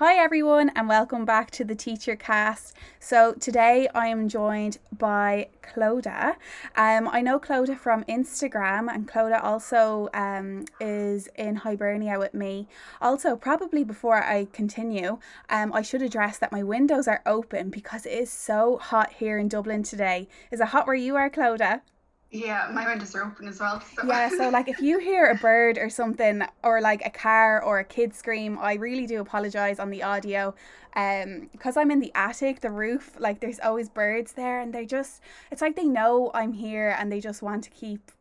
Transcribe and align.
Hi, 0.00 0.16
everyone, 0.16 0.70
and 0.74 0.88
welcome 0.88 1.26
back 1.26 1.50
to 1.50 1.62
the 1.62 1.74
Teacher 1.74 2.16
Cast. 2.16 2.74
So, 2.98 3.34
today 3.34 3.86
I 3.94 4.06
am 4.06 4.30
joined 4.30 4.78
by 4.96 5.48
Clodagh. 5.62 6.36
Um, 6.74 7.06
I 7.06 7.20
know 7.20 7.38
Clodagh 7.38 7.76
from 7.76 8.04
Instagram, 8.04 8.90
and 8.90 9.06
Clodagh 9.06 9.44
also 9.44 10.08
um, 10.14 10.64
is 10.80 11.28
in 11.36 11.56
Hibernia 11.56 12.18
with 12.18 12.32
me. 12.32 12.66
Also, 13.02 13.36
probably 13.36 13.84
before 13.84 14.24
I 14.24 14.46
continue, 14.54 15.18
um, 15.50 15.70
I 15.74 15.82
should 15.82 16.00
address 16.00 16.38
that 16.38 16.50
my 16.50 16.62
windows 16.62 17.06
are 17.06 17.20
open 17.26 17.68
because 17.68 18.06
it 18.06 18.14
is 18.14 18.32
so 18.32 18.78
hot 18.78 19.12
here 19.18 19.36
in 19.36 19.48
Dublin 19.48 19.82
today. 19.82 20.28
Is 20.50 20.60
it 20.60 20.68
hot 20.68 20.86
where 20.86 20.96
you 20.96 21.16
are, 21.16 21.28
Clodagh? 21.28 21.82
Yeah, 22.30 22.70
my 22.72 22.86
windows 22.86 23.14
are 23.16 23.24
open 23.24 23.48
as 23.48 23.58
well. 23.58 23.82
So. 23.96 24.06
Yeah, 24.06 24.28
so 24.28 24.50
like 24.50 24.68
if 24.68 24.80
you 24.80 24.98
hear 25.00 25.26
a 25.26 25.34
bird 25.34 25.78
or 25.78 25.90
something, 25.90 26.42
or 26.62 26.80
like 26.80 27.04
a 27.04 27.10
car 27.10 27.62
or 27.62 27.80
a 27.80 27.84
kid 27.84 28.14
scream, 28.14 28.56
I 28.60 28.74
really 28.74 29.06
do 29.06 29.20
apologize 29.20 29.80
on 29.80 29.90
the 29.90 30.02
audio. 30.02 30.54
Um, 30.94 31.48
because 31.52 31.76
I'm 31.76 31.90
in 31.90 32.00
the 32.00 32.12
attic, 32.14 32.60
the 32.60 32.70
roof, 32.70 33.16
like 33.18 33.40
there's 33.40 33.58
always 33.60 33.88
birds 33.88 34.32
there, 34.32 34.60
and 34.60 34.72
they 34.72 34.86
just, 34.86 35.22
it's 35.50 35.60
like 35.60 35.74
they 35.76 35.84
know 35.84 36.30
I'm 36.32 36.52
here 36.52 36.96
and 36.98 37.10
they 37.10 37.20
just 37.20 37.42
want 37.42 37.64
to 37.64 37.70
keep 37.70 38.12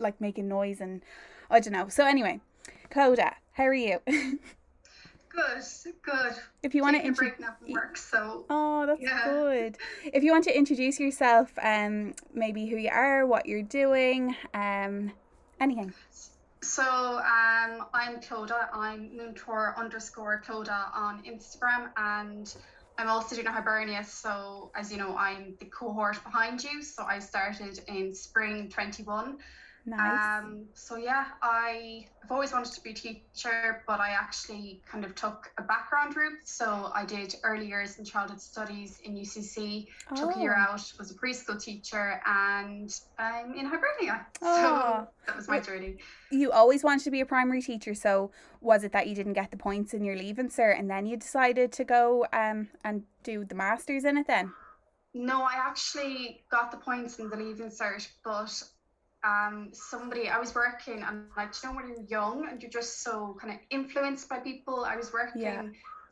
like 0.00 0.20
making 0.20 0.48
noise 0.48 0.80
and 0.80 1.02
I 1.50 1.60
don't 1.60 1.72
know. 1.72 1.88
So 1.88 2.06
anyway, 2.06 2.40
Clodagh, 2.90 3.34
how 3.52 3.64
are 3.64 3.74
you? 3.74 3.98
Good, 5.34 5.62
good. 6.02 6.34
If 6.62 6.74
you 6.74 6.82
want 6.82 6.96
to 6.96 7.04
introduce 7.04 7.40
work, 7.68 7.96
so 7.96 8.44
oh, 8.50 8.86
that's 8.86 9.00
yeah. 9.00 9.24
good. 9.24 9.78
If 10.04 10.22
you 10.22 10.30
want 10.30 10.44
to 10.44 10.56
introduce 10.56 11.00
yourself, 11.00 11.50
um, 11.62 12.14
maybe 12.34 12.66
who 12.66 12.76
you 12.76 12.90
are, 12.90 13.24
what 13.26 13.46
you're 13.46 13.62
doing, 13.62 14.36
um, 14.52 15.10
anything. 15.58 15.94
So 16.62 16.82
um, 16.82 17.86
I'm 17.94 18.20
Clodagh. 18.20 18.68
I'm 18.74 19.10
Moontour 19.10 19.76
underscore 19.76 20.42
Clodagh 20.46 20.94
on 20.94 21.22
Instagram, 21.24 21.88
and 21.96 22.54
I'm 22.98 23.08
also 23.08 23.34
doing 23.34 23.46
a 23.46 23.52
Hibernia. 23.52 24.04
So 24.04 24.70
as 24.74 24.92
you 24.92 24.98
know, 24.98 25.16
I'm 25.16 25.54
the 25.58 25.66
cohort 25.66 26.22
behind 26.22 26.62
you. 26.62 26.82
So 26.82 27.04
I 27.04 27.18
started 27.18 27.80
in 27.88 28.14
spring 28.14 28.68
21 28.68 29.38
Nice. 29.84 30.42
Um, 30.44 30.66
so 30.74 30.96
yeah, 30.96 31.26
I 31.42 32.06
have 32.20 32.30
always 32.30 32.52
wanted 32.52 32.72
to 32.72 32.80
be 32.82 32.90
a 32.90 32.94
teacher, 32.94 33.82
but 33.86 33.98
I 33.98 34.10
actually 34.10 34.80
kind 34.86 35.04
of 35.04 35.14
took 35.16 35.50
a 35.58 35.62
background 35.62 36.16
route. 36.16 36.38
So 36.44 36.92
I 36.94 37.04
did 37.04 37.34
early 37.42 37.66
years 37.66 37.98
in 37.98 38.04
childhood 38.04 38.40
studies 38.40 39.00
in 39.04 39.16
UCC, 39.16 39.88
oh. 40.10 40.14
took 40.16 40.36
a 40.36 40.38
year 40.38 40.54
oh. 40.56 40.72
out, 40.72 40.92
was 40.98 41.10
a 41.10 41.14
preschool 41.14 41.60
teacher, 41.60 42.20
and 42.24 42.94
I'm 43.18 43.54
in 43.54 43.66
Hibernia. 43.66 44.26
Oh. 44.40 45.06
So 45.22 45.26
that 45.26 45.36
was 45.36 45.48
my 45.48 45.60
journey. 45.60 45.96
You 46.30 46.52
always 46.52 46.84
wanted 46.84 47.04
to 47.04 47.10
be 47.10 47.20
a 47.20 47.26
primary 47.26 47.62
teacher, 47.62 47.94
so 47.94 48.30
was 48.60 48.84
it 48.84 48.92
that 48.92 49.06
you 49.06 49.14
didn't 49.14 49.32
get 49.32 49.50
the 49.50 49.56
points 49.56 49.94
in 49.94 50.04
your 50.04 50.16
leaving 50.16 50.48
cert, 50.48 50.78
and 50.78 50.88
then 50.88 51.06
you 51.06 51.16
decided 51.16 51.72
to 51.72 51.84
go 51.84 52.26
um 52.32 52.68
and 52.84 53.02
do 53.22 53.44
the 53.44 53.54
masters 53.54 54.04
in 54.04 54.16
it 54.16 54.26
then? 54.26 54.52
No, 55.14 55.42
I 55.42 55.54
actually 55.54 56.42
got 56.50 56.70
the 56.70 56.78
points 56.78 57.18
in 57.18 57.28
the 57.28 57.36
leaving 57.36 57.68
cert, 57.68 58.08
but 58.24 58.62
um, 59.24 59.68
somebody 59.72 60.28
I 60.28 60.38
was 60.38 60.54
working 60.54 61.02
and 61.02 61.26
like 61.36 61.52
you 61.62 61.68
know 61.68 61.76
when 61.76 61.88
you're 61.88 62.06
young 62.08 62.48
and 62.48 62.60
you're 62.60 62.70
just 62.70 63.02
so 63.02 63.36
kind 63.40 63.52
of 63.52 63.60
influenced 63.70 64.28
by 64.28 64.38
people. 64.38 64.84
I 64.84 64.96
was 64.96 65.12
working 65.12 65.42
yeah. 65.42 65.62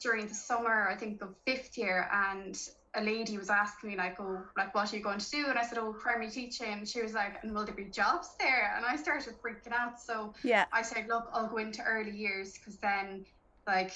during 0.01 0.27
the 0.27 0.35
summer, 0.35 0.89
I 0.89 0.97
think 0.97 1.19
the 1.19 1.35
fifth 1.47 1.77
year, 1.77 2.09
and 2.13 2.57
a 2.95 3.03
lady 3.03 3.37
was 3.37 3.51
asking 3.51 3.91
me 3.91 3.97
like, 3.97 4.21
"Oh, 4.21 4.43
like 4.57 4.75
what 4.75 4.93
are 4.93 4.97
you 4.97 5.03
going 5.03 5.19
to 5.19 5.31
do?" 5.31 5.47
And 5.49 5.59
I 5.59 5.63
said, 5.63 5.79
"Oh, 5.79 5.93
primary 5.93 6.31
teaching." 6.31 6.73
And 6.73 6.89
she 6.89 7.03
was 7.03 7.13
like, 7.13 7.43
"And 7.43 7.53
will 7.53 7.65
there 7.65 7.75
be 7.75 7.85
jobs 7.85 8.29
there?" 8.39 8.75
And 8.77 8.85
I 8.87 8.97
started 8.97 9.35
freaking 9.43 9.73
out. 9.73 10.01
So 10.01 10.33
yeah, 10.45 10.67
I 10.73 10.83
said, 10.83 11.07
"Look, 11.09 11.29
I'll 11.33 11.49
go 11.49 11.59
into 11.59 11.83
early 11.83 12.17
years 12.17 12.59
because 12.59 12.79
then 12.79 13.25
like." 13.67 13.93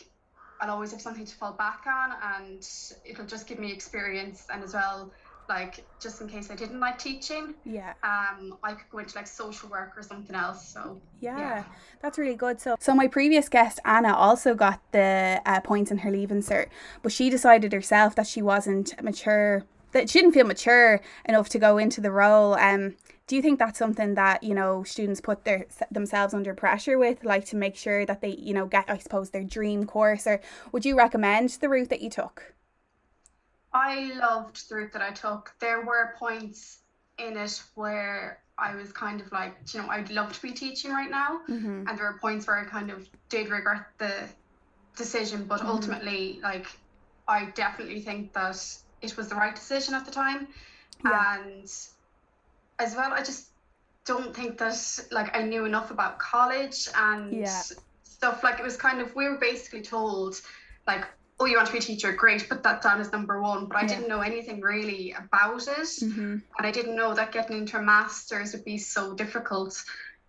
I'll 0.60 0.70
always 0.70 0.92
have 0.92 1.00
something 1.00 1.26
to 1.26 1.34
fall 1.34 1.52
back 1.52 1.82
on, 1.84 2.12
and 2.36 2.66
it'll 3.04 3.26
just 3.26 3.48
give 3.48 3.58
me 3.58 3.72
experience, 3.72 4.46
and 4.50 4.62
as 4.62 4.72
well, 4.72 5.12
like 5.48 5.84
just 6.00 6.20
in 6.20 6.28
case 6.28 6.50
I 6.50 6.54
didn't 6.54 6.80
like 6.80 6.98
teaching. 6.98 7.54
Yeah. 7.64 7.94
Um, 8.02 8.56
I 8.62 8.72
could 8.72 8.88
go 8.90 8.98
into 8.98 9.16
like 9.16 9.26
social 9.26 9.68
work 9.68 9.92
or 9.96 10.02
something 10.02 10.34
else. 10.34 10.66
So 10.66 11.00
yeah, 11.20 11.38
yeah. 11.38 11.64
that's 12.00 12.18
really 12.18 12.36
good. 12.36 12.60
So 12.60 12.76
so 12.78 12.94
my 12.94 13.08
previous 13.08 13.48
guest 13.48 13.80
Anna 13.84 14.14
also 14.14 14.54
got 14.54 14.80
the 14.92 15.40
uh, 15.46 15.60
points 15.60 15.90
in 15.90 15.98
her 15.98 16.10
leaving 16.10 16.42
cert, 16.42 16.68
but 17.02 17.12
she 17.12 17.30
decided 17.30 17.72
herself 17.72 18.14
that 18.16 18.26
she 18.26 18.42
wasn't 18.42 19.00
mature, 19.02 19.64
that 19.92 20.10
she 20.10 20.20
didn't 20.20 20.32
feel 20.32 20.46
mature 20.46 21.00
enough 21.26 21.48
to 21.50 21.58
go 21.58 21.78
into 21.78 22.00
the 22.00 22.10
role. 22.10 22.54
Um. 22.54 22.96
Do 23.26 23.36
you 23.36 23.40
think 23.40 23.58
that's 23.58 23.78
something 23.78 24.16
that 24.16 24.42
you 24.42 24.52
know 24.54 24.84
students 24.84 25.22
put 25.22 25.46
their 25.46 25.64
themselves 25.90 26.34
under 26.34 26.52
pressure 26.52 26.98
with, 26.98 27.24
like 27.24 27.46
to 27.46 27.56
make 27.56 27.74
sure 27.74 28.04
that 28.04 28.20
they 28.20 28.34
you 28.36 28.52
know 28.52 28.66
get, 28.66 28.84
I 28.86 28.98
suppose, 28.98 29.30
their 29.30 29.44
dream 29.44 29.86
course, 29.86 30.26
or 30.26 30.42
would 30.72 30.84
you 30.84 30.94
recommend 30.94 31.48
the 31.48 31.70
route 31.70 31.88
that 31.88 32.02
you 32.02 32.10
took? 32.10 32.52
I 33.74 34.12
loved 34.14 34.68
the 34.68 34.76
route 34.76 34.92
that 34.92 35.02
I 35.02 35.10
took. 35.10 35.52
There 35.58 35.84
were 35.84 36.14
points 36.16 36.78
in 37.18 37.36
it 37.36 37.62
where 37.74 38.38
I 38.56 38.76
was 38.76 38.92
kind 38.92 39.20
of 39.20 39.32
like, 39.32 39.56
you 39.72 39.82
know, 39.82 39.88
I'd 39.88 40.10
love 40.10 40.32
to 40.32 40.40
be 40.40 40.52
teaching 40.52 40.92
right 40.92 41.10
now. 41.10 41.40
Mm-hmm. 41.48 41.88
And 41.88 41.98
there 41.98 42.10
were 42.12 42.18
points 42.20 42.46
where 42.46 42.56
I 42.56 42.64
kind 42.64 42.90
of 42.90 43.08
did 43.28 43.48
regret 43.48 43.86
the 43.98 44.28
decision, 44.96 45.44
but 45.44 45.58
mm-hmm. 45.58 45.70
ultimately, 45.70 46.38
like, 46.40 46.66
I 47.26 47.46
definitely 47.56 48.00
think 48.00 48.32
that 48.34 48.64
it 49.02 49.16
was 49.16 49.28
the 49.28 49.34
right 49.34 49.54
decision 49.54 49.94
at 49.94 50.04
the 50.04 50.12
time. 50.12 50.46
Yeah. 51.04 51.40
And 51.40 51.64
as 52.78 52.94
well, 52.96 53.12
I 53.12 53.22
just 53.24 53.48
don't 54.04 54.34
think 54.34 54.58
that, 54.58 55.04
like, 55.10 55.36
I 55.36 55.42
knew 55.42 55.64
enough 55.64 55.90
about 55.90 56.20
college 56.20 56.88
and 56.96 57.32
yeah. 57.32 57.62
stuff. 58.04 58.44
Like, 58.44 58.60
it 58.60 58.62
was 58.64 58.76
kind 58.76 59.00
of, 59.00 59.16
we 59.16 59.28
were 59.28 59.38
basically 59.38 59.82
told, 59.82 60.40
like, 60.86 61.06
oh, 61.44 61.46
you 61.46 61.56
want 61.56 61.66
to 61.66 61.72
be 61.72 61.78
a 61.78 61.82
teacher, 61.82 62.12
great, 62.12 62.48
put 62.48 62.62
that 62.62 62.82
down 62.82 63.00
as 63.00 63.12
number 63.12 63.40
one. 63.40 63.66
But 63.66 63.76
I 63.76 63.82
yeah. 63.82 63.88
didn't 63.88 64.08
know 64.08 64.20
anything 64.20 64.60
really 64.60 65.14
about 65.18 65.62
it. 65.62 65.88
Mm-hmm. 66.02 66.38
And 66.58 66.66
I 66.66 66.70
didn't 66.70 66.96
know 66.96 67.14
that 67.14 67.32
getting 67.32 67.58
into 67.58 67.78
a 67.78 67.82
master's 67.82 68.52
would 68.52 68.64
be 68.64 68.78
so 68.78 69.14
difficult 69.14 69.82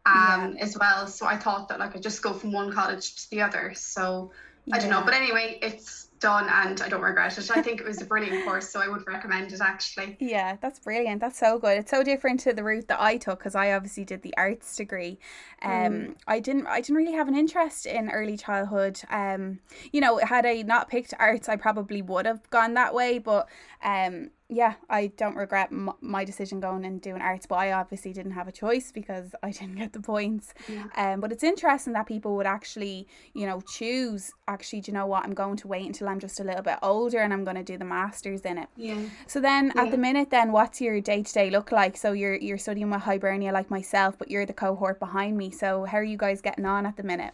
um, 0.05 0.55
yeah. 0.55 0.63
as 0.63 0.77
well. 0.77 1.07
So 1.07 1.25
I 1.25 1.37
thought 1.37 1.69
that 1.69 1.79
like 1.79 1.95
I 1.95 1.99
just 1.99 2.21
go 2.21 2.33
from 2.33 2.51
one 2.51 2.71
college 2.71 3.15
to 3.15 3.29
the 3.29 3.41
other. 3.41 3.73
So 3.75 4.31
I 4.71 4.79
don't 4.79 4.89
know. 4.89 5.03
But 5.03 5.13
anyway, 5.13 5.59
it's 5.61 6.09
done 6.25 6.49
and 6.49 6.81
I 6.81 6.89
don't 6.89 7.01
regret 7.01 7.37
it. 7.37 7.51
I 7.51 7.61
think 7.61 7.79
it 7.79 7.85
was 7.85 8.01
a 8.01 8.05
brilliant 8.05 8.43
course, 8.45 8.67
so 8.67 8.81
I 8.81 8.87
would 8.87 9.05
recommend 9.05 9.53
it 9.53 9.61
actually. 9.61 10.17
Yeah, 10.19 10.57
that's 10.59 10.79
brilliant. 10.79 11.21
That's 11.21 11.37
so 11.37 11.59
good. 11.59 11.77
It's 11.77 11.91
so 11.91 12.03
different 12.03 12.39
to 12.41 12.53
the 12.53 12.63
route 12.63 12.87
that 12.87 12.99
I 12.99 13.17
took 13.17 13.37
because 13.37 13.53
I 13.53 13.73
obviously 13.73 14.05
did 14.05 14.23
the 14.23 14.33
arts 14.35 14.75
degree. 14.75 15.19
Um, 15.61 15.71
mm. 15.71 16.15
I 16.27 16.39
didn't. 16.39 16.65
I 16.65 16.81
didn't 16.81 16.95
really 16.95 17.13
have 17.13 17.27
an 17.27 17.35
interest 17.35 17.85
in 17.85 18.09
early 18.09 18.37
childhood. 18.37 18.99
Um, 19.11 19.59
you 19.91 20.01
know, 20.01 20.17
had 20.17 20.47
I 20.47 20.63
not 20.63 20.89
picked 20.89 21.13
arts, 21.19 21.47
I 21.47 21.57
probably 21.57 22.01
would 22.01 22.25
have 22.25 22.49
gone 22.49 22.73
that 22.73 22.95
way. 22.95 23.19
But 23.19 23.47
um, 23.85 24.31
yeah, 24.49 24.73
I 24.89 25.07
don't 25.15 25.35
regret 25.35 25.69
m- 25.71 25.93
my 26.01 26.25
decision 26.25 26.59
going 26.59 26.85
and 26.85 26.99
doing 26.99 27.21
arts, 27.21 27.45
but 27.45 27.55
I 27.55 27.71
obviously 27.71 28.13
didn't 28.13 28.31
have 28.31 28.47
a 28.47 28.51
choice 28.51 28.91
because 28.91 29.35
I 29.43 29.51
didn't 29.51 29.75
get 29.75 29.93
the 29.93 29.99
points. 29.99 30.55
Yeah. 30.67 30.85
Um, 30.95 31.19
but 31.21 31.31
it's 31.31 31.43
interesting 31.43 31.93
that 31.93 32.07
people 32.07 32.35
would 32.35 32.47
actually, 32.47 33.07
you 33.33 33.45
know, 33.45 33.61
choose. 33.61 34.31
Actually, 34.47 34.81
do 34.81 34.91
you 34.91 34.93
know 34.97 35.05
what? 35.05 35.23
I'm 35.23 35.35
going 35.35 35.55
to 35.57 35.67
wait 35.67 35.85
until 35.85 36.09
I'm 36.09 36.19
just 36.19 36.39
a 36.39 36.43
little 36.43 36.63
bit 36.63 36.79
older 36.81 37.19
and 37.19 37.31
I'm 37.31 37.43
going 37.43 37.57
to 37.57 37.63
do 37.63 37.77
the 37.77 37.85
masters 37.85 38.41
in 38.41 38.57
it. 38.57 38.69
Yeah. 38.75 39.01
So 39.27 39.39
then, 39.39 39.71
yeah. 39.75 39.83
at 39.83 39.91
the 39.91 39.97
minute, 39.97 40.31
then 40.31 40.51
what's 40.51 40.81
your 40.81 40.99
day 40.99 41.21
to 41.21 41.33
day 41.33 41.51
look 41.51 41.71
like? 41.71 41.95
So 41.95 42.11
you're 42.13 42.35
you're 42.35 42.57
studying 42.57 42.89
with 42.89 43.01
Hibernia 43.01 43.51
like 43.51 43.69
myself, 43.69 44.17
but 44.17 44.31
you're 44.31 44.47
the 44.47 44.53
cohort 44.53 44.99
behind 44.99 45.37
me. 45.37 45.51
So 45.51 45.85
how 45.85 45.99
are 45.99 46.03
you 46.03 46.17
guys 46.17 46.41
getting 46.41 46.65
on 46.65 46.87
at 46.87 46.97
the 46.97 47.03
minute? 47.03 47.33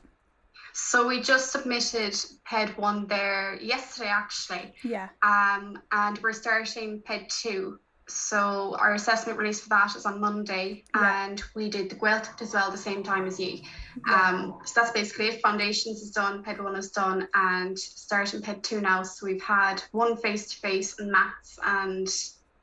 So 0.73 1.07
we 1.07 1.21
just 1.21 1.51
submitted 1.51 2.15
PED 2.45 2.77
one 2.77 3.07
there 3.07 3.57
yesterday, 3.61 4.09
actually. 4.09 4.73
Yeah. 4.83 5.09
Um, 5.21 5.81
and 5.91 6.17
we're 6.19 6.33
starting 6.33 7.01
PED 7.01 7.29
two. 7.29 7.79
So 8.07 8.75
our 8.77 8.93
assessment 8.93 9.37
release 9.39 9.61
for 9.61 9.69
that 9.69 9.95
is 9.95 10.05
on 10.05 10.19
Monday, 10.19 10.83
yeah. 10.93 11.27
and 11.27 11.41
we 11.55 11.69
did 11.69 11.89
the 11.89 11.95
Gaeltacht 11.95 12.41
as 12.41 12.53
well 12.53 12.69
the 12.69 12.77
same 12.77 13.03
time 13.03 13.25
as 13.25 13.39
you. 13.39 13.61
Yeah. 14.05 14.29
Um, 14.29 14.59
so 14.65 14.81
that's 14.81 14.91
basically 14.91 15.27
it. 15.27 15.41
Foundations 15.41 16.01
is 16.01 16.11
done, 16.11 16.43
PED 16.43 16.61
one 16.61 16.75
is 16.75 16.91
done, 16.91 17.27
and 17.33 17.77
starting 17.77 18.41
PED 18.41 18.63
two 18.63 18.81
now. 18.81 19.03
So 19.03 19.25
we've 19.25 19.41
had 19.41 19.81
one 19.91 20.17
face 20.17 20.49
to 20.51 20.57
face 20.57 20.99
in 20.99 21.09
maths, 21.09 21.57
and 21.63 22.07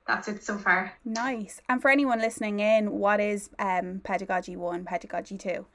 that's 0.06 0.28
it 0.28 0.43
so 0.43 0.58
far. 0.58 0.93
Nice. 1.05 1.62
And 1.69 1.81
for 1.81 1.90
anyone 1.90 2.19
listening 2.19 2.60
in, 2.60 2.90
what 2.90 3.20
is 3.20 3.49
um, 3.58 4.00
pedagogy 4.05 4.56
one, 4.56 4.84
pedagogy 4.84 5.38
two? 5.38 5.66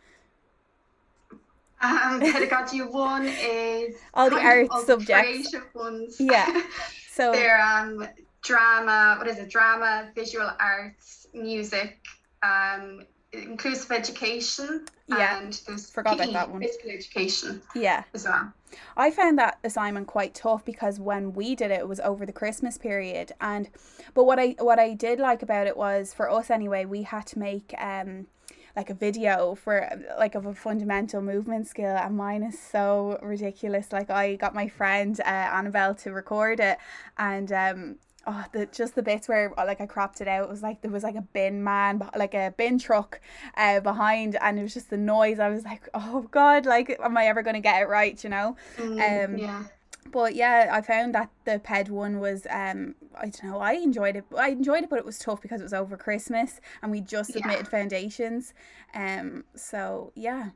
Um, 1.83 2.19
pedagogy 2.31 2.81
one 2.81 3.25
is 3.25 3.95
all 4.13 4.29
the 4.29 4.39
art 4.39 4.71
subjects. 4.85 5.49
Creative 5.49 5.75
ones. 5.75 6.17
Yeah. 6.19 6.61
So 7.13 7.31
they're 7.31 7.61
um 7.61 8.07
drama. 8.41 9.17
What 9.19 9.27
is 9.27 9.37
it? 9.37 9.47
Drama, 9.47 10.09
visual 10.15 10.49
arts, 10.59 11.27
music, 11.31 11.99
um, 12.41 13.01
inclusive 13.31 13.91
education. 13.91 14.85
Yeah. 15.07 15.39
And 15.39 15.53
there's 15.67 15.91
forgot 15.91 16.17
PE, 16.17 16.23
about 16.23 16.33
that 16.33 16.49
one. 16.49 16.61
Physical 16.61 16.89
education. 16.89 17.61
Yeah. 17.75 18.03
As 18.15 18.25
well. 18.25 18.51
I 18.97 19.11
found 19.11 19.37
that 19.37 19.59
assignment 19.63 20.07
quite 20.07 20.33
tough 20.33 20.65
because 20.65 20.99
when 20.99 21.33
we 21.33 21.53
did 21.53 21.69
it, 21.69 21.81
it 21.81 21.87
was 21.87 21.99
over 21.99 22.25
the 22.25 22.33
Christmas 22.33 22.79
period, 22.79 23.31
and 23.39 23.69
but 24.15 24.23
what 24.23 24.39
I 24.39 24.55
what 24.59 24.79
I 24.79 24.93
did 24.93 25.19
like 25.19 25.43
about 25.43 25.67
it 25.67 25.77
was 25.77 26.13
for 26.13 26.31
us 26.31 26.49
anyway, 26.49 26.85
we 26.85 27.03
had 27.03 27.27
to 27.27 27.39
make 27.39 27.75
um 27.77 28.25
like 28.75 28.89
a 28.89 28.93
video 28.93 29.55
for 29.55 29.87
like 30.17 30.35
of 30.35 30.45
a 30.45 30.53
fundamental 30.53 31.21
movement 31.21 31.67
skill 31.67 31.95
and 31.95 32.17
mine 32.17 32.43
is 32.43 32.59
so 32.59 33.19
ridiculous. 33.21 33.91
Like 33.91 34.09
I 34.09 34.35
got 34.35 34.55
my 34.55 34.67
friend 34.67 35.19
uh, 35.19 35.23
Annabelle 35.23 35.95
to 35.95 36.11
record 36.11 36.59
it 36.59 36.77
and 37.17 37.51
um 37.51 37.95
oh 38.25 38.45
the 38.53 38.65
just 38.67 38.95
the 38.95 39.03
bits 39.03 39.27
where 39.27 39.53
like 39.57 39.81
I 39.81 39.85
cropped 39.85 40.21
it 40.21 40.27
out 40.27 40.43
it 40.43 40.49
was 40.49 40.63
like 40.63 40.81
there 40.81 40.89
was 40.91 41.03
like 41.03 41.15
a 41.15 41.21
bin 41.21 41.63
man 41.63 42.01
like 42.15 42.33
a 42.33 42.53
bin 42.57 42.79
truck 42.79 43.19
uh 43.57 43.81
behind 43.81 44.37
and 44.37 44.57
it 44.57 44.63
was 44.63 44.73
just 44.73 44.89
the 44.89 44.97
noise. 44.97 45.39
I 45.39 45.49
was 45.49 45.63
like 45.63 45.87
oh 45.93 46.27
god 46.31 46.65
like 46.65 46.97
am 47.03 47.17
I 47.17 47.27
ever 47.27 47.43
to 47.43 47.59
get 47.59 47.81
it 47.81 47.85
right? 47.89 48.21
You 48.23 48.29
know? 48.29 48.55
Mm, 48.77 49.25
um 49.25 49.37
yeah 49.37 49.63
but 50.11 50.35
yeah, 50.35 50.69
I 50.71 50.81
found 50.81 51.15
that 51.15 51.29
the 51.45 51.59
PED 51.59 51.89
one 51.89 52.19
was 52.19 52.45
um 52.49 52.95
I 53.15 53.29
don't 53.29 53.43
know, 53.43 53.59
I 53.59 53.73
enjoyed 53.73 54.15
it. 54.15 54.25
I 54.37 54.49
enjoyed 54.49 54.83
it 54.83 54.89
but 54.89 54.99
it 54.99 55.05
was 55.05 55.19
tough 55.19 55.41
because 55.41 55.61
it 55.61 55.63
was 55.63 55.73
over 55.73 55.97
Christmas 55.97 56.59
and 56.81 56.91
we 56.91 57.01
just 57.01 57.33
submitted 57.33 57.65
yeah. 57.65 57.69
foundations. 57.69 58.53
Um 58.93 59.43
so 59.55 60.11
yeah. 60.15 60.49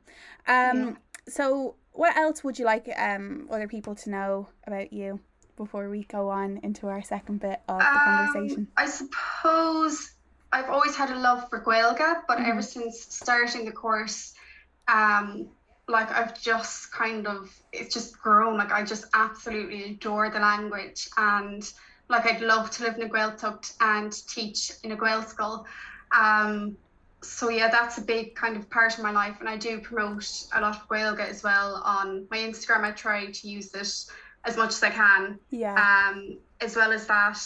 Um 0.46 0.78
yeah. 0.78 0.92
so 1.28 1.76
what 1.92 2.16
else 2.16 2.44
would 2.44 2.58
you 2.58 2.64
like 2.64 2.88
um 2.96 3.48
other 3.50 3.68
people 3.68 3.94
to 3.96 4.10
know 4.10 4.48
about 4.66 4.92
you 4.92 5.20
before 5.56 5.88
we 5.88 6.04
go 6.04 6.28
on 6.28 6.60
into 6.62 6.86
our 6.86 7.02
second 7.02 7.40
bit 7.40 7.60
of 7.68 7.78
the 7.78 7.86
um, 7.86 8.04
conversation? 8.04 8.68
I 8.76 8.86
suppose 8.86 10.12
I've 10.52 10.70
always 10.70 10.96
had 10.96 11.10
a 11.10 11.18
love 11.18 11.48
for 11.50 11.60
Gaeilge, 11.60 12.22
but 12.26 12.38
mm-hmm. 12.38 12.50
ever 12.50 12.62
since 12.62 13.06
starting 13.10 13.64
the 13.64 13.72
course 13.72 14.34
um 14.88 15.48
like 15.88 16.10
I've 16.10 16.40
just 16.40 16.92
kind 16.92 17.26
of 17.26 17.50
it's 17.72 17.94
just 17.94 18.18
grown. 18.20 18.56
Like 18.56 18.72
I 18.72 18.84
just 18.84 19.06
absolutely 19.14 19.92
adore 19.92 20.30
the 20.30 20.38
language 20.38 21.08
and 21.16 21.68
like 22.08 22.26
I'd 22.26 22.40
love 22.40 22.70
to 22.72 22.84
live 22.84 22.96
in 22.96 23.02
a 23.02 23.08
Gaeltacht 23.08 23.74
and 23.80 24.12
teach 24.28 24.72
in 24.82 24.92
a 24.92 24.96
Gael 24.96 25.22
school. 25.22 25.66
Um, 26.16 26.76
so 27.22 27.48
yeah, 27.48 27.68
that's 27.68 27.98
a 27.98 28.02
big 28.02 28.34
kind 28.34 28.56
of 28.56 28.70
part 28.70 28.96
of 28.96 29.02
my 29.02 29.10
life, 29.10 29.38
and 29.40 29.48
I 29.48 29.56
do 29.56 29.80
promote 29.80 30.46
a 30.54 30.60
lot 30.60 30.76
of 30.76 30.88
Gaeilge 30.88 31.28
as 31.28 31.42
well 31.42 31.82
on 31.84 32.26
my 32.30 32.38
Instagram. 32.38 32.84
I 32.84 32.92
try 32.92 33.26
to 33.26 33.48
use 33.48 33.74
it 33.74 34.12
as 34.44 34.56
much 34.56 34.70
as 34.70 34.82
I 34.82 34.90
can. 34.90 35.38
Yeah. 35.50 35.74
Um, 35.74 36.38
as 36.60 36.76
well 36.76 36.92
as 36.92 37.06
that, 37.06 37.38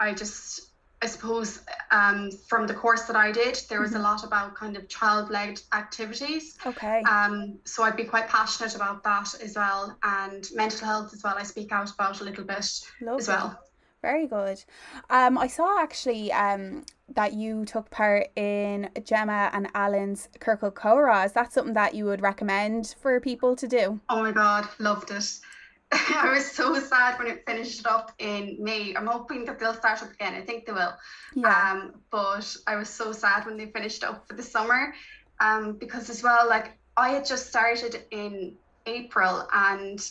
I 0.00 0.12
just 0.12 0.72
I 1.02 1.06
suppose 1.06 1.60
um, 1.90 2.30
from 2.48 2.66
the 2.66 2.74
course 2.74 3.02
that 3.02 3.16
I 3.16 3.30
did, 3.30 3.60
there 3.68 3.80
was 3.80 3.90
mm-hmm. 3.90 4.00
a 4.00 4.02
lot 4.02 4.24
about 4.24 4.54
kind 4.54 4.76
of 4.76 4.88
child-led 4.88 5.60
activities. 5.74 6.56
Okay. 6.64 7.02
Um, 7.02 7.58
so 7.64 7.82
I'd 7.82 7.96
be 7.96 8.04
quite 8.04 8.28
passionate 8.28 8.74
about 8.74 9.04
that 9.04 9.34
as 9.42 9.56
well, 9.56 9.96
and 10.02 10.48
mental 10.54 10.86
health 10.86 11.12
as 11.12 11.22
well. 11.22 11.34
I 11.36 11.42
speak 11.42 11.70
out 11.70 11.92
about 11.92 12.20
a 12.20 12.24
little 12.24 12.44
bit 12.44 12.66
Lovely. 13.02 13.20
as 13.20 13.28
well. 13.28 13.60
Very 14.02 14.26
good. 14.26 14.62
Um, 15.10 15.36
I 15.36 15.48
saw 15.48 15.80
actually 15.80 16.32
um 16.32 16.84
that 17.14 17.32
you 17.34 17.64
took 17.64 17.90
part 17.90 18.28
in 18.36 18.90
Gemma 19.04 19.50
and 19.52 19.68
Alan's 19.74 20.28
Ciorcal 20.40 20.72
Comhrá. 20.72 21.24
Is 21.24 21.32
that 21.32 21.52
something 21.52 21.74
that 21.74 21.94
you 21.94 22.04
would 22.04 22.20
recommend 22.20 22.94
for 23.00 23.20
people 23.20 23.56
to 23.56 23.68
do? 23.68 24.00
Oh 24.08 24.22
my 24.22 24.32
god, 24.32 24.68
loved 24.78 25.10
it. 25.10 25.38
I 25.92 26.32
was 26.32 26.50
so 26.50 26.78
sad 26.78 27.18
when 27.18 27.28
it 27.28 27.44
finished 27.46 27.86
up 27.86 28.12
in 28.18 28.56
May. 28.58 28.94
I'm 28.94 29.06
hoping 29.06 29.44
that 29.44 29.58
they'll 29.58 29.74
start 29.74 30.02
up 30.02 30.12
again. 30.12 30.34
I 30.34 30.40
think 30.40 30.66
they 30.66 30.72
will. 30.72 30.94
Yeah. 31.34 31.72
Um, 31.72 31.94
but 32.10 32.56
I 32.66 32.76
was 32.76 32.88
so 32.88 33.12
sad 33.12 33.46
when 33.46 33.56
they 33.56 33.66
finished 33.66 34.02
up 34.02 34.26
for 34.26 34.34
the 34.34 34.42
summer. 34.42 34.94
Um, 35.38 35.74
because 35.74 36.10
as 36.10 36.22
well, 36.22 36.48
like 36.48 36.76
I 36.96 37.10
had 37.10 37.26
just 37.26 37.48
started 37.48 38.04
in 38.10 38.56
April 38.86 39.46
and 39.52 40.10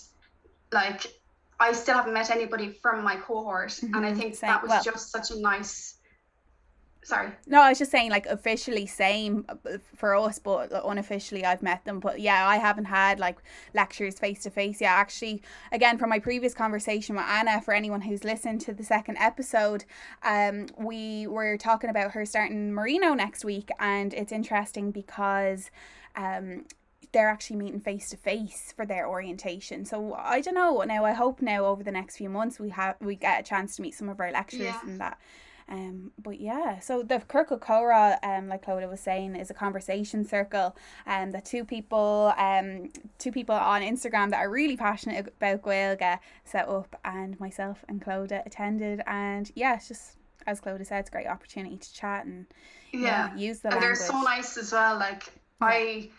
like 0.71 1.07
I 1.59 1.73
still 1.73 1.95
haven't 1.95 2.13
met 2.13 2.31
anybody 2.31 2.69
from 2.69 3.03
my 3.03 3.17
cohort. 3.17 3.69
Mm-hmm. 3.69 3.95
And 3.95 4.05
I 4.05 4.09
mm-hmm. 4.09 4.19
think 4.19 4.35
Same. 4.35 4.49
that 4.49 4.61
was 4.61 4.69
well, 4.69 4.83
just 4.83 5.11
such 5.11 5.31
a 5.31 5.39
nice 5.39 5.94
sorry 7.05 7.29
no 7.45 7.61
i 7.61 7.69
was 7.69 7.77
just 7.77 7.91
saying 7.91 8.09
like 8.09 8.25
officially 8.25 8.87
same 8.87 9.45
uh, 9.47 9.77
for 9.95 10.15
us 10.15 10.39
but 10.39 10.71
unofficially 10.85 11.45
i've 11.45 11.61
met 11.61 11.85
them 11.85 11.99
but 11.99 12.19
yeah 12.19 12.47
i 12.47 12.57
haven't 12.57 12.85
had 12.85 13.19
like 13.19 13.37
lectures 13.75 14.17
face 14.17 14.41
to 14.41 14.49
face 14.49 14.81
yeah 14.81 14.91
actually 14.91 15.39
again 15.71 15.99
from 15.99 16.09
my 16.09 16.17
previous 16.17 16.55
conversation 16.55 17.15
with 17.15 17.25
anna 17.25 17.61
for 17.61 17.75
anyone 17.75 18.01
who's 18.01 18.23
listened 18.23 18.59
to 18.59 18.73
the 18.73 18.83
second 18.83 19.15
episode 19.19 19.85
um 20.23 20.65
we 20.79 21.27
were 21.27 21.57
talking 21.57 21.91
about 21.91 22.11
her 22.11 22.25
starting 22.25 22.73
Marino 22.73 23.13
next 23.13 23.45
week 23.45 23.69
and 23.79 24.11
it's 24.15 24.31
interesting 24.31 24.89
because 24.89 25.69
um 26.15 26.65
they're 27.11 27.29
actually 27.29 27.55
meeting 27.55 27.79
face 27.79 28.09
to 28.09 28.17
face 28.17 28.73
for 28.75 28.85
their 28.85 29.07
orientation. 29.07 29.85
So 29.85 30.15
I 30.15 30.41
don't 30.41 30.53
know. 30.53 30.81
Now 30.81 31.05
I 31.05 31.13
hope 31.13 31.41
now 31.41 31.65
over 31.65 31.81
the 31.81 31.91
next 31.91 32.17
few 32.17 32.29
months 32.29 32.59
we 32.59 32.71
have 32.71 32.97
we 32.99 33.15
get 33.15 33.39
a 33.39 33.43
chance 33.43 33.77
to 33.77 33.81
meet 33.81 33.93
some 33.93 34.09
of 34.09 34.19
our 34.19 34.31
lecturers 34.33 34.63
yeah. 34.63 34.81
and 34.83 34.99
that 34.99 35.17
um, 35.67 36.11
but 36.21 36.39
yeah, 36.39 36.79
so 36.79 37.01
the 37.01 37.19
Ciorcal 37.27 37.59
Comhrá, 37.59 38.17
um, 38.23 38.47
like 38.47 38.65
Clodagh 38.65 38.89
was 38.89 38.99
saying, 38.99 39.35
is 39.35 39.49
a 39.49 39.53
conversation 39.53 40.23
circle, 40.23 40.75
and 41.07 41.29
um, 41.29 41.31
that 41.31 41.45
two 41.45 41.65
people, 41.65 42.33
um, 42.37 42.91
two 43.17 43.31
people 43.31 43.55
on 43.55 43.81
Instagram 43.81 44.29
that 44.29 44.37
are 44.37 44.49
really 44.49 44.77
passionate 44.77 45.27
about 45.27 45.63
Gaeilge 45.63 46.19
set 46.43 46.67
up, 46.67 46.95
and 47.03 47.39
myself 47.39 47.83
and 47.89 47.99
Clodagh 47.99 48.45
attended, 48.45 49.01
and 49.07 49.51
yeah, 49.55 49.75
it's 49.75 49.87
just 49.87 50.17
as 50.45 50.61
Clodagh 50.61 50.85
said, 50.85 50.99
it's 50.99 51.09
a 51.09 51.11
great 51.11 51.27
opportunity 51.27 51.77
to 51.77 51.93
chat 51.93 52.25
and 52.25 52.45
yeah, 52.91 53.35
use 53.35 53.59
the 53.59 53.69
and 53.69 53.81
language. 53.81 53.99
they're 53.99 54.07
so 54.07 54.21
nice 54.21 54.57
as 54.57 54.71
well. 54.71 54.97
Like. 54.97 55.23
I. 55.61 56.09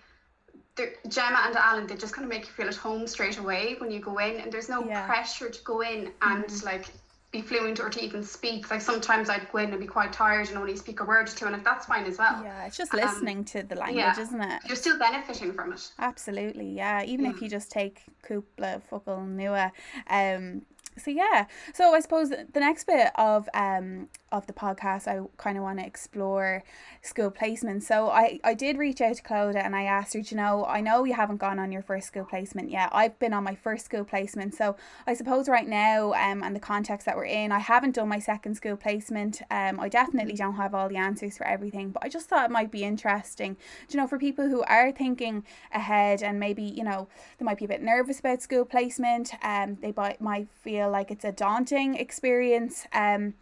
Gemma 1.09 1.45
and 1.47 1.57
Alan, 1.57 1.87
they 1.87 1.97
just 1.97 2.13
kind 2.13 2.27
of 2.27 2.29
make 2.29 2.43
you 2.43 2.53
feel 2.53 2.69
at 2.69 2.75
home 2.75 3.07
straight 3.07 3.39
away 3.39 3.77
when 3.79 3.91
you 3.91 3.99
go 3.99 4.19
in, 4.19 4.37
and 4.37 4.53
there's 4.53 4.69
no 4.69 4.85
yeah. 4.85 5.07
pressure 5.07 5.49
to 5.49 5.63
go 5.65 5.81
in 5.81 6.13
and 6.21 6.45
mm-hmm. 6.45 6.67
like 6.67 6.91
be 7.37 7.43
fluent 7.43 7.81
or 7.81 7.91
to 7.91 8.03
even 8.03 8.23
speak. 8.23 8.71
Like 8.71 8.81
sometimes 8.81 9.29
I'd 9.29 9.51
go 9.53 9.59
in 9.59 9.71
and 9.71 9.81
be 9.81 9.87
quite 9.87 10.13
tired 10.13 10.49
and 10.49 10.59
only 10.59 10.77
speak 10.77 11.01
a 11.01 11.05
word 11.05 11.29
or 11.29 11.33
two, 11.33 11.47
and 11.47 11.65
that's 11.65 11.87
fine 11.87 12.05
as 12.05 12.19
well. 12.19 12.43
Yeah, 12.43 12.67
it's 12.67 12.77
just 12.77 12.95
um, 12.95 13.01
listening 13.01 13.39
um, 13.39 13.45
to 13.45 13.63
the 13.63 13.75
language, 13.75 13.97
yeah. 13.99 14.21
isn't 14.21 14.41
it? 14.41 14.63
You're 14.67 14.77
still 14.77 14.99
benefiting 14.99 15.53
from 15.53 15.73
it. 15.73 15.93
Absolutely, 15.99 16.71
yeah. 16.71 17.05
Even 17.05 17.27
if 17.27 17.43
you 17.43 17.49
just 17.49 17.71
take 17.71 18.03
cúpla 18.27 18.83
focal 18.83 19.19
nua, 19.19 19.71
um, 20.09 20.63
so 20.99 21.11
yeah. 21.11 21.47
So 21.75 21.95
i 21.95 22.01
suppose 22.01 22.31
the 22.31 22.61
next 22.61 22.85
bit 22.85 23.11
of 23.17 23.49
um 23.55 24.09
of 24.33 24.47
the 24.47 24.53
podcast 24.53 25.07
i 25.07 25.25
kind 25.37 25.57
of 25.57 25.63
want 25.63 25.79
to 25.79 25.87
explore 25.87 26.65
school 27.03 27.31
placement. 27.31 27.83
So 27.83 28.09
i 28.09 28.41
i 28.45 28.55
did 28.55 28.79
reach 28.79 29.01
out 29.01 29.17
to 29.17 29.23
Clodagh 29.23 29.57
and 29.65 29.77
i 29.77 29.83
asked 29.83 30.15
her 30.15 30.21
you 30.21 30.37
know 30.37 30.65
i 30.67 30.81
know 30.81 31.05
you 31.05 31.15
haven't 31.15 31.37
gone 31.37 31.59
on 31.59 31.71
your 31.73 31.83
first 31.83 32.07
school 32.09 32.25
placement 32.25 32.71
yet. 32.71 32.89
I've 32.93 33.19
been 33.19 33.33
on 33.33 33.45
my 33.45 33.55
first 33.55 33.85
school 33.85 34.05
placement. 34.05 34.55
So 34.55 34.77
i 35.07 35.15
suppose 35.15 35.49
right 35.49 35.69
now 35.69 36.13
um 36.15 36.43
and 36.43 36.55
the 36.57 36.61
context 36.61 37.07
that 37.07 37.17
we're 37.17 37.25
in 37.25 37.53
i 37.53 37.59
haven't 37.59 37.95
done 37.95 38.09
my 38.09 38.19
second 38.19 38.55
school 38.55 38.77
placement. 38.77 39.43
Um 39.51 39.79
i 39.81 39.89
definitely 39.89 40.35
don't 40.35 40.57
have 40.57 40.75
all 40.75 40.89
the 40.89 40.97
answers 40.97 41.37
for 41.37 41.47
everything 41.47 41.91
but 41.91 42.05
i 42.05 42.09
just 42.09 42.29
thought 42.29 42.47
it 42.47 42.53
might 42.53 42.71
be 42.71 42.85
interesting 42.85 43.57
you 43.91 43.97
know 43.97 44.07
for 44.07 44.19
people 44.19 44.49
who 44.49 44.63
are 44.65 44.93
thinking 44.93 45.45
ahead 45.73 46.23
and 46.23 46.41
maybe 46.41 46.63
you 46.63 46.85
know 46.85 47.09
they 47.39 47.45
might 47.45 47.59
be 47.59 47.65
a 47.65 47.69
bit 47.69 47.83
nervous 47.83 48.21
about 48.21 48.43
school 48.43 48.65
placement 48.65 49.33
um 49.43 49.77
they 49.81 49.93
might 49.97 50.21
might 50.21 50.49
feel 50.63 50.86
feel 50.87 50.93
like 50.93 51.11
it's 51.11 51.25
a 51.25 51.33
daunting 51.33 51.97
experience. 51.97 52.87
Um, 52.93 53.35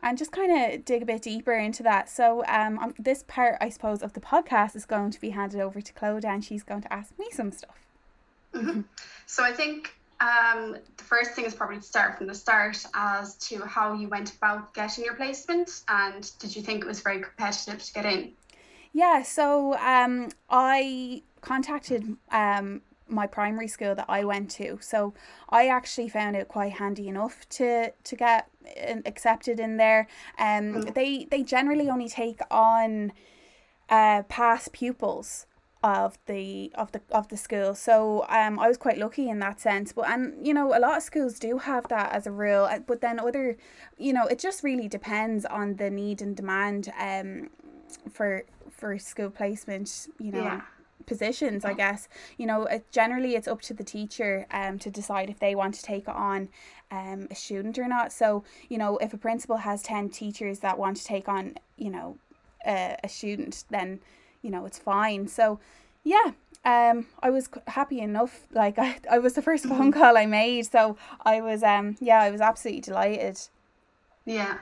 and 0.00 0.16
just 0.16 0.30
kind 0.30 0.74
of 0.74 0.84
dig 0.84 1.02
a 1.02 1.04
bit 1.04 1.22
deeper 1.22 1.52
into 1.52 1.82
that. 1.82 2.08
So, 2.08 2.44
um, 2.46 2.94
this 3.00 3.24
part, 3.26 3.56
I 3.60 3.68
suppose, 3.68 4.00
of 4.00 4.12
the 4.12 4.20
podcast 4.20 4.76
is 4.76 4.84
going 4.84 5.10
to 5.10 5.20
be 5.20 5.30
handed 5.30 5.60
over 5.60 5.80
to 5.80 5.92
Clodagh, 5.92 6.24
and 6.24 6.44
she's 6.44 6.62
going 6.62 6.82
to 6.82 6.92
ask 6.92 7.18
me 7.18 7.26
some 7.32 7.50
stuff. 7.50 7.84
Mm-hmm. 8.54 8.82
So, 9.26 9.42
I 9.42 9.50
think 9.50 9.92
um, 10.20 10.76
the 10.96 11.04
first 11.04 11.32
thing 11.32 11.46
is 11.46 11.54
probably 11.54 11.78
to 11.78 11.82
start 11.82 12.16
from 12.16 12.28
the 12.28 12.34
start 12.34 12.84
as 12.94 13.34
to 13.48 13.58
how 13.64 13.92
you 13.94 14.08
went 14.08 14.36
about 14.36 14.72
getting 14.72 15.04
your 15.04 15.14
placement, 15.14 15.82
and 15.88 16.30
did 16.38 16.54
you 16.54 16.62
think 16.62 16.84
it 16.84 16.86
was 16.86 17.00
very 17.00 17.20
competitive 17.20 17.82
to 17.82 17.92
get 17.92 18.06
in? 18.06 18.30
Yeah, 18.92 19.24
so 19.24 19.76
um, 19.78 20.28
I 20.48 21.24
contacted 21.40 22.16
um, 22.30 22.82
my 23.08 23.26
primary 23.26 23.68
school 23.68 23.94
that 23.94 24.06
I 24.08 24.24
went 24.24 24.50
to. 24.52 24.78
So 24.80 25.14
I 25.48 25.68
actually 25.68 26.08
found 26.08 26.36
it 26.36 26.48
quite 26.48 26.72
handy 26.74 27.08
enough 27.08 27.48
to 27.50 27.92
to 27.92 28.16
get 28.16 28.48
accepted 29.06 29.58
in 29.60 29.76
there. 29.76 30.06
Um, 30.38 30.74
mm. 30.74 30.94
they 30.94 31.26
they 31.30 31.42
generally 31.42 31.88
only 31.88 32.08
take 32.08 32.40
on 32.50 33.12
uh 33.90 34.22
past 34.28 34.72
pupils 34.72 35.46
of 35.82 36.18
the 36.26 36.72
of 36.74 36.90
the 36.92 37.00
of 37.10 37.28
the 37.28 37.36
school 37.36 37.74
so 37.74 38.26
um 38.28 38.58
I 38.58 38.66
was 38.66 38.76
quite 38.76 38.98
lucky 38.98 39.28
in 39.28 39.38
that 39.38 39.60
sense 39.60 39.92
but 39.92 40.08
and 40.08 40.44
you 40.44 40.52
know 40.52 40.76
a 40.76 40.80
lot 40.80 40.96
of 40.96 41.02
schools 41.04 41.38
do 41.38 41.58
have 41.58 41.86
that 41.88 42.12
as 42.12 42.26
a 42.26 42.32
rule 42.32 42.64
uh, 42.64 42.80
but 42.80 43.00
then 43.00 43.20
other 43.20 43.56
you 43.96 44.12
know 44.12 44.26
it 44.26 44.40
just 44.40 44.64
really 44.64 44.88
depends 44.88 45.44
on 45.44 45.76
the 45.76 45.88
need 45.88 46.20
and 46.20 46.36
demand 46.36 46.92
um 47.00 47.48
for 48.12 48.42
for 48.70 48.98
school 48.98 49.30
placement 49.30 50.08
you 50.18 50.32
know 50.32 50.42
yeah 50.42 50.62
positions 51.08 51.64
i 51.64 51.72
guess. 51.72 52.08
You 52.36 52.46
know 52.46 52.60
it, 52.66 52.82
generally 52.92 53.34
it's 53.34 53.48
up 53.48 53.60
to 53.62 53.74
the 53.74 53.84
teacher 53.84 54.46
um 54.50 54.78
to 54.84 54.90
decide 54.90 55.28
if 55.30 55.38
they 55.40 55.54
want 55.54 55.74
to 55.74 55.82
take 55.82 56.08
on 56.08 56.48
um 56.90 57.26
a 57.30 57.34
student 57.34 57.78
or 57.78 57.88
not. 57.88 58.12
So 58.12 58.44
you 58.68 58.78
know 58.78 58.98
if 58.98 59.12
a 59.12 59.18
principal 59.18 59.56
has 59.68 59.82
10 59.82 60.10
teachers 60.10 60.60
that 60.60 60.78
want 60.78 60.96
to 60.98 61.04
take 61.04 61.28
on 61.28 61.54
you 61.76 61.90
know 61.90 62.18
a, 62.66 62.96
a 63.02 63.08
student 63.08 63.64
then 63.70 64.00
you 64.42 64.50
know 64.50 64.66
it's 64.66 64.78
fine. 64.78 65.26
So 65.28 65.58
yeah 66.04 66.32
um 66.64 67.06
i 67.26 67.30
was 67.30 67.48
happy 67.66 68.00
enough. 68.00 68.46
Like 68.52 68.78
i, 68.86 68.98
I 69.10 69.18
was 69.18 69.32
the 69.34 69.42
first 69.42 69.64
phone 69.70 69.90
call 69.92 70.16
i 70.16 70.26
made. 70.26 70.66
So 70.66 70.96
i 71.24 71.40
was 71.40 71.62
um 71.62 71.96
yeah 72.00 72.20
i 72.20 72.30
was 72.30 72.40
absolutely 72.40 72.82
delighted. 72.82 73.38
Yeah. 74.28 74.58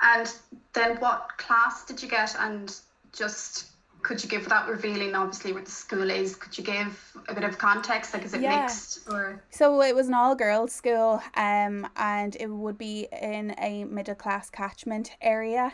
And 0.00 0.32
then 0.72 0.96
what 0.96 1.36
class 1.36 1.84
did 1.84 2.02
you 2.02 2.08
get? 2.08 2.34
And 2.38 2.74
just 3.12 3.69
could 4.02 4.22
you 4.22 4.28
give 4.28 4.44
without 4.44 4.68
revealing 4.68 5.14
obviously 5.14 5.52
what 5.52 5.64
the 5.64 5.70
school 5.70 6.10
is 6.10 6.36
could 6.36 6.56
you 6.56 6.64
give 6.64 7.14
a 7.28 7.34
bit 7.34 7.44
of 7.44 7.58
context? 7.58 8.14
Like 8.14 8.24
is 8.24 8.34
it 8.34 8.40
yeah. 8.40 8.62
mixed 8.62 9.08
or? 9.10 9.42
So 9.50 9.82
it 9.82 9.94
was 9.94 10.08
an 10.08 10.14
all 10.14 10.34
girls 10.34 10.72
school 10.72 11.22
um 11.36 11.88
and 11.96 12.36
it 12.38 12.48
would 12.48 12.78
be 12.78 13.08
in 13.20 13.54
a 13.58 13.84
middle 13.84 14.14
class 14.14 14.50
catchment 14.50 15.16
area 15.20 15.72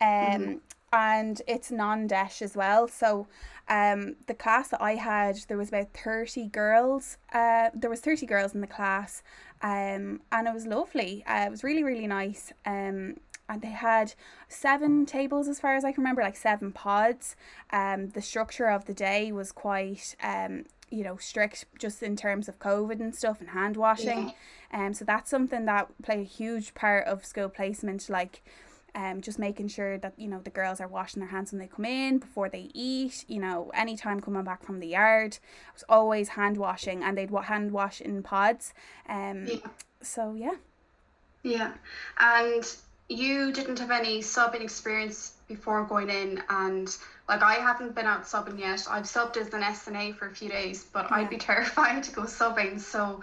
um 0.00 0.06
mm. 0.06 0.60
and 0.92 1.42
it's 1.46 1.70
non-DEIS 1.70 2.42
as 2.42 2.56
well. 2.56 2.88
So 2.88 3.26
um 3.68 4.16
the 4.28 4.34
class 4.34 4.68
that 4.68 4.80
i 4.80 4.94
had 4.94 5.36
there 5.48 5.58
was 5.58 5.68
about 5.68 5.92
30 5.92 6.46
girls 6.48 7.18
uh 7.32 7.70
there 7.74 7.90
was 7.90 7.98
30 7.98 8.24
girls 8.24 8.54
in 8.54 8.60
the 8.60 8.66
class 8.68 9.24
um 9.62 10.20
and 10.30 10.46
it 10.46 10.54
was 10.54 10.66
lovely. 10.66 11.24
Uh, 11.26 11.46
it 11.46 11.50
was 11.50 11.64
really 11.64 11.82
really 11.82 12.06
nice. 12.06 12.52
Um 12.64 13.16
and 13.48 13.62
they 13.62 13.68
had 13.68 14.14
seven 14.48 15.06
tables 15.06 15.48
as 15.48 15.60
far 15.60 15.76
as 15.76 15.84
I 15.84 15.92
can 15.92 16.02
remember, 16.02 16.22
like 16.22 16.36
seven 16.36 16.72
pods. 16.72 17.36
Um, 17.70 18.08
the 18.10 18.22
structure 18.22 18.66
of 18.66 18.86
the 18.86 18.94
day 18.94 19.32
was 19.32 19.52
quite 19.52 20.16
um, 20.22 20.64
you 20.90 21.02
know, 21.02 21.16
strict 21.16 21.64
just 21.78 22.02
in 22.02 22.16
terms 22.16 22.48
of 22.48 22.58
COVID 22.58 23.00
and 23.00 23.14
stuff 23.14 23.40
and 23.40 23.50
hand 23.50 23.76
washing. 23.76 24.32
Yeah. 24.72 24.86
Um, 24.86 24.94
so 24.94 25.04
that's 25.04 25.30
something 25.30 25.64
that 25.66 25.90
played 26.02 26.20
a 26.20 26.24
huge 26.24 26.74
part 26.74 27.06
of 27.06 27.24
school 27.24 27.48
placement, 27.48 28.08
like 28.08 28.42
um, 28.96 29.20
just 29.20 29.38
making 29.38 29.68
sure 29.68 29.98
that 29.98 30.14
you 30.16 30.26
know 30.26 30.40
the 30.42 30.50
girls 30.50 30.80
are 30.80 30.88
washing 30.88 31.20
their 31.20 31.28
hands 31.28 31.52
when 31.52 31.60
they 31.60 31.66
come 31.66 31.84
in 31.84 32.18
before 32.18 32.48
they 32.48 32.70
eat 32.72 33.26
you 33.28 33.38
know 33.38 33.70
anytime 33.74 34.20
coming 34.20 34.42
back 34.42 34.64
from 34.64 34.80
the 34.80 34.86
yard 34.88 35.34
it 35.34 35.74
was 35.74 35.84
always 35.88 36.30
hand 36.30 36.56
washing 36.56 37.04
and 37.04 37.16
they'd 37.16 37.30
hand 37.30 37.72
wash 37.72 38.00
in 38.00 38.22
pods 38.22 38.72
um 39.08 39.44
yeah. 39.46 39.56
so 40.00 40.32
yeah 40.32 40.54
yeah 41.42 41.74
and 42.18 42.76
you 43.08 43.52
didn't 43.52 43.78
have 43.78 43.90
any 43.90 44.20
subbing 44.20 44.62
experience 44.62 45.34
before 45.46 45.84
going 45.84 46.10
in 46.10 46.42
and 46.48 46.96
like 47.28 47.42
I 47.42 47.54
haven't 47.54 47.94
been 47.94 48.06
out 48.06 48.24
subbing 48.24 48.58
yet. 48.58 48.86
I've 48.90 49.04
subbed 49.04 49.36
as 49.36 49.52
an 49.52 49.62
SNA 49.62 50.16
for 50.16 50.28
a 50.28 50.34
few 50.34 50.48
days, 50.48 50.84
but 50.92 51.06
yeah. 51.10 51.16
I'd 51.16 51.30
be 51.30 51.38
terrified 51.38 52.02
to 52.04 52.12
go 52.12 52.22
subbing. 52.22 52.80
So 52.80 53.22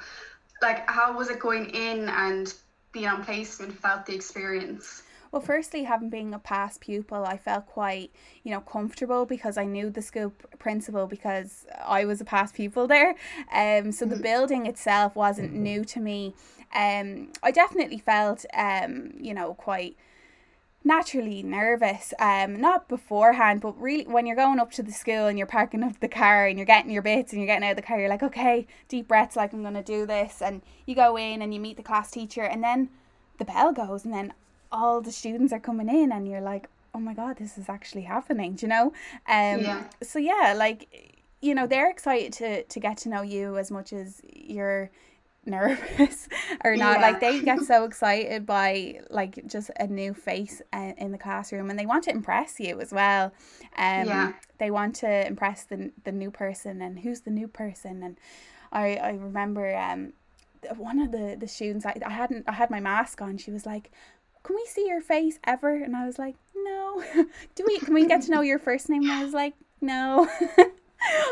like 0.61 0.89
how 0.89 1.17
was 1.17 1.29
it 1.29 1.39
going 1.39 1.69
in 1.71 2.09
and 2.09 2.53
being 2.91 3.07
on 3.07 3.23
placement 3.23 3.73
without 3.73 4.05
the 4.05 4.15
experience? 4.15 5.03
Well, 5.33 5.41
firstly, 5.41 5.85
having 5.85 6.11
been 6.11 6.31
a 6.31 6.37
past 6.37 6.79
pupil, 6.79 7.25
I 7.25 7.37
felt 7.37 7.65
quite, 7.65 8.11
you 8.43 8.51
know, 8.51 8.61
comfortable 8.61 9.25
because 9.25 9.57
I 9.57 9.65
knew 9.65 9.89
the 9.89 10.03
school 10.03 10.31
principal 10.59 11.07
because 11.07 11.65
I 11.83 12.05
was 12.05 12.21
a 12.21 12.23
past 12.23 12.53
pupil 12.53 12.85
there. 12.85 13.15
Um, 13.51 13.91
so 13.91 14.05
the 14.05 14.13
mm-hmm. 14.13 14.21
building 14.21 14.65
itself 14.67 15.15
wasn't 15.15 15.53
new 15.53 15.85
to 15.85 15.99
me. 15.99 16.35
Um, 16.75 17.31
I 17.41 17.49
definitely 17.49 17.97
felt, 17.97 18.45
um, 18.53 19.13
you 19.19 19.33
know, 19.33 19.55
quite 19.55 19.97
naturally 20.85 21.41
nervous 21.41 22.13
um 22.19 22.59
not 22.59 22.89
beforehand 22.89 23.61
but 23.61 23.71
really 23.81 24.03
when 24.03 24.25
you're 24.25 24.35
going 24.35 24.59
up 24.59 24.69
to 24.69 24.83
the 24.83 24.91
school 24.91 25.27
and 25.27 25.37
you're 25.37 25.47
parking 25.47 25.81
up 25.81 25.97
the 26.01 26.09
car 26.09 26.45
and 26.45 26.59
you're 26.59 26.65
getting 26.65 26.91
your 26.91 27.01
bits 27.01 27.31
and 27.31 27.39
you're 27.39 27.47
getting 27.47 27.65
out 27.65 27.71
of 27.71 27.77
the 27.77 27.81
car 27.81 27.97
you're 27.97 28.09
like 28.09 28.21
okay 28.21 28.67
deep 28.89 29.07
breaths 29.07 29.37
like 29.37 29.53
I'm 29.53 29.61
going 29.61 29.75
to 29.75 29.81
do 29.81 30.05
this 30.05 30.41
and 30.41 30.61
you 30.85 30.93
go 30.93 31.15
in 31.15 31.41
and 31.41 31.53
you 31.53 31.61
meet 31.61 31.77
the 31.77 31.83
class 31.83 32.11
teacher 32.11 32.41
and 32.41 32.61
then 32.61 32.89
the 33.37 33.45
bell 33.45 33.71
goes 33.71 34.03
and 34.03 34.13
then 34.13 34.33
all 34.73 34.99
the 34.99 35.11
students 35.11 35.53
are 35.53 35.59
coming 35.59 35.87
in 35.87 36.11
and 36.11 36.27
you're 36.27 36.41
like 36.41 36.67
oh 36.93 36.99
my 36.99 37.13
god 37.13 37.37
this 37.37 37.57
is 37.57 37.69
actually 37.69 38.01
happening 38.01 38.55
do 38.55 38.65
you 38.65 38.69
know 38.69 38.87
um 39.27 39.61
yeah. 39.61 39.83
so 40.01 40.19
yeah 40.19 40.53
like 40.57 41.21
you 41.41 41.53
know 41.53 41.67
they're 41.67 41.89
excited 41.89 42.33
to 42.33 42.63
to 42.63 42.79
get 42.79 42.97
to 42.97 43.09
know 43.09 43.21
you 43.21 43.57
as 43.57 43.71
much 43.71 43.93
as 43.93 44.21
you're 44.33 44.89
nervous 45.45 46.27
or 46.63 46.75
not 46.75 46.99
yeah. 46.99 47.01
like 47.01 47.19
they 47.19 47.41
get 47.41 47.59
so 47.73 47.83
excited 47.83 48.45
by 48.45 48.99
like 49.09 49.45
just 49.45 49.69
a 49.79 49.85
new 49.85 50.13
face 50.13 50.61
uh, 50.71 50.93
in 50.97 51.11
the 51.11 51.17
classroom 51.17 51.69
and 51.69 51.77
they 51.77 51.85
want 51.85 52.03
to 52.03 52.11
impress 52.11 52.59
you 52.59 52.79
as 52.79 52.91
well 52.91 53.25
um 53.77 54.07
yeah. 54.07 54.33
they 54.57 54.71
want 54.71 54.95
to 54.95 55.27
impress 55.27 55.63
the 55.65 55.91
the 56.03 56.11
new 56.11 56.31
person 56.31 56.81
and 56.81 56.99
who's 56.99 57.21
the 57.21 57.31
new 57.31 57.47
person 57.47 58.01
and 58.01 58.17
i 58.71 58.95
i 58.95 59.09
remember 59.11 59.75
um 59.75 60.13
one 60.77 60.99
of 60.99 61.11
the 61.11 61.35
the 61.37 61.47
students 61.47 61.85
I, 61.85 61.99
I 62.05 62.11
hadn't 62.11 62.47
I 62.47 62.53
had 62.53 62.69
my 62.69 62.79
mask 62.79 63.21
on 63.21 63.37
she 63.37 63.51
was 63.51 63.65
like 63.65 63.91
can 64.43 64.55
we 64.55 64.65
see 64.67 64.87
your 64.87 65.01
face 65.01 65.39
ever 65.43 65.73
and 65.73 65.95
I 65.95 66.05
was 66.05 66.19
like 66.19 66.35
no 66.55 67.03
do 67.55 67.63
we 67.65 67.79
can 67.79 67.93
we 67.93 68.05
get 68.05 68.23
to 68.23 68.31
know 68.31 68.41
your 68.41 68.59
first 68.59 68.89
name 68.89 69.03
and 69.03 69.11
I 69.11 69.23
was 69.23 69.33
like 69.33 69.53
no 69.81 70.29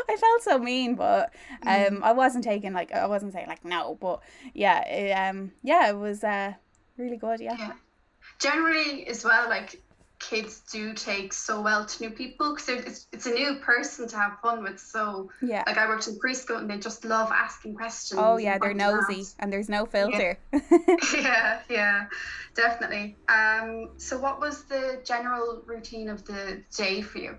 I 0.08 0.16
felt 0.16 0.42
so 0.42 0.58
mean, 0.58 0.94
but 0.94 1.32
um, 1.62 1.70
mm. 1.70 2.02
I 2.02 2.12
wasn't 2.12 2.44
taking 2.44 2.72
like 2.72 2.92
I 2.92 3.06
wasn't 3.06 3.32
saying 3.32 3.48
like 3.48 3.64
no, 3.64 3.96
but 4.00 4.20
yeah, 4.54 4.86
it, 4.86 5.12
um, 5.12 5.52
yeah, 5.62 5.88
it 5.88 5.96
was 5.96 6.22
uh 6.22 6.52
really 6.96 7.16
good. 7.16 7.40
Yeah. 7.40 7.56
yeah. 7.58 7.72
Generally, 8.38 9.06
as 9.08 9.24
well, 9.24 9.48
like 9.48 9.80
kids 10.22 10.62
do 10.70 10.94
take 10.94 11.32
so 11.32 11.60
well 11.60 11.84
to 11.84 12.02
new 12.02 12.10
people 12.10 12.54
because 12.54 12.68
it's, 12.68 13.06
it's 13.12 13.26
a 13.26 13.30
new 13.30 13.56
person 13.56 14.08
to 14.08 14.16
have 14.16 14.38
fun 14.40 14.62
with. 14.62 14.78
So 14.78 15.30
yeah, 15.42 15.64
like 15.66 15.76
I 15.76 15.86
worked 15.88 16.06
in 16.06 16.18
preschool 16.18 16.58
and 16.58 16.70
they 16.70 16.78
just 16.78 17.04
love 17.04 17.30
asking 17.32 17.74
questions. 17.74 18.20
Oh 18.22 18.36
yeah, 18.36 18.58
they're 18.58 18.74
nosy 18.74 19.24
and 19.38 19.52
there's 19.52 19.68
no 19.68 19.84
filter. 19.84 20.38
Yeah. 20.52 20.60
yeah, 21.14 21.60
yeah, 21.68 22.06
definitely. 22.54 23.16
Um, 23.28 23.90
so 23.96 24.18
what 24.18 24.40
was 24.40 24.64
the 24.64 25.00
general 25.04 25.62
routine 25.66 26.08
of 26.08 26.24
the 26.24 26.62
day 26.76 27.02
for 27.02 27.18
you? 27.18 27.36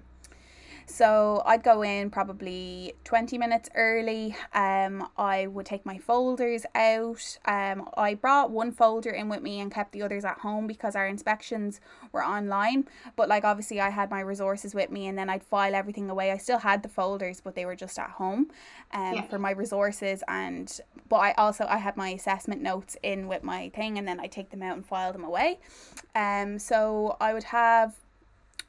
So 0.94 1.42
I'd 1.48 1.64
go 1.64 1.82
in 1.82 2.12
probably 2.12 2.94
20 3.04 3.40
minutes 3.40 3.68
early. 3.74 4.36
Um, 4.54 5.10
I 5.18 5.48
would 5.48 5.66
take 5.66 5.88
my 5.88 5.98
folders 5.98 6.68
out. 6.76 7.40
Um, 7.46 7.90
I 7.98 8.14
brought 8.14 8.52
one 8.52 8.72
folder 8.72 9.10
in 9.10 9.28
with 9.28 9.42
me 9.42 9.60
and 9.60 9.74
kept 9.74 9.92
the 9.92 10.04
others 10.04 10.24
at 10.24 10.38
home 10.38 10.68
because 10.68 10.96
our 10.96 11.08
inspections 11.08 11.82
were 12.12 12.24
online. 12.24 12.88
But 13.16 13.28
like 13.28 13.44
obviously 13.44 13.82
I 13.82 13.90
had 13.90 14.12
my 14.12 14.20
resources 14.20 14.76
with 14.76 14.92
me 14.92 15.08
and 15.08 15.18
then 15.18 15.32
I'd 15.32 15.42
file 15.44 15.74
everything 15.74 16.12
away. 16.12 16.32
I 16.32 16.38
still 16.38 16.60
had 16.60 16.84
the 16.84 16.90
folders, 16.90 17.42
but 17.42 17.56
they 17.56 17.66
were 17.66 17.76
just 17.76 17.98
at 17.98 18.12
home 18.12 18.52
um, 18.92 19.16
yeah. 19.16 19.22
for 19.24 19.40
my 19.40 19.50
resources 19.50 20.24
and 20.28 20.80
but 21.10 21.18
I 21.18 21.32
also 21.40 21.66
I 21.68 21.78
had 21.78 21.98
my 21.98 22.10
assessment 22.10 22.62
notes 22.62 22.98
in 23.02 23.28
with 23.28 23.42
my 23.42 23.70
thing 23.70 23.98
and 23.98 24.08
then 24.08 24.20
I 24.20 24.28
take 24.28 24.52
them 24.52 24.62
out 24.62 24.76
and 24.76 24.86
file 24.86 25.12
them 25.12 25.24
away. 25.24 25.60
Um, 26.14 26.60
so 26.60 27.18
I 27.20 27.34
would 27.34 27.46
have 27.46 27.96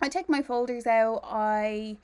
I 0.05 0.09
take 0.11 0.29
my 0.29 0.43
folders 0.43 0.87
out. 0.87 1.21
I 1.25 1.97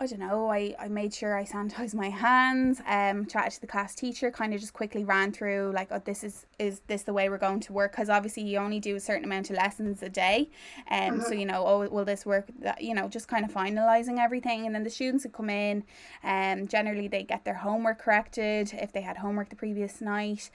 I 0.00 0.06
don't 0.06 0.18
know, 0.18 0.50
I, 0.50 0.74
I 0.80 0.88
made 0.88 1.12
sure 1.12 1.36
I 1.36 1.44
sanitized 1.44 1.94
my 1.94 2.08
hands, 2.08 2.80
um, 2.86 3.26
chatted 3.26 3.52
to 3.52 3.60
the 3.60 3.66
class 3.66 3.94
teacher, 3.94 4.30
kind 4.30 4.52
of 4.54 4.60
just 4.60 4.72
quickly 4.72 5.04
ran 5.04 5.32
through 5.32 5.70
like, 5.74 5.88
oh, 5.90 6.02
this 6.04 6.24
is, 6.24 6.46
is 6.58 6.80
this 6.86 7.02
the 7.02 7.12
way 7.12 7.28
we're 7.28 7.38
going 7.38 7.60
to 7.60 7.72
work? 7.72 7.92
Because 7.92 8.08
obviously 8.08 8.42
you 8.42 8.58
only 8.58 8.80
do 8.80 8.96
a 8.96 9.00
certain 9.00 9.24
amount 9.24 9.50
of 9.50 9.56
lessons 9.56 10.02
a 10.02 10.08
day. 10.08 10.48
Um, 10.90 10.98
mm-hmm. 10.98 11.20
so, 11.20 11.34
you 11.34 11.44
know, 11.44 11.64
oh, 11.66 11.88
will 11.88 12.06
this 12.06 12.24
work? 12.24 12.48
That, 12.60 12.82
you 12.82 12.94
know, 12.94 13.06
just 13.06 13.28
kind 13.28 13.44
of 13.44 13.52
finalizing 13.52 14.18
everything. 14.18 14.66
And 14.66 14.74
then 14.74 14.82
the 14.82 14.90
students 14.90 15.24
would 15.24 15.34
come 15.34 15.50
in, 15.50 15.84
um, 16.24 16.66
generally 16.66 17.06
they 17.06 17.22
get 17.22 17.44
their 17.44 17.54
homework 17.54 17.98
corrected 18.00 18.72
if 18.74 18.92
they 18.92 19.02
had 19.02 19.18
homework 19.18 19.50
the 19.50 19.56
previous 19.56 20.00
night. 20.00 20.50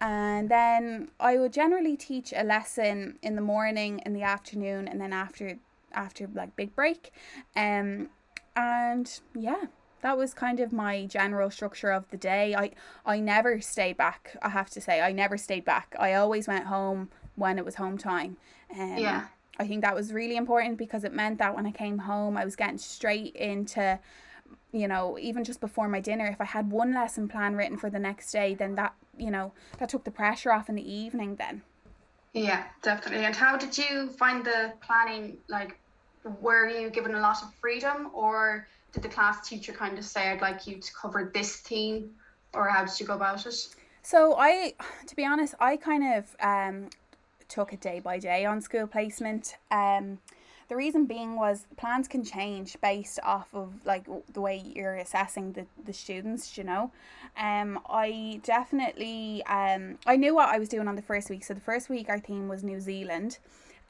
And 0.00 0.48
then 0.50 1.08
I 1.18 1.38
would 1.38 1.52
generally 1.52 1.96
teach 1.96 2.32
a 2.36 2.44
lesson 2.44 3.18
in 3.22 3.36
the 3.36 3.42
morning, 3.42 4.00
in 4.04 4.12
the 4.12 4.22
afternoon, 4.22 4.86
and 4.86 5.00
then 5.00 5.14
after 5.14 5.58
after 5.94 6.28
like 6.34 6.54
big 6.56 6.74
break. 6.74 7.12
Um 7.56 8.08
and 8.54 9.20
yeah 9.34 9.64
that 10.02 10.18
was 10.18 10.34
kind 10.34 10.60
of 10.60 10.72
my 10.72 11.06
general 11.06 11.50
structure 11.50 11.90
of 11.90 12.08
the 12.10 12.16
day. 12.16 12.54
I 12.54 12.70
i 13.06 13.20
never 13.20 13.60
stayed 13.60 13.96
back 13.96 14.36
i 14.42 14.48
have 14.48 14.70
to 14.70 14.80
say. 14.80 15.00
I 15.00 15.12
never 15.12 15.36
stayed 15.36 15.64
back. 15.64 15.94
I 15.98 16.14
always 16.14 16.46
went 16.48 16.66
home 16.66 17.10
when 17.36 17.58
it 17.58 17.64
was 17.64 17.76
home 17.76 17.96
time. 17.98 18.36
Um, 18.78 18.98
yeah. 18.98 19.26
I 19.58 19.66
think 19.66 19.82
that 19.82 19.94
was 19.94 20.12
really 20.12 20.36
important 20.36 20.76
because 20.78 21.04
it 21.04 21.12
meant 21.12 21.38
that 21.38 21.54
when 21.54 21.66
i 21.66 21.70
came 21.70 21.98
home 21.98 22.36
i 22.36 22.44
was 22.44 22.56
getting 22.56 22.78
straight 22.78 23.36
into 23.36 23.98
you 24.72 24.88
know 24.88 25.18
even 25.20 25.44
just 25.44 25.60
before 25.60 25.88
my 25.88 26.00
dinner 26.00 26.26
if 26.26 26.40
i 26.40 26.44
had 26.44 26.70
one 26.70 26.94
lesson 26.94 27.28
plan 27.28 27.54
written 27.54 27.76
for 27.76 27.90
the 27.90 27.98
next 27.98 28.32
day 28.32 28.54
then 28.54 28.74
that 28.74 28.94
you 29.16 29.30
know 29.30 29.52
that 29.78 29.88
took 29.88 30.04
the 30.04 30.10
pressure 30.10 30.52
off 30.52 30.68
in 30.68 30.74
the 30.74 30.92
evening 30.92 31.36
then. 31.36 31.62
Yeah 32.32 32.64
definitely. 32.82 33.26
And 33.26 33.36
how 33.36 33.56
did 33.56 33.76
you 33.76 34.08
find 34.08 34.44
the 34.44 34.72
planning 34.80 35.36
like 35.48 35.78
were 36.40 36.68
you 36.68 36.90
given 36.90 37.14
a 37.14 37.20
lot 37.20 37.42
of 37.42 37.52
freedom 37.54 38.10
or 38.12 38.66
did 38.92 39.02
the 39.02 39.08
class 39.08 39.48
teacher 39.48 39.72
kind 39.72 39.98
of 39.98 40.04
say 40.04 40.28
i'd 40.28 40.40
like 40.40 40.66
you 40.66 40.78
to 40.78 40.92
cover 40.94 41.30
this 41.34 41.56
theme 41.56 42.10
or 42.54 42.68
how 42.68 42.84
did 42.84 42.98
you 43.00 43.06
go 43.06 43.14
about 43.14 43.44
it? 43.46 43.68
So 44.02 44.36
i 44.38 44.74
to 45.06 45.16
be 45.16 45.24
honest 45.24 45.54
i 45.60 45.76
kind 45.76 46.14
of 46.14 46.36
um 46.40 46.90
took 47.48 47.72
it 47.72 47.80
day 47.80 48.00
by 48.00 48.18
day 48.18 48.46
on 48.46 48.60
school 48.60 48.86
placement. 48.86 49.56
Um 49.70 50.18
the 50.68 50.76
reason 50.76 51.04
being 51.04 51.36
was 51.36 51.66
plans 51.76 52.08
can 52.08 52.24
change 52.24 52.80
based 52.80 53.20
off 53.22 53.48
of 53.52 53.84
like 53.84 54.06
the 54.32 54.40
way 54.40 54.62
you're 54.74 54.94
assessing 54.94 55.52
the, 55.52 55.66
the 55.84 55.92
students 55.92 56.56
you 56.56 56.64
know? 56.64 56.90
Um 57.38 57.78
i 57.88 58.40
definitely 58.42 59.42
um 59.46 59.98
i 60.06 60.16
knew 60.16 60.34
what 60.34 60.48
i 60.48 60.58
was 60.58 60.68
doing 60.68 60.88
on 60.88 60.96
the 60.96 61.02
first 61.02 61.30
week. 61.30 61.44
So 61.44 61.54
the 61.54 61.60
first 61.60 61.88
week 61.88 62.08
our 62.08 62.18
theme 62.18 62.48
was 62.48 62.62
new 62.62 62.80
zealand 62.80 63.38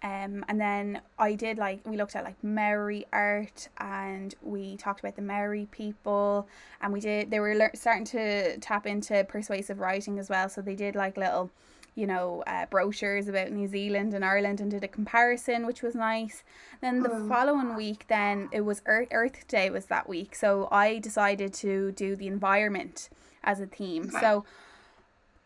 um, 0.03 0.45
and 0.49 0.61
then 0.61 1.01
I 1.19 1.35
did 1.35 1.59
like 1.59 1.81
we 1.87 1.97
looked 1.97 2.17
at 2.17 2.25
like 2.25 2.43
Maori 2.43 3.07
art 3.13 3.69
and 3.79 4.35
we 4.43 4.77
talked 4.77 5.01
about 5.01 5.17
the 5.17 5.23
Maori 5.23 5.69
people 5.71 6.49
and 6.81 6.93
we 6.93 7.01
did 7.01 7.31
they 7.31 7.41
were 7.41 7.71
starting 7.75 8.05
to 8.07 8.59
tap 8.59 8.87
into 8.87 9.25
persuasive 9.25 9.79
writing 9.79 10.19
as 10.19 10.29
well 10.29 10.49
so 10.49 10.61
they 10.61 10.75
did 10.75 10.95
like 10.97 11.17
little 11.17 11.51
you 11.95 12.07
know, 12.07 12.43
uh, 12.47 12.65
brochures 12.71 13.29
about 13.29 13.51
New 13.51 13.69
Zealand 13.69 14.15
and 14.15 14.25
Ireland 14.25 14.63
and 14.63 14.71
did 14.71 14.83
a 14.83 14.89
comparison, 14.89 15.67
which 15.67 15.83
was 15.83 15.95
nice. 15.95 16.43
Then 16.81 17.03
the 17.03 17.11
Mm. 17.11 17.29
following 17.29 17.75
week, 17.77 18.07
then 18.09 18.49
it 18.51 18.63
was 18.63 18.81
Earth, 18.87 19.09
Earth 19.13 19.47
Day 19.47 19.69
was 19.69 19.85
that 19.87 20.09
week, 20.09 20.35
so 20.35 20.69
I 20.73 20.99
decided 21.01 21.53
to 21.53 21.93
do 21.93 22.17
the 22.17 22.29
environment 22.29 23.11
as 23.45 23.61
a 23.61 23.67
theme. 23.67 24.11
So 24.11 24.47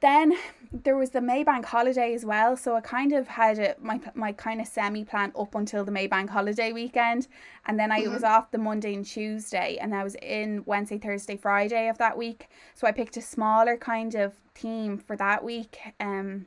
then 0.00 0.34
there 0.72 0.96
was 0.96 1.10
the 1.10 1.20
Maybank 1.20 1.64
holiday 1.64 2.12
as 2.12 2.24
well, 2.24 2.56
so 2.56 2.76
I 2.76 2.80
kind 2.80 3.12
of 3.12 3.28
had 3.28 3.58
a, 3.58 3.76
my 3.80 3.98
my 4.14 4.32
kind 4.32 4.60
of 4.60 4.66
semi 4.66 5.04
plan 5.04 5.32
up 5.38 5.54
until 5.54 5.84
the 5.84 5.92
Maybank 5.92 6.28
holiday 6.28 6.72
weekend, 6.72 7.28
and 7.66 7.78
then 7.78 7.90
I 7.90 8.06
was 8.08 8.22
off 8.22 8.50
the 8.50 8.58
Monday 8.58 8.94
and 8.94 9.06
Tuesday, 9.06 9.78
and 9.80 9.94
I 9.94 10.04
was 10.04 10.14
in 10.16 10.62
Wednesday, 10.66 10.98
Thursday, 10.98 11.36
Friday 11.36 11.88
of 11.88 11.98
that 11.98 12.16
week. 12.18 12.48
So 12.74 12.86
I 12.86 12.92
picked 12.92 13.16
a 13.16 13.22
smaller 13.22 13.76
kind 13.76 14.14
of 14.14 14.34
theme 14.54 14.98
for 14.98 15.16
that 15.16 15.42
week, 15.42 15.78
um, 15.98 16.46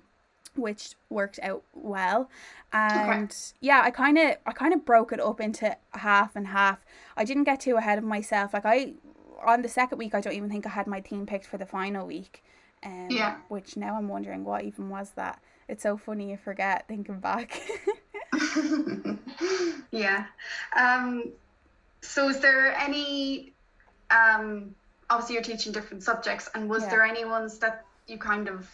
which 0.55 0.91
worked 1.09 1.39
out 1.41 1.63
well, 1.73 2.29
and 2.71 3.35
yeah, 3.61 3.81
I 3.83 3.89
kind 3.89 4.17
of 4.19 4.35
I 4.45 4.51
kind 4.51 4.73
of 4.75 4.85
broke 4.85 5.11
it 5.11 5.19
up 5.19 5.41
into 5.41 5.75
half 5.93 6.35
and 6.35 6.47
half. 6.47 6.85
I 7.17 7.23
didn't 7.23 7.45
get 7.45 7.61
too 7.61 7.77
ahead 7.77 7.97
of 7.97 8.03
myself. 8.03 8.53
Like 8.53 8.65
I 8.65 8.93
on 9.43 9.63
the 9.63 9.69
second 9.69 9.97
week, 9.97 10.13
I 10.13 10.21
don't 10.21 10.33
even 10.33 10.49
think 10.49 10.67
I 10.67 10.69
had 10.69 10.85
my 10.85 10.99
team 10.99 11.25
picked 11.25 11.47
for 11.47 11.57
the 11.57 11.65
final 11.65 12.05
week. 12.05 12.43
Um, 12.83 13.07
Yeah. 13.09 13.37
Which 13.49 13.75
now 13.77 13.95
I'm 13.97 14.07
wondering 14.07 14.43
what 14.43 14.63
even 14.63 14.89
was 14.89 15.11
that. 15.11 15.41
It's 15.67 15.83
so 15.83 15.97
funny 15.97 16.31
you 16.31 16.37
forget 16.37 16.87
thinking 16.87 17.19
back. 17.19 17.61
yeah. 19.91 20.25
Um, 20.75 21.31
so 22.01 22.29
is 22.29 22.39
there 22.39 22.73
any 22.75 23.53
um, 24.09 24.73
obviously 25.09 25.35
you're 25.35 25.43
teaching 25.43 25.71
different 25.71 26.03
subjects 26.03 26.49
and 26.55 26.69
was 26.69 26.83
Yeah. 26.83 26.89
there 26.89 27.03
any 27.03 27.25
ones 27.25 27.59
that 27.59 27.85
you 28.07 28.17
kind 28.17 28.47
of 28.47 28.67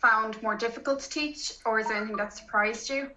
found 0.00 0.40
more 0.42 0.54
difficult 0.54 1.00
to 1.00 1.08
teach 1.10 1.54
or 1.64 1.80
is 1.80 1.88
there 1.88 1.96
anything 1.96 2.16
that 2.16 2.32
surprised 2.32 2.90
you? 2.90 3.10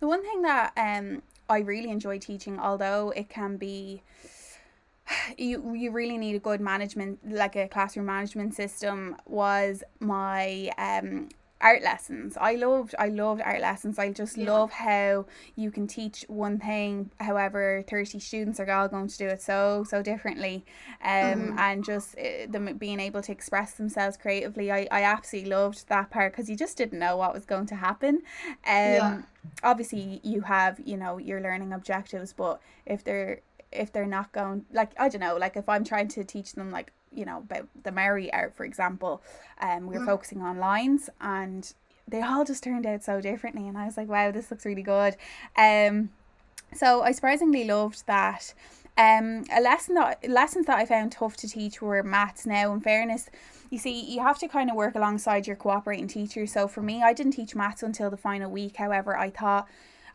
the 0.00 0.08
one 0.08 0.22
thing 0.22 0.42
that 0.42 0.72
um 0.76 1.22
I 1.48 1.58
really 1.58 1.90
enjoy 1.90 2.18
teaching, 2.18 2.58
although 2.58 3.12
it 3.14 3.28
can 3.28 3.58
be 3.58 4.02
you 5.38 5.74
you 5.74 5.90
really 5.90 6.18
need 6.18 6.34
a 6.36 6.38
good 6.38 6.60
management 6.60 7.18
like 7.28 7.56
a 7.56 7.68
classroom 7.68 8.06
management 8.06 8.54
system 8.54 9.16
was 9.26 9.82
my 10.00 10.70
um 10.78 11.28
art 11.60 11.82
lessons. 11.82 12.36
I 12.38 12.56
loved 12.56 12.94
I 12.98 13.08
loved 13.08 13.40
art 13.40 13.60
lessons. 13.60 13.98
I 13.98 14.10
just 14.12 14.36
Yeah. 14.36 14.46
love 14.46 14.70
how 14.70 15.24
you 15.56 15.70
can 15.70 15.86
teach 15.86 16.24
one 16.28 16.58
thing 16.58 17.10
however 17.20 17.82
30 17.88 18.18
students 18.20 18.60
are 18.60 18.70
all 18.70 18.88
going 18.88 19.08
to 19.08 19.16
do 19.16 19.28
it 19.28 19.40
so 19.40 19.82
so 19.88 20.02
differently 20.02 20.64
um 21.02 21.52
Mhm. 21.52 21.58
and 21.58 21.84
just 21.84 22.18
uh, 22.18 22.46
them 22.50 22.76
being 22.76 23.00
able 23.00 23.22
to 23.22 23.32
express 23.32 23.74
themselves 23.74 24.16
creatively. 24.18 24.70
I 24.70 24.86
I 24.90 25.02
absolutely 25.04 25.50
loved 25.52 25.88
that 25.88 26.10
part 26.10 26.32
because 26.32 26.50
you 26.50 26.56
just 26.56 26.76
didn't 26.76 26.98
know 26.98 27.16
what 27.16 27.32
was 27.32 27.46
going 27.46 27.66
to 27.66 27.76
happen. 27.76 28.22
Um 28.66 28.92
Yeah. 28.92 29.22
obviously 29.62 30.20
you 30.22 30.42
have 30.42 30.80
you 30.84 30.96
know 30.96 31.16
your 31.16 31.40
learning 31.40 31.72
objectives 31.72 32.32
but 32.34 32.60
if 32.84 33.02
they're 33.04 33.40
if 33.74 33.92
they're 33.92 34.06
not 34.06 34.32
going 34.32 34.64
like 34.72 34.92
i 34.98 35.08
don't 35.08 35.20
know 35.20 35.36
like 35.36 35.56
if 35.56 35.68
i'm 35.68 35.84
trying 35.84 36.08
to 36.08 36.24
teach 36.24 36.52
them 36.52 36.70
like 36.70 36.92
you 37.12 37.24
know 37.24 37.38
about 37.38 37.68
the 37.82 37.92
Maori 37.92 38.32
art 38.32 38.54
for 38.56 38.64
example 38.64 39.22
um 39.60 39.86
we 39.86 39.96
were 39.96 40.04
Mm. 40.04 40.06
focusing 40.06 40.42
on 40.42 40.58
lines 40.58 41.08
and 41.20 41.72
they 42.08 42.20
all 42.20 42.44
just 42.44 42.62
turned 42.64 42.86
out 42.86 43.02
so 43.04 43.20
differently 43.20 43.66
and 43.68 43.78
i 43.78 43.84
was 43.86 43.96
like 43.96 44.08
wow 44.08 44.30
this 44.30 44.50
looks 44.50 44.66
really 44.66 44.82
good. 44.82 45.16
Um 45.56 46.10
so 46.74 47.02
i 47.02 47.12
surprisingly 47.12 47.64
loved 47.64 48.06
that. 48.06 48.52
Um 48.98 49.44
a 49.52 49.60
lesson 49.60 49.94
that 49.94 50.28
lessons 50.28 50.66
that 50.66 50.78
i 50.78 50.84
found 50.86 51.12
tough 51.12 51.36
to 51.38 51.48
teach 51.48 51.80
were 51.80 52.02
maths. 52.02 52.46
Now 52.46 52.72
in 52.74 52.80
fairness 52.80 53.30
you 53.70 53.78
see 53.78 53.98
you 54.12 54.20
have 54.22 54.38
to 54.40 54.48
kind 54.48 54.70
of 54.70 54.76
work 54.76 54.94
alongside 54.94 55.46
your 55.46 55.56
cooperating 55.56 56.08
teacher 56.08 56.46
so 56.46 56.68
for 56.68 56.82
me 56.82 57.02
i 57.02 57.12
didn't 57.12 57.32
teach 57.32 57.54
maths 57.54 57.82
until 57.82 58.10
the 58.10 58.16
final 58.16 58.50
week. 58.50 58.76
However 58.76 59.16
i 59.16 59.30
thought 59.30 59.66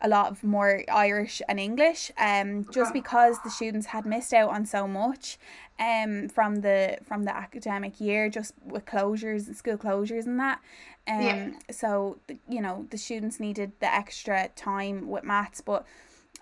a 0.02 0.08
lot 0.08 0.30
of 0.30 0.42
more 0.42 0.82
irish 0.90 1.42
and 1.48 1.60
english 1.60 2.10
um 2.18 2.64
just 2.72 2.92
because 2.92 3.36
the 3.44 3.50
students 3.50 3.88
had 3.88 4.06
missed 4.06 4.32
out 4.32 4.50
on 4.50 4.64
so 4.64 4.88
much 4.88 5.38
um 5.78 6.28
from 6.28 6.56
the 6.56 6.98
from 7.04 7.24
the 7.24 7.34
academic 7.36 8.00
year 8.00 8.28
just 8.28 8.54
with 8.64 8.84
closures 8.86 9.46
and 9.46 9.56
school 9.56 9.76
closures 9.76 10.26
and 10.26 10.38
that 10.40 10.60
um 11.06 11.20
Yeah. 11.20 11.50
so 11.70 12.18
you 12.48 12.60
know 12.60 12.86
the 12.90 12.98
students 12.98 13.38
needed 13.40 13.72
the 13.80 13.94
extra 13.94 14.48
time 14.56 15.08
with 15.08 15.24
maths 15.24 15.60
but 15.60 15.86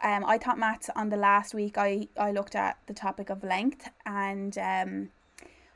um, 0.01 0.25
I 0.25 0.39
taught 0.39 0.59
maths 0.59 0.89
on 0.95 1.09
the 1.09 1.17
last 1.17 1.55
week. 1.55 1.77
I, 1.77 2.07
I 2.17 2.31
looked 2.31 2.55
at 2.55 2.79
the 2.87 2.95
topic 2.95 3.31
of 3.31 3.43
length 3.43 3.89
and 4.07 4.57
um, 4.57 5.11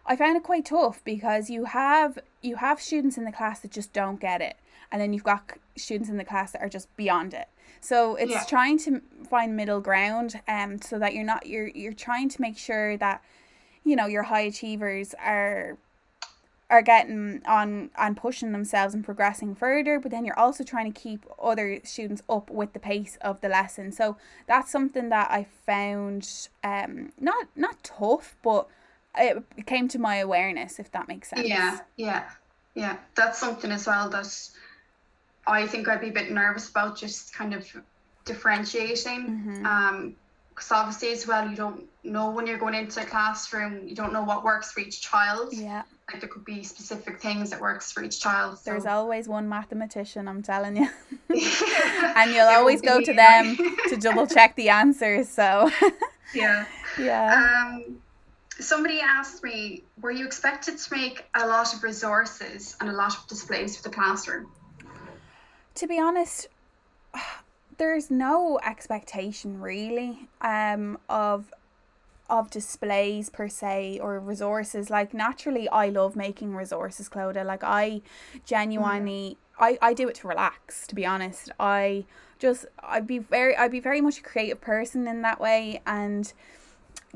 I 0.06 0.14
found 0.16 0.36
it 0.36 0.44
quite 0.44 0.66
tough 0.66 1.02
because 1.04 1.50
you 1.50 1.64
have 1.64 2.18
you 2.40 2.56
have 2.56 2.80
students 2.80 3.16
in 3.18 3.24
the 3.24 3.32
class 3.32 3.60
that 3.60 3.72
just 3.72 3.92
don't 3.92 4.20
get 4.20 4.40
it, 4.40 4.56
and 4.90 5.00
then 5.00 5.12
you've 5.12 5.24
got 5.24 5.52
students 5.76 6.10
in 6.10 6.16
the 6.16 6.24
class 6.24 6.52
that 6.52 6.62
are 6.62 6.68
just 6.68 6.94
beyond 6.96 7.34
it. 7.34 7.48
So 7.80 8.14
it's 8.16 8.32
Yeah. 8.32 8.44
trying 8.44 8.78
to 8.80 9.02
find 9.28 9.56
middle 9.56 9.80
ground, 9.80 10.40
um, 10.46 10.80
so 10.80 10.98
that 10.98 11.14
you're 11.14 11.24
not 11.24 11.46
you're 11.46 11.68
you're 11.68 11.92
trying 11.92 12.28
to 12.28 12.40
make 12.40 12.56
sure 12.58 12.96
that 12.98 13.22
you 13.84 13.96
know 13.96 14.06
your 14.06 14.24
high 14.24 14.42
achievers 14.42 15.14
are 15.14 15.76
are 16.70 16.80
getting 16.82 17.42
on 17.46 17.90
and 17.98 18.16
pushing 18.16 18.52
themselves 18.52 18.94
and 18.94 19.04
progressing 19.04 19.54
further 19.54 20.00
but 20.00 20.10
then 20.10 20.24
you're 20.24 20.38
also 20.38 20.64
trying 20.64 20.90
to 20.90 20.98
keep 21.00 21.26
other 21.42 21.78
students 21.84 22.22
up 22.30 22.48
with 22.50 22.72
the 22.72 22.78
pace 22.78 23.18
of 23.20 23.38
the 23.42 23.48
lesson 23.48 23.92
so 23.92 24.16
that's 24.46 24.70
something 24.70 25.10
that 25.10 25.30
i 25.30 25.44
found 25.66 26.48
um 26.64 27.12
not 27.20 27.46
not 27.54 27.82
tough 27.84 28.36
but 28.42 28.66
it 29.18 29.44
came 29.66 29.86
to 29.86 29.98
my 29.98 30.16
awareness 30.16 30.78
if 30.78 30.90
that 30.92 31.06
makes 31.08 31.28
sense 31.28 31.46
Yeah, 31.46 31.80
yeah, 31.96 32.24
yeah. 32.74 32.96
That's 33.16 33.38
something 33.38 33.70
as 33.70 33.86
well 33.86 34.08
that 34.08 34.48
I 35.46 35.66
think 35.66 35.88
I'd 35.88 36.00
be 36.00 36.08
a 36.08 36.12
bit 36.12 36.30
nervous 36.30 36.68
about 36.68 36.96
just 36.96 37.34
kind 37.34 37.52
of 37.54 37.66
differentiating. 38.24 39.20
Mhm. 39.62 39.64
Um, 39.66 40.16
because 40.54 40.70
obviously 40.70 41.10
as 41.12 41.26
well 41.26 41.48
you 41.48 41.56
don't 41.56 41.84
know 42.04 42.28
when 42.30 42.46
you're 42.46 42.58
going 42.58 42.74
into 42.74 43.00
a 43.00 43.06
classroom, 43.06 43.88
you 43.88 43.94
don't 43.94 44.12
know 44.12 44.22
what 44.22 44.44
works 44.44 44.70
for 44.70 44.80
each 44.80 45.00
child. 45.00 45.48
yeah 45.52 45.82
Like 46.12 46.20
there 46.20 46.28
could 46.28 46.44
be 46.44 46.62
specific 46.62 47.20
things 47.22 47.48
that 47.50 47.60
works 47.60 47.90
for 47.90 48.02
each 48.04 48.20
child. 48.20 48.58
So. 48.58 48.70
there's 48.70 48.84
always 48.84 49.28
one 49.28 49.48
mathematician 49.48 50.28
i'm 50.28 50.42
telling 50.42 50.76
you 50.76 50.88
and 51.30 51.40
and 52.18 52.32
you'll 52.32 52.48
always 52.48 52.82
go 52.82 53.00
to 53.00 53.12
them 53.14 53.56
to 53.88 53.96
double 53.96 54.26
check 54.26 54.54
the 54.56 54.68
answers 54.68 55.26
so 55.30 55.70
yeah. 56.34 56.66
yeah 56.98 57.70
Um, 57.72 58.02
somebody 58.60 59.00
asked 59.00 59.42
me, 59.42 59.82
were 60.02 60.10
you 60.10 60.26
expected 60.26 60.76
to 60.76 60.94
make 60.94 61.24
a 61.34 61.46
lot 61.46 61.72
of 61.74 61.82
resources 61.82 62.76
and 62.80 62.90
a 62.90 62.92
lot 62.92 63.16
of 63.16 63.26
displays 63.26 63.76
for 63.78 63.84
the 63.88 63.94
classroom? 63.94 64.50
To 65.74 65.86
be 65.86 65.98
honest 65.98 66.48
there's 67.78 68.10
no 68.10 68.60
expectation 68.64 69.60
really 69.60 70.28
um 70.40 70.98
of 71.08 71.52
of 72.32 72.50
displays 72.50 73.28
per 73.28 73.46
se 73.46 73.98
or 74.02 74.18
resources. 74.18 74.88
Like 74.88 75.12
naturally 75.12 75.68
i 75.68 75.90
love 75.90 76.16
making 76.16 76.56
resources 76.56 77.08
clodagh. 77.08 77.44
Like 77.44 77.62
i 77.62 78.00
genuinely 78.46 79.36
i 79.58 79.78
i 79.82 79.92
do 79.92 80.08
it 80.08 80.14
to 80.16 80.28
relax 80.28 80.86
to 80.86 80.94
be 80.94 81.04
honest. 81.04 81.50
I 81.60 82.06
just 82.38 82.64
i'd 82.82 83.06
be 83.06 83.18
very 83.18 83.54
i'd 83.56 83.70
be 83.70 83.80
very 83.80 84.00
much 84.00 84.18
a 84.18 84.22
creative 84.22 84.62
person 84.62 85.06
in 85.06 85.20
that 85.22 85.40
way. 85.40 85.82
And 85.86 86.32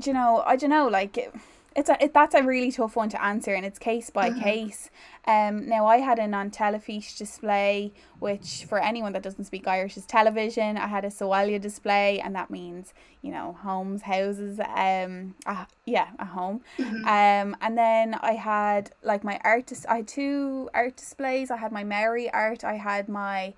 you 0.03 0.13
know 0.13 0.43
i 0.45 0.55
don't 0.55 0.69
know 0.69 0.87
like 0.87 1.17
it, 1.17 1.33
it's 1.77 1.89
a 1.89 2.03
it, 2.03 2.11
that's 2.13 2.33
a 2.35 2.43
really 2.43 2.71
tough 2.71 2.95
one 2.95 3.07
to 3.09 3.23
answer 3.23 3.53
and 3.53 3.65
it's 3.65 3.79
case 3.79 4.09
by 4.09 4.31
Mhm. 4.31 4.41
case. 4.41 4.89
Um 5.25 5.55
now 5.69 5.85
i 5.85 5.97
had 6.09 6.17
an 6.19 6.31
non-telefiche 6.31 7.17
display 7.17 7.93
which 8.19 8.65
for 8.69 8.79
anyone 8.79 9.13
that 9.13 9.21
doesn't 9.27 9.45
speak 9.45 9.67
irish 9.67 9.95
is 9.95 10.05
television. 10.05 10.77
I 10.77 10.87
had 10.87 11.05
a 11.05 11.09
soalia 11.09 11.59
display 11.61 12.19
and 12.23 12.35
that 12.35 12.49
means 12.49 12.93
you 13.21 13.31
know 13.31 13.47
homes 13.67 14.01
houses 14.13 14.59
um 14.85 15.35
uh, 15.45 15.65
yeah 15.85 16.07
a 16.19 16.25
home. 16.25 16.61
Mhm. 16.79 17.01
um 17.17 17.55
and 17.61 17.77
then 17.77 18.07
i 18.15 18.33
had 18.33 18.83
like 19.11 19.23
my 19.23 19.39
art 19.43 19.67
dis- 19.67 19.85
i 19.87 19.97
had 19.97 20.07
two 20.07 20.69
art 20.73 20.95
displays. 20.97 21.51
I 21.51 21.57
had 21.57 21.71
my 21.71 21.83
Maori 21.83 22.27
art 22.31 22.63
i 22.63 22.75
had 22.89 23.07
my 23.07 23.53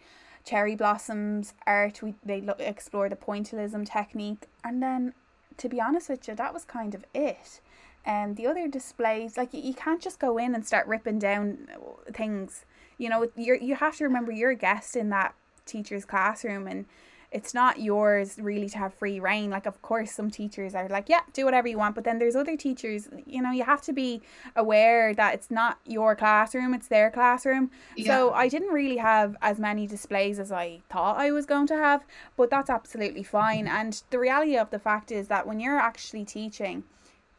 cherry 0.49 0.75
blossoms 0.75 1.53
art. 1.67 2.01
We 2.01 2.15
they 2.25 2.41
lo- 2.41 2.55
explore 2.73 3.07
the 3.09 3.15
pointillism 3.27 3.83
technique. 3.99 4.43
And 4.63 4.81
then 4.83 5.13
to 5.61 5.69
be 5.69 5.79
honest 5.87 6.09
with 6.09 6.27
you 6.27 6.35
that 6.35 6.53
was 6.53 6.63
kind 6.65 6.93
of 6.95 7.05
it 7.13 7.61
and 8.09 8.37
the 8.37 8.47
other 8.47 8.67
displays 8.67 9.37
like 9.37 9.53
you, 9.53 9.61
you 9.61 9.73
can't 9.75 10.01
just 10.01 10.19
go 10.19 10.39
in 10.39 10.55
and 10.55 10.65
start 10.65 10.87
ripping 10.87 11.19
down 11.19 11.67
things. 12.11 12.65
You 12.97 13.07
know 13.09 13.29
you're 13.35 13.55
you 13.55 13.75
have 13.75 13.95
to 13.97 14.03
remember 14.03 14.31
you're 14.31 14.49
a 14.49 14.55
guest 14.55 14.95
in 14.95 15.09
that 15.11 15.35
teacher's 15.67 16.05
classroom 16.05 16.67
and 16.67 16.85
it's 17.31 17.53
not 17.53 17.79
yours 17.79 18.39
really 18.41 18.67
to 18.69 18.77
have 18.79 18.95
free 18.95 19.19
reign. 19.19 19.51
Like 19.51 19.67
of 19.67 19.79
course 19.83 20.11
some 20.11 20.31
teachers 20.31 20.73
are 20.73 20.89
like 20.89 21.07
yeah 21.07 21.21
do 21.33 21.45
whatever 21.45 21.67
you 21.67 21.77
want 21.77 21.93
but 21.93 22.03
then 22.03 22.17
there's 22.17 22.35
other 22.35 22.57
teachers 22.57 23.07
you 23.27 23.43
know 23.43 23.51
you 23.51 23.63
have 23.63 23.83
to 23.83 23.93
be 23.93 24.23
aware 24.55 25.13
that 25.13 25.35
it's 25.35 25.51
not 25.51 25.77
your 25.85 26.15
classroom 26.15 26.73
it's 26.73 26.87
their 26.87 27.11
classroom. 27.11 27.69
So 28.07 28.33
I 28.33 28.47
didn't 28.49 28.73
really 28.73 28.97
have 28.97 29.37
as 29.43 29.59
many 29.59 29.85
displays 29.85 30.39
as 30.39 30.51
I 30.51 30.81
thought 30.89 31.17
I 31.17 31.29
was 31.29 31.45
going 31.45 31.67
to 31.67 31.77
have, 31.77 32.03
but 32.35 32.49
that's 32.49 32.71
absolutely 32.71 33.23
fine. 33.23 33.67
And 33.67 34.01
the 34.09 34.17
reality 34.17 34.57
of 34.57 34.71
the 34.71 34.79
fact 34.79 35.11
is 35.11 35.27
that 35.27 35.45
when 35.45 35.59
you're 35.59 35.77
actually 35.77 36.25
teaching, 36.25 36.85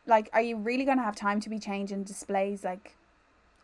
like, 0.06 0.28
are 0.32 0.42
you 0.42 0.56
really 0.56 0.84
going 0.84 0.98
to 0.98 1.04
have 1.04 1.16
time 1.16 1.40
to 1.40 1.50
be 1.50 1.58
changing 1.58 2.04
displays 2.04 2.64
like 2.64 2.96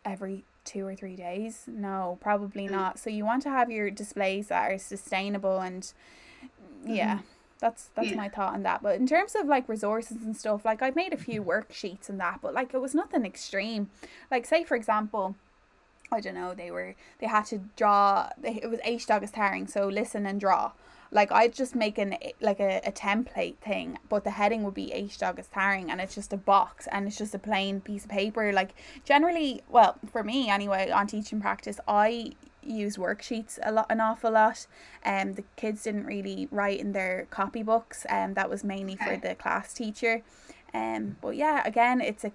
every 0.05 0.45
two 0.67 0.85
or 0.85 0.93
three 0.93 1.15
days. 1.15 1.63
No, 1.65 2.17
probably 2.21 2.67
not. 2.67 2.99
So 2.99 3.09
you 3.09 3.25
want 3.25 3.41
to 3.43 3.49
have 3.49 3.71
your 3.71 3.89
displays 3.89 4.49
that 4.49 4.69
are 4.69 4.77
sustainable 4.77 5.59
and 5.59 5.91
yeah. 6.85 7.15
Mm-hmm. 7.15 7.25
That's 7.59 7.89
that's 7.95 8.09
yeah. 8.09 8.17
my 8.17 8.29
thought 8.29 8.53
on 8.53 8.61
that. 8.63 8.83
But 8.83 8.97
in 8.97 9.07
terms 9.07 9.33
of 9.33 9.47
like 9.47 9.67
resources 9.67 10.17
and 10.23 10.37
stuff, 10.37 10.63
like 10.63 10.83
I've 10.83 10.95
made 10.95 11.11
a 11.11 11.17
few 11.17 11.41
worksheets 11.41 12.07
and 12.07 12.19
that, 12.19 12.39
but 12.39 12.53
like 12.53 12.73
it 12.73 12.79
was 12.79 12.93
nothing 12.93 13.25
extreme. 13.25 13.89
Like 14.29 14.45
say 14.45 14.63
for 14.63 14.75
example, 14.75 15.35
I 16.11 16.19
don't 16.19 16.35
know, 16.35 16.53
they 16.53 16.69
were 16.69 16.93
they 17.19 17.25
had 17.25 17.45
to 17.47 17.61
draw 17.75 18.29
they, 18.37 18.59
it 18.61 18.69
was 18.69 18.79
H 18.83 19.07
Dogus 19.07 19.31
Tarring, 19.31 19.65
so 19.67 19.87
listen 19.87 20.27
and 20.27 20.39
draw. 20.39 20.73
Like 21.11 21.31
I'd 21.31 21.53
just 21.53 21.75
make 21.75 21.97
an 21.97 22.15
like 22.41 22.59
a, 22.59 22.81
a 22.85 22.91
template 22.91 23.57
thing, 23.57 23.99
but 24.09 24.23
the 24.23 24.31
heading 24.31 24.63
would 24.63 24.73
be 24.73 24.91
H 24.91 25.17
dog 25.17 25.39
is 25.39 25.47
Tarring 25.47 25.89
and 25.89 26.01
it's 26.01 26.15
just 26.15 26.33
a 26.33 26.37
box 26.37 26.87
and 26.91 27.07
it's 27.07 27.17
just 27.17 27.35
a 27.35 27.39
plain 27.39 27.81
piece 27.81 28.03
of 28.03 28.09
paper. 28.09 28.51
Like 28.53 28.73
generally 29.03 29.61
well, 29.69 29.97
for 30.11 30.23
me 30.23 30.49
anyway, 30.49 30.89
on 30.91 31.07
teaching 31.07 31.41
practice, 31.41 31.79
I 31.87 32.33
use 32.61 32.97
worksheets 32.97 33.57
a 33.63 33.71
lot 33.71 33.85
an 33.89 34.01
awful 34.01 34.31
lot. 34.31 34.67
And 35.03 35.29
um, 35.29 35.35
the 35.35 35.43
kids 35.55 35.83
didn't 35.83 36.05
really 36.05 36.47
write 36.51 36.79
in 36.79 36.91
their 36.91 37.27
copybooks 37.31 38.05
and 38.09 38.31
um, 38.31 38.33
that 38.35 38.49
was 38.49 38.63
mainly 38.63 38.95
for 38.95 39.17
the 39.17 39.35
class 39.35 39.73
teacher 39.73 40.23
um, 40.77 41.17
but 41.21 41.35
yeah, 41.35 41.63
again, 41.65 42.01
it's 42.01 42.23
a 42.23 42.31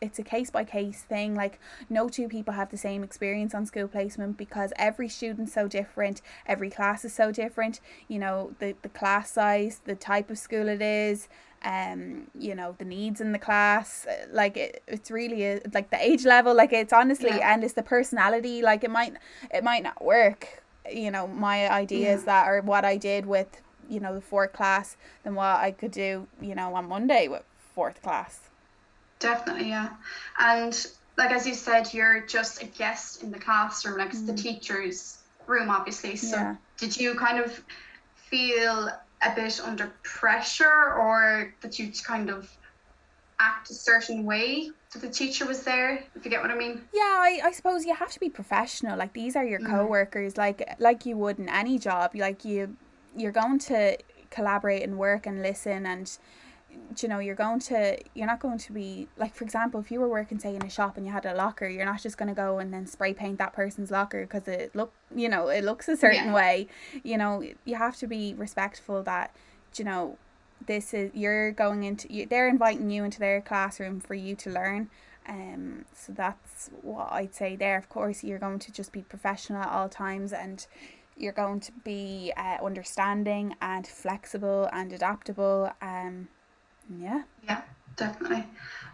it's 0.00 0.18
a 0.18 0.22
case 0.22 0.50
by 0.50 0.64
case 0.64 1.02
thing. 1.02 1.34
Like 1.34 1.60
no 1.90 2.08
two 2.08 2.28
people 2.28 2.54
have 2.54 2.70
the 2.70 2.78
same 2.78 3.02
experience 3.02 3.54
on 3.54 3.66
school 3.66 3.86
placement 3.86 4.38
because 4.38 4.72
every 4.76 5.08
student's 5.08 5.52
so 5.52 5.68
different, 5.68 6.22
every 6.46 6.70
class 6.70 7.04
is 7.04 7.12
so 7.12 7.30
different. 7.30 7.80
You 8.08 8.18
know, 8.18 8.54
the 8.60 8.74
the 8.80 8.88
class 8.88 9.30
size, 9.32 9.80
the 9.84 9.94
type 9.94 10.30
of 10.30 10.38
school 10.38 10.68
it 10.68 10.80
is, 10.80 11.28
um, 11.64 12.28
you 12.38 12.54
know, 12.54 12.76
the 12.78 12.84
needs 12.86 13.20
in 13.20 13.32
the 13.32 13.38
class. 13.38 14.06
Like 14.30 14.56
it, 14.56 14.82
it's 14.86 15.10
really 15.10 15.44
a, 15.44 15.60
like 15.74 15.90
the 15.90 16.02
age 16.02 16.24
level. 16.24 16.54
Like 16.54 16.72
it's 16.72 16.94
honestly, 16.94 17.28
yeah. 17.28 17.52
and 17.52 17.62
it's 17.62 17.74
the 17.74 17.82
personality. 17.82 18.62
Like 18.62 18.84
it 18.84 18.90
might 18.90 19.14
it 19.52 19.62
might 19.62 19.82
not 19.82 20.02
work. 20.02 20.62
You 20.90 21.10
know, 21.10 21.26
my 21.26 21.70
ideas 21.70 22.22
yeah. 22.22 22.26
that 22.26 22.46
are 22.46 22.60
what 22.62 22.84
I 22.86 22.96
did 22.96 23.26
with 23.26 23.60
you 23.88 24.00
know 24.00 24.14
the 24.14 24.20
fourth 24.20 24.52
class 24.52 24.96
than 25.24 25.34
what 25.34 25.58
I 25.58 25.70
could 25.70 25.92
do 25.92 26.26
you 26.40 26.56
know 26.56 26.74
on 26.74 26.88
Monday 26.88 27.28
with 27.28 27.44
fourth 27.76 28.02
class. 28.02 28.40
Definitely, 29.20 29.68
yeah. 29.68 29.90
And 30.40 30.86
like 31.16 31.30
as 31.30 31.46
you 31.46 31.54
said, 31.54 31.92
you're 31.94 32.26
just 32.26 32.62
a 32.62 32.66
guest 32.66 33.22
in 33.22 33.30
the 33.30 33.38
classroom, 33.38 33.98
like 33.98 34.12
mm. 34.12 34.26
the 34.26 34.34
teacher's 34.34 35.18
room, 35.46 35.70
obviously. 35.70 36.16
So 36.16 36.36
yeah. 36.36 36.56
did 36.78 36.96
you 36.96 37.14
kind 37.14 37.38
of 37.38 37.62
feel 38.14 38.90
a 39.22 39.34
bit 39.34 39.60
under 39.62 39.92
pressure 40.02 40.94
or 40.94 41.54
that 41.60 41.78
you 41.78 41.92
kind 42.04 42.30
of 42.30 42.50
act 43.38 43.70
a 43.70 43.74
certain 43.74 44.24
way 44.24 44.70
that 44.92 45.02
the 45.02 45.10
teacher 45.10 45.44
was 45.44 45.62
there 45.62 46.02
if 46.14 46.24
you 46.24 46.30
get 46.30 46.40
what 46.40 46.50
i 46.50 46.54
mean 46.54 46.80
yeah 46.94 47.02
i, 47.02 47.40
I 47.44 47.52
suppose 47.52 47.84
you 47.84 47.94
have 47.94 48.10
to 48.12 48.18
be 48.18 48.30
professional 48.30 48.96
like 48.96 49.12
these 49.12 49.36
are 49.36 49.44
your 49.44 49.60
mm. 49.60 49.68
co-workers 49.68 50.38
like 50.38 50.66
like 50.78 51.04
you 51.04 51.18
would 51.18 51.38
in 51.38 51.50
any 51.50 51.78
job 51.78 52.12
like 52.14 52.46
you 52.46 52.74
you're 53.14 53.32
going 53.32 53.58
to 53.58 53.98
collaborate 54.30 54.82
and 54.84 54.96
work 54.96 55.26
and 55.26 55.42
listen 55.42 55.84
and 55.84 56.16
you 57.02 57.08
know 57.08 57.18
you're 57.18 57.34
going 57.34 57.60
to 57.60 57.98
you're 58.14 58.26
not 58.26 58.40
going 58.40 58.58
to 58.58 58.72
be 58.72 59.08
like 59.16 59.34
for 59.34 59.44
example 59.44 59.80
if 59.80 59.90
you 59.90 60.00
were 60.00 60.08
working 60.08 60.38
say 60.38 60.54
in 60.54 60.64
a 60.64 60.70
shop 60.70 60.96
and 60.96 61.04
you 61.06 61.12
had 61.12 61.26
a 61.26 61.34
locker 61.34 61.68
you're 61.68 61.84
not 61.84 62.00
just 62.00 62.16
going 62.16 62.28
to 62.28 62.34
go 62.34 62.58
and 62.58 62.72
then 62.72 62.86
spray 62.86 63.12
paint 63.12 63.38
that 63.38 63.52
person's 63.52 63.90
locker 63.90 64.22
because 64.22 64.46
it 64.48 64.74
look 64.74 64.92
you 65.14 65.28
know 65.28 65.48
it 65.48 65.64
looks 65.64 65.88
a 65.88 65.96
certain 65.96 66.26
yeah. 66.26 66.34
way. 66.34 66.68
You 67.02 67.18
know 67.18 67.42
you 67.64 67.76
have 67.76 67.96
to 67.98 68.06
be 68.06 68.34
respectful 68.34 69.02
that 69.04 69.34
you 69.76 69.84
know 69.84 70.18
this 70.66 70.94
is 70.94 71.10
you're 71.14 71.52
going 71.52 71.84
into 71.84 72.12
you, 72.12 72.26
they're 72.26 72.48
inviting 72.48 72.90
you 72.90 73.04
into 73.04 73.18
their 73.18 73.40
classroom 73.40 74.00
for 74.00 74.14
you 74.14 74.34
to 74.36 74.50
learn. 74.50 74.90
Um 75.28 75.84
so 75.92 76.12
that's 76.12 76.70
what 76.82 77.12
I'd 77.12 77.34
say 77.34 77.56
there. 77.56 77.76
Of 77.76 77.88
course 77.88 78.24
you're 78.24 78.38
going 78.38 78.58
to 78.60 78.72
just 78.72 78.92
be 78.92 79.02
professional 79.02 79.62
at 79.62 79.68
all 79.68 79.88
times 79.88 80.32
and 80.32 80.66
you're 81.18 81.32
going 81.32 81.60
to 81.60 81.72
be 81.82 82.30
uh, 82.36 82.58
understanding 82.62 83.56
and 83.62 83.86
flexible 83.86 84.68
and 84.72 84.92
adaptable. 84.92 85.70
Um 85.80 86.28
yeah. 86.98 87.22
Yeah, 87.44 87.62
definitely. 87.96 88.44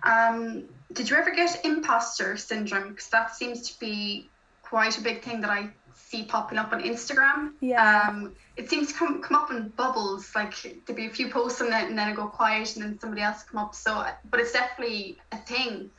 Um, 0.02 0.64
did 0.92 1.08
you 1.08 1.16
ever 1.16 1.30
get 1.30 1.64
imposter 1.64 2.36
syndrome? 2.36 2.90
Because 2.90 3.08
that 3.08 3.34
seems 3.34 3.70
to 3.70 3.78
be 3.78 4.28
quite 4.62 4.98
a 4.98 5.00
big 5.00 5.22
thing 5.22 5.40
that 5.42 5.50
I 5.50 5.70
see 5.94 6.24
popping 6.24 6.58
up 6.58 6.72
on 6.72 6.82
Instagram. 6.82 7.52
Yeah. 7.60 8.08
Um, 8.08 8.34
it 8.56 8.68
seems 8.68 8.88
to 8.88 8.94
come 8.94 9.22
come 9.22 9.36
up 9.36 9.50
in 9.50 9.68
bubbles. 9.68 10.34
Like 10.34 10.54
there'd 10.62 10.96
be 10.96 11.06
a 11.06 11.10
few 11.10 11.30
posts 11.30 11.60
on 11.60 11.68
it, 11.68 11.88
and 11.88 11.98
then 11.98 12.08
it 12.08 12.16
go 12.16 12.26
quiet, 12.26 12.76
and 12.76 12.84
then 12.84 12.98
somebody 12.98 13.22
else 13.22 13.42
come 13.44 13.62
up. 13.62 13.74
So, 13.74 14.06
but 14.30 14.40
it's 14.40 14.52
definitely 14.52 15.18
a 15.30 15.38
thing. 15.38 15.90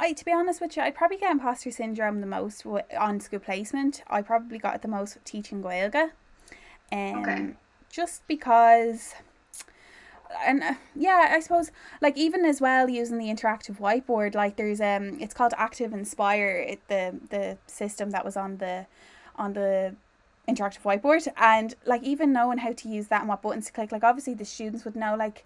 I, 0.00 0.12
to 0.12 0.24
be 0.24 0.32
honest 0.32 0.60
with 0.60 0.76
you, 0.76 0.82
I 0.82 0.92
probably 0.92 1.16
get 1.16 1.32
imposter 1.32 1.72
syndrome 1.72 2.20
the 2.20 2.26
most 2.26 2.64
on 2.98 3.20
school 3.20 3.40
placement. 3.40 4.02
I 4.08 4.22
probably 4.22 4.58
got 4.58 4.76
it 4.76 4.82
the 4.82 4.88
most 4.88 5.18
teaching 5.24 5.62
Gaeilge. 5.62 6.10
Um, 6.92 7.18
okay. 7.18 7.48
Just 7.90 8.26
because 8.28 9.14
and 10.44 10.62
uh, 10.62 10.74
yeah 10.94 11.28
i 11.30 11.40
suppose 11.40 11.70
like 12.02 12.16
even 12.16 12.44
as 12.44 12.60
well 12.60 12.88
using 12.88 13.18
the 13.18 13.26
interactive 13.26 13.78
whiteboard 13.78 14.34
like 14.34 14.56
there's 14.56 14.80
um 14.80 15.16
it's 15.20 15.34
called 15.34 15.52
ActivInspire 15.52 16.72
it 16.72 16.80
the 16.88 17.14
the 17.30 17.56
system 17.66 18.10
that 18.10 18.24
was 18.24 18.36
on 18.36 18.58
the 18.58 18.86
on 19.36 19.52
the 19.54 19.94
interactive 20.48 20.82
whiteboard. 20.82 21.28
And 21.36 21.74
like 21.84 22.02
even 22.02 22.32
knowing 22.32 22.58
how 22.58 22.72
to 22.72 22.88
use 22.88 23.08
that 23.08 23.20
and 23.20 23.28
what 23.28 23.42
buttons 23.42 23.66
to 23.66 23.72
click 23.72 23.92
like 23.92 24.02
obviously 24.02 24.34
the 24.34 24.44
students 24.44 24.84
would 24.84 24.96
know 24.96 25.14
like 25.14 25.44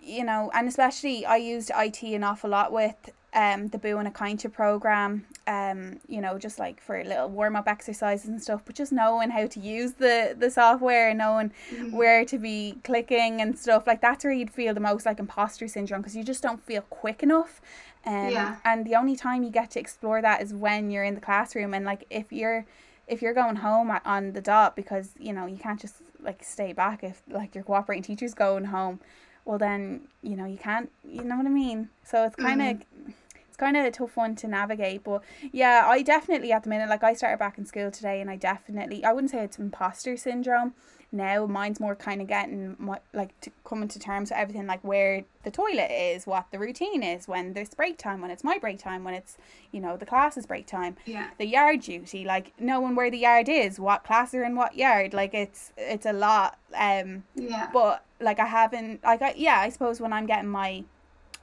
you 0.00 0.22
know 0.22 0.50
and 0.54 0.68
especially 0.68 1.26
i 1.26 1.36
used 1.36 1.70
it 1.74 2.02
an 2.14 2.22
awful 2.22 2.50
lot 2.50 2.70
with 2.70 3.10
um 3.34 3.68
the 3.68 3.78
Bua 3.78 4.02
na 4.02 4.10
Cainte 4.10 4.50
program 4.50 5.26
um 5.46 6.00
you 6.08 6.20
know 6.20 6.38
just 6.38 6.58
like 6.58 6.80
for 6.80 7.02
little 7.04 7.28
warm 7.28 7.56
up 7.56 7.68
exercises 7.68 8.26
and 8.26 8.42
stuff 8.42 8.62
but 8.64 8.74
just 8.74 8.90
knowing 8.90 9.30
how 9.30 9.46
to 9.46 9.60
use 9.60 9.92
the 9.94 10.34
the 10.38 10.50
software 10.50 11.10
and 11.10 11.18
knowing 11.18 11.52
mm-hmm. 11.70 11.94
where 11.94 12.24
to 12.24 12.38
be 12.38 12.76
clicking 12.84 13.40
and 13.40 13.58
stuff 13.58 13.86
like 13.86 14.00
that's 14.00 14.24
where 14.24 14.32
you'd 14.32 14.50
feel 14.50 14.72
the 14.72 14.80
most 14.80 15.04
like 15.04 15.18
imposter 15.18 15.68
syndrome 15.68 16.00
because 16.00 16.16
you 16.16 16.24
just 16.24 16.42
don't 16.42 16.62
feel 16.62 16.82
quick 16.82 17.22
enough 17.22 17.60
um, 18.06 18.30
yeah. 18.30 18.56
and 18.64 18.86
the 18.86 18.94
only 18.94 19.16
time 19.16 19.42
you 19.42 19.50
get 19.50 19.70
to 19.72 19.80
explore 19.80 20.22
that 20.22 20.40
is 20.40 20.54
when 20.54 20.90
you're 20.90 21.04
in 21.04 21.14
the 21.14 21.20
classroom 21.20 21.74
and 21.74 21.84
like 21.84 22.06
if 22.08 22.32
you're 22.32 22.64
if 23.06 23.20
you're 23.20 23.34
going 23.34 23.56
home 23.56 23.90
on 24.04 24.32
the 24.32 24.40
dot 24.40 24.74
because 24.74 25.10
you 25.18 25.32
know 25.32 25.46
you 25.46 25.56
can't 25.56 25.80
just 25.80 25.96
like 26.20 26.42
stay 26.42 26.72
back 26.72 27.04
if 27.04 27.22
like 27.28 27.54
your 27.54 27.64
cooperating 27.64 28.02
teacher's 28.02 28.34
going 28.34 28.66
home 28.66 29.00
well 29.48 29.58
then 29.58 30.02
you 30.22 30.36
know 30.36 30.44
you 30.44 30.58
can't 30.58 30.92
you 31.02 31.24
know 31.24 31.38
what 31.38 31.46
i 31.46 31.48
mean 31.48 31.88
so 32.04 32.24
it's 32.24 32.36
kind 32.36 32.60
of 32.60 32.76
mm-hmm. 32.76 33.10
it's 33.48 33.56
kind 33.56 33.78
of 33.78 33.84
a 33.84 33.90
tough 33.90 34.14
one 34.14 34.36
to 34.36 34.46
navigate 34.46 35.02
but 35.02 35.22
yeah 35.52 35.84
i 35.86 36.02
definitely 36.02 36.52
at 36.52 36.64
the 36.64 36.68
minute 36.68 36.88
like 36.88 37.02
i 37.02 37.14
started 37.14 37.38
back 37.38 37.56
in 37.56 37.64
school 37.64 37.90
today 37.90 38.20
and 38.20 38.30
i 38.30 38.36
definitely 38.36 39.02
i 39.04 39.10
wouldn't 39.10 39.30
say 39.30 39.42
it's 39.42 39.58
imposter 39.58 40.18
syndrome 40.18 40.74
now 41.10 41.46
mine's 41.46 41.80
more 41.80 41.94
kind 41.94 42.20
of 42.20 42.26
getting 42.26 42.76
my, 42.78 42.98
like 43.14 43.38
to 43.40 43.50
coming 43.64 43.88
to 43.88 43.98
terms 43.98 44.30
with 44.30 44.38
everything 44.38 44.66
like 44.66 44.82
where 44.84 45.24
the 45.42 45.50
toilet 45.50 45.90
is 45.90 46.26
what 46.26 46.46
the 46.50 46.58
routine 46.58 47.02
is 47.02 47.26
when 47.26 47.54
there's 47.54 47.70
break 47.70 47.96
time 47.96 48.20
when 48.20 48.30
it's 48.30 48.44
my 48.44 48.58
break 48.58 48.78
time 48.78 49.04
when 49.04 49.14
it's 49.14 49.38
you 49.72 49.80
know 49.80 49.96
the 49.96 50.04
classes 50.04 50.44
break 50.46 50.66
time. 50.66 50.96
Yeah. 51.06 51.28
The 51.38 51.46
yard 51.46 51.80
duty 51.80 52.24
like 52.24 52.52
knowing 52.58 52.94
where 52.94 53.10
the 53.10 53.18
yard 53.18 53.48
is 53.48 53.80
what 53.80 54.04
class 54.04 54.34
are 54.34 54.44
in 54.44 54.54
what 54.54 54.76
yard 54.76 55.14
like 55.14 55.32
it's 55.32 55.72
it's 55.76 56.04
a 56.04 56.12
lot 56.12 56.58
um 56.76 57.24
yeah. 57.34 57.70
but 57.72 58.04
like 58.20 58.38
i 58.38 58.46
haven't 58.46 59.02
like 59.02 59.22
I, 59.22 59.34
yeah 59.36 59.60
i 59.60 59.68
suppose 59.70 60.00
when 60.00 60.12
i'm 60.12 60.26
getting 60.26 60.50
my 60.50 60.84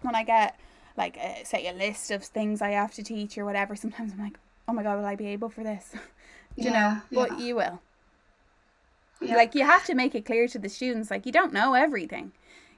when 0.01 0.13
i 0.13 0.23
get 0.23 0.60
like 0.97 1.17
a, 1.17 1.43
say 1.43 1.67
a 1.67 1.73
list 1.73 2.12
of 2.12 2.23
things 2.23 2.62
i 2.62 2.69
have 2.69 2.93
to 2.93 3.04
teach 3.04 3.38
or 3.38 3.45
whatever 3.45 3.75
sometimes 3.75 4.13
i'm 4.13 4.19
like 4.19 4.38
oh 4.67 4.73
my 4.73 4.84
god 4.84 4.97
will 4.97 5.06
i 5.06 5.15
be 5.15 5.28
able 5.28 5.49
for 5.49 5.63
this? 5.63 5.93
You 6.58 6.71
yeah, 6.71 7.01
know? 7.12 7.21
But 7.21 7.32
yeah. 7.32 7.45
you 7.45 7.56
will 7.58 7.82
yeah. 9.21 9.36
Like 9.36 9.56
you 9.56 9.65
have 9.65 9.86
to 9.86 9.95
make 9.95 10.15
it 10.15 10.25
clear 10.25 10.47
to 10.47 10.60
the 10.60 10.69
students, 10.69 11.12
like 11.12 11.25
you 11.25 11.32
don't 11.32 11.54
know 11.54 11.73
everything, 11.73 12.32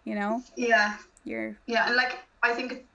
you 0.04 0.15
know. 0.15 0.43
Yeah. 0.56 0.97
You're. 1.23 1.58
Yeah, 1.65 1.88
and 1.88 1.95
like 1.95 2.19
I 2.41 2.54
think 2.54 2.86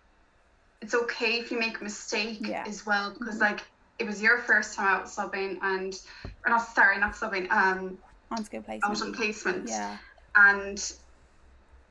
it's 0.82 0.94
okay 0.94 1.38
if 1.38 1.50
you 1.50 1.58
make 1.58 1.80
a 1.80 1.84
mistake 1.84 2.38
yeah. 2.40 2.64
as 2.66 2.84
well 2.84 3.14
because 3.18 3.36
mm-hmm. 3.36 3.54
like 3.54 3.60
it 3.98 4.06
was 4.06 4.20
your 4.20 4.38
first 4.38 4.74
time 4.74 4.86
out 4.86 5.06
subbing 5.06 5.58
and 5.62 6.00
or 6.44 6.50
not 6.50 6.66
sorry 6.74 6.98
not 6.98 7.12
subbing 7.12 7.50
um 7.50 7.96
on 8.30 8.44
school 8.44 8.60
placement 8.60 8.84
out 8.84 9.02
on 9.02 9.14
placement 9.14 9.68
yeah 9.68 9.96
and 10.34 10.94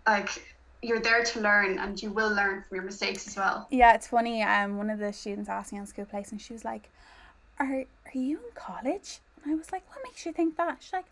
like 0.06 0.56
you're 0.82 1.00
there 1.00 1.24
to 1.24 1.40
learn 1.40 1.78
and 1.80 2.02
you 2.02 2.12
will 2.12 2.30
learn 2.30 2.64
from 2.68 2.76
your 2.76 2.84
mistakes 2.84 3.28
as 3.28 3.38
well 3.38 3.68
yeah 3.72 3.94
it's 3.94 4.08
funny 4.08 4.44
um 4.44 4.78
one 4.78 4.90
of 4.90 5.00
the 5.00 5.14
students 5.14 5.50
asked 5.50 5.72
me 5.72 5.80
on 5.80 5.88
school 5.88 6.06
placement 6.06 6.42
she 6.42 6.54
was 6.54 6.66
like 6.66 6.90
are 7.60 7.86
are 7.86 8.18
you 8.18 8.38
in 8.38 8.52
college 8.56 9.20
and 9.44 9.54
I 9.54 9.56
was 9.56 9.72
like 9.72 9.88
what 9.90 10.00
makes 10.04 10.26
you 10.26 10.34
think 10.34 10.58
that 10.58 10.78
she's 10.82 10.94
like 10.94 11.06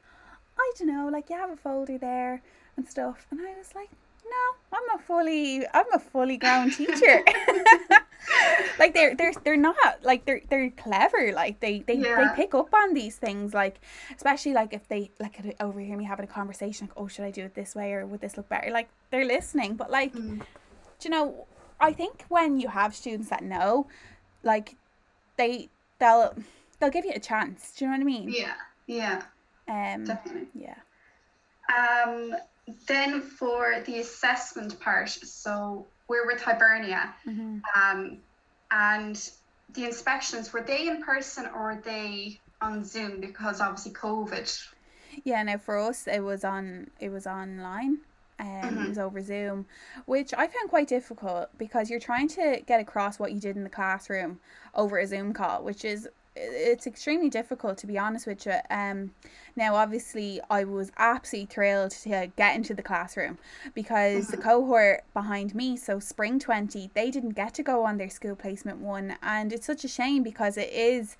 I 0.60 0.72
don't 0.78 0.88
know, 0.88 1.10
like 1.12 1.30
you 1.30 1.38
have 1.38 1.50
a 1.50 1.58
folder 1.58 1.98
there 1.98 2.42
and 2.78 2.88
stuff. 2.88 3.26
And 3.32 3.40
I 3.40 3.58
was 3.58 3.74
like, 3.74 3.90
no, 4.26 4.78
I'm 4.78 5.00
a 5.00 5.02
fully, 5.02 5.66
I'm 5.74 5.92
a 5.94 6.00
fully 6.00 6.38
grown 6.38 6.72
teacher. 6.72 7.24
like 8.80 8.94
they're 8.94 9.16
they're 9.16 9.34
they're 9.44 9.58
not 9.58 9.76
like 10.04 10.26
they're 10.26 10.42
they're 10.50 10.70
clever. 10.72 11.32
Like 11.34 11.60
they 11.60 11.80
they, 11.80 11.96
yeah. 11.96 12.34
they 12.36 12.44
pick 12.44 12.54
up 12.54 12.74
on 12.74 12.94
these 12.94 13.16
things. 13.16 13.54
Like 13.54 13.80
especially 14.16 14.54
like 14.54 14.74
if 14.74 14.88
they 14.88 15.12
like 15.20 15.56
overhear 15.60 15.98
me 15.98 16.06
having 16.06 16.26
a 16.26 16.28
conversation, 16.28 16.88
like 16.88 16.98
oh 16.98 17.08
should 17.08 17.26
I 17.26 17.32
do 17.32 17.46
it 17.46 17.56
this 17.56 17.76
way 17.76 17.94
or 17.94 18.06
would 18.06 18.22
this 18.22 18.38
look 18.38 18.50
better? 18.50 18.72
Like 18.72 18.90
they're 19.12 19.26
listening, 19.26 19.76
but 19.76 19.90
like, 19.90 20.14
mm. 20.14 20.42
you 21.02 21.10
know, 21.10 21.48
I 21.80 21.94
think 21.94 22.26
when 22.30 22.60
you 22.60 22.68
have 22.68 22.96
students 22.96 23.30
that 23.30 23.44
know, 23.44 23.88
like 24.44 24.76
they 25.38 25.70
they'll 26.00 26.36
they'll 26.80 26.92
give 26.92 27.06
you 27.06 27.14
a 27.16 27.20
chance. 27.20 27.74
Do 27.76 27.86
you 27.86 27.92
know 27.92 27.98
what 27.98 28.02
I 28.02 28.06
mean? 28.06 28.30
Yeah, 28.30 28.54
yeah, 28.88 29.24
Um, 29.70 30.06
definitely. 30.06 30.48
yeah. 30.54 30.76
Um, 31.74 32.34
then 32.88 33.22
for 33.22 33.82
the 33.86 34.00
assessment 34.00 34.80
part, 34.80 35.10
so 35.10 35.88
we're 36.08 36.26
with 36.28 36.42
Hibernia, 36.42 37.14
hmm 37.26 37.58
um, 37.76 38.24
and 38.72 39.30
the 39.70 39.86
inspections 39.86 40.52
were 40.54 40.62
they 40.62 40.88
in 40.88 41.02
person 41.04 41.46
or 41.48 41.76
were 41.76 41.82
they 41.84 42.40
on 42.62 42.84
Zoom 42.84 43.22
because 43.22 43.62
obviously 43.62 43.94
COVID. 43.94 44.50
Yeah, 45.24 45.44
no, 45.44 45.58
for 45.58 45.78
us 45.78 46.08
it 46.08 46.22
was 46.24 46.44
on 46.44 46.92
it 47.00 47.10
was 47.10 47.28
online. 47.28 48.00
Um, 48.40 48.80
It 48.80 48.88
Mhm. 48.88 48.88
was 48.88 48.98
over 48.98 49.22
Zoom, 49.22 49.68
which 50.06 50.34
I 50.34 50.48
found 50.48 50.70
quite 50.70 50.88
difficult 50.88 51.50
because 51.58 51.90
you're 51.90 52.00
trying 52.00 52.28
to 52.30 52.62
get 52.66 52.80
across 52.80 53.20
what 53.20 53.34
you 53.34 53.40
did 53.40 53.58
in 53.58 53.64
the 53.66 53.70
classroom 53.70 54.40
over 54.74 54.98
a 54.98 55.06
Zoom 55.08 55.34
call, 55.34 55.64
which 55.64 55.84
is 55.84 56.08
it's 56.36 56.88
extremely 56.88 57.30
difficult 57.30 57.78
to 57.80 57.88
be 57.88 57.98
honest 57.98 58.28
with 58.28 58.46
you. 58.46 58.54
Um, 58.70 59.12
now 59.56 59.76
obviously 59.76 60.40
I 60.50 60.64
was 60.64 60.92
absolutely 60.98 61.48
thrilled 61.48 61.92
to 61.92 62.32
get 62.36 62.56
into 62.56 62.74
the 62.74 62.84
classroom 62.84 63.38
because 63.74 64.28
the 64.28 64.38
cohort 64.38 65.04
behind 65.14 65.54
me, 65.56 65.76
so 65.76 66.00
Spring 66.00 66.40
Twenty, 66.40 66.90
they 66.94 67.12
didn't 67.12 67.32
get 67.32 67.54
to 67.56 67.64
go 67.64 67.86
on 67.86 67.98
their 67.98 68.10
school 68.10 68.36
placement 68.36 68.78
one, 68.80 69.16
and 69.22 69.52
it's 69.52 69.66
such 69.66 69.84
a 69.84 69.90
shame 69.90 70.24
because 70.24 70.58
it 70.58 70.72
is 70.72 71.18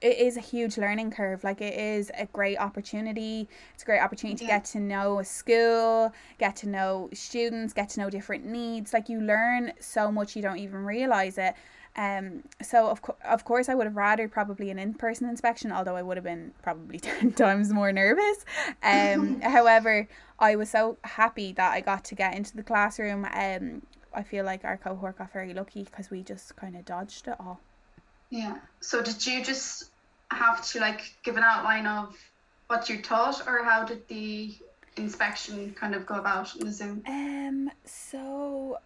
it 0.00 0.18
is 0.18 0.36
a 0.36 0.40
huge 0.40 0.76
learning 0.76 1.10
curve. 1.10 1.44
Like 1.44 1.62
it 1.62 1.74
is 1.74 2.10
a 2.18 2.26
great 2.26 2.58
opportunity. 2.58 3.48
It's 3.72 3.82
a 3.84 3.86
great 3.86 4.00
opportunity 4.00 4.38
to 4.38 4.44
get 4.46 4.64
to 4.66 4.80
know 4.80 5.18
a 5.20 5.24
school, 5.24 6.12
get 6.38 6.56
to 6.56 6.68
know 6.68 7.08
students, 7.14 7.72
get 7.72 7.88
to 7.90 8.00
know 8.00 8.10
different 8.10 8.44
needs. 8.44 8.92
Like 8.92 9.08
you 9.08 9.20
learn 9.20 9.72
so 9.80 10.12
much 10.12 10.36
you 10.36 10.42
don't 10.42 10.58
even 10.58 10.84
realize 10.84 11.38
it. 11.38 11.54
Um, 11.96 12.42
so 12.60 12.88
of 12.88 13.02
co- 13.02 13.16
of 13.24 13.44
course 13.44 13.68
I 13.68 13.74
would 13.74 13.86
have 13.86 13.96
rather 13.96 14.28
probably 14.28 14.70
an 14.70 14.78
in 14.78 14.94
person 14.94 15.28
inspection, 15.28 15.70
although 15.70 15.96
I 15.96 16.02
would 16.02 16.16
have 16.16 16.24
been 16.24 16.52
probably 16.62 16.98
ten 17.00 17.32
times 17.32 17.72
more 17.72 17.92
nervous. 17.92 18.44
Um, 18.82 19.40
however, 19.42 20.08
I 20.38 20.56
was 20.56 20.70
so 20.70 20.98
happy 21.04 21.52
that 21.52 21.72
I 21.72 21.80
got 21.80 22.04
to 22.06 22.14
get 22.14 22.34
into 22.34 22.56
the 22.56 22.62
classroom. 22.62 23.24
Um, 23.32 23.82
I 24.12 24.22
feel 24.22 24.44
like 24.44 24.64
our 24.64 24.76
cohort 24.76 25.18
got 25.18 25.32
very 25.32 25.54
lucky 25.54 25.84
because 25.84 26.10
we 26.10 26.22
just 26.22 26.56
kind 26.56 26.76
of 26.76 26.84
dodged 26.84 27.28
it 27.28 27.36
all. 27.38 27.60
Yeah. 28.30 28.58
So 28.80 29.02
did 29.02 29.24
you 29.24 29.44
just 29.44 29.90
have 30.30 30.64
to 30.68 30.80
like 30.80 31.14
give 31.22 31.36
an 31.36 31.44
outline 31.44 31.86
of 31.86 32.16
what 32.66 32.88
you 32.88 33.02
taught, 33.02 33.46
or 33.46 33.62
how 33.62 33.84
did 33.84 34.06
the 34.08 34.54
inspection 34.96 35.74
kind 35.74 35.94
of 35.94 36.06
go 36.06 36.14
about 36.14 36.54
in 36.56 36.66
the 36.66 36.72
Zoom? 36.72 37.02
Um. 37.06 37.70
So, 37.84 38.78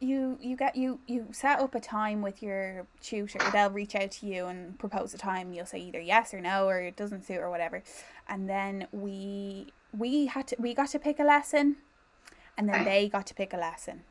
you 0.00 0.38
you 0.40 0.56
get 0.56 0.76
you 0.76 1.00
you 1.06 1.28
set 1.32 1.60
up 1.60 1.74
a 1.74 1.80
time 1.80 2.20
with 2.22 2.42
your 2.42 2.86
tutor. 3.00 3.38
They'll 3.52 3.70
reach 3.70 3.94
out 3.94 4.10
to 4.12 4.26
you 4.26 4.46
and 4.46 4.78
propose 4.78 5.14
a 5.14 5.18
time. 5.18 5.52
You'll 5.52 5.66
say 5.66 5.78
either 5.78 6.00
yes 6.00 6.34
or 6.34 6.40
no, 6.40 6.66
or 6.68 6.80
it 6.80 6.96
doesn't 6.96 7.24
suit 7.24 7.38
or 7.38 7.50
whatever. 7.50 7.82
And 8.28 8.48
then 8.48 8.88
we 8.92 9.72
we 9.96 10.26
had 10.26 10.48
to 10.48 10.56
we 10.58 10.74
got 10.74 10.88
to 10.90 10.98
pick 10.98 11.18
a 11.18 11.24
lesson, 11.24 11.76
and 12.58 12.68
then 12.68 12.84
they 12.84 13.08
got 13.08 13.26
to 13.28 13.34
pick 13.34 13.52
a 13.52 13.56
lesson. 13.56 14.02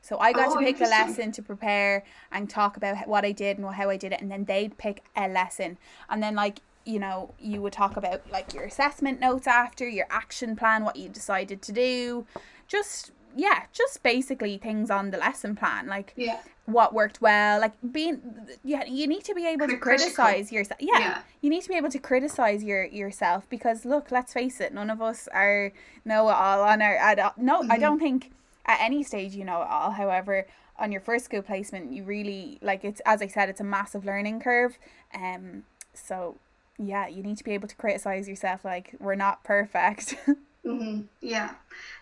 So 0.00 0.18
I 0.18 0.32
got 0.32 0.48
Oh, 0.50 0.58
to 0.58 0.64
pick 0.64 0.80
a 0.80 0.84
lesson 0.84 1.32
to 1.32 1.42
prepare 1.42 2.04
and 2.30 2.48
talk 2.48 2.76
about 2.76 3.08
what 3.08 3.24
I 3.24 3.32
did 3.32 3.58
and 3.58 3.66
how 3.74 3.90
I 3.90 3.96
did 3.96 4.12
it, 4.12 4.20
and 4.20 4.30
then 4.30 4.44
they'd 4.44 4.78
pick 4.78 5.02
a 5.16 5.28
lesson, 5.28 5.78
and 6.08 6.22
then 6.22 6.34
like 6.34 6.60
you 6.84 6.98
know 6.98 7.34
you 7.38 7.60
would 7.60 7.72
talk 7.72 7.96
about 7.96 8.22
like 8.30 8.54
your 8.54 8.64
assessment 8.64 9.20
notes 9.20 9.46
after 9.46 9.86
your 9.86 10.06
action 10.08 10.56
plan, 10.56 10.84
what 10.84 10.96
you 10.96 11.08
decided 11.08 11.60
to 11.62 11.72
do, 11.72 12.26
just 12.68 13.10
yeah, 13.36 13.64
just 13.72 14.02
basically 14.02 14.58
things 14.58 14.90
on 14.90 15.10
the 15.10 15.18
lesson 15.18 15.54
plan, 15.54 15.86
like 15.86 16.12
Yeah. 16.16 16.40
what 16.64 16.92
worked 16.94 17.20
well, 17.20 17.60
like 17.60 17.72
being 17.92 18.20
yeah, 18.64 18.84
you 18.86 19.06
need 19.06 19.24
to 19.24 19.34
be 19.34 19.46
able 19.46 19.68
to 19.68 19.76
criticize 19.76 20.50
yourself. 20.50 20.80
Yeah, 20.80 20.98
Yeah. 20.98 21.18
you 21.42 21.50
need 21.50 21.62
to 21.62 21.68
be 21.68 21.76
able 21.76 21.90
to 21.90 21.98
criticize 21.98 22.64
your 22.64 22.84
yourself 22.84 23.48
because 23.50 23.84
look, 23.84 24.10
let's 24.10 24.32
face 24.32 24.60
it, 24.60 24.72
none 24.72 24.90
of 24.90 25.00
us 25.02 25.28
are 25.28 25.72
know 26.04 26.28
it 26.30 26.32
all 26.34 26.62
on 26.62 26.80
our 26.82 26.96
at 26.96 27.18
all. 27.18 27.34
No, 27.36 27.62
I 27.70 27.76
Mhm. 27.76 27.80
don't 27.80 27.98
think 28.00 28.32
at 28.64 28.80
any 28.80 29.02
stage 29.02 29.34
you 29.34 29.44
know 29.44 29.62
it 29.62 29.68
all. 29.68 29.90
However, 29.92 30.46
on 30.78 30.90
your 30.92 31.00
first 31.00 31.26
school 31.26 31.42
placement, 31.42 31.92
you 31.92 32.04
really 32.04 32.58
like 32.62 32.84
it's 32.84 33.00
as 33.04 33.20
I 33.22 33.26
said, 33.28 33.48
it's 33.48 33.60
a 33.60 33.64
massive 33.64 34.04
learning 34.04 34.40
curve. 34.40 34.78
Um, 35.14 35.64
so 35.92 36.36
yeah, 36.78 37.06
you 37.06 37.22
need 37.22 37.38
to 37.38 37.44
be 37.44 37.52
able 37.52 37.68
to 37.68 37.76
criticize 37.76 38.28
yourself. 38.28 38.64
Like 38.64 38.94
we're 38.98 39.14
not 39.14 39.44
perfect. 39.44 40.16
hmm 40.64 41.02
Yeah. 41.20 41.50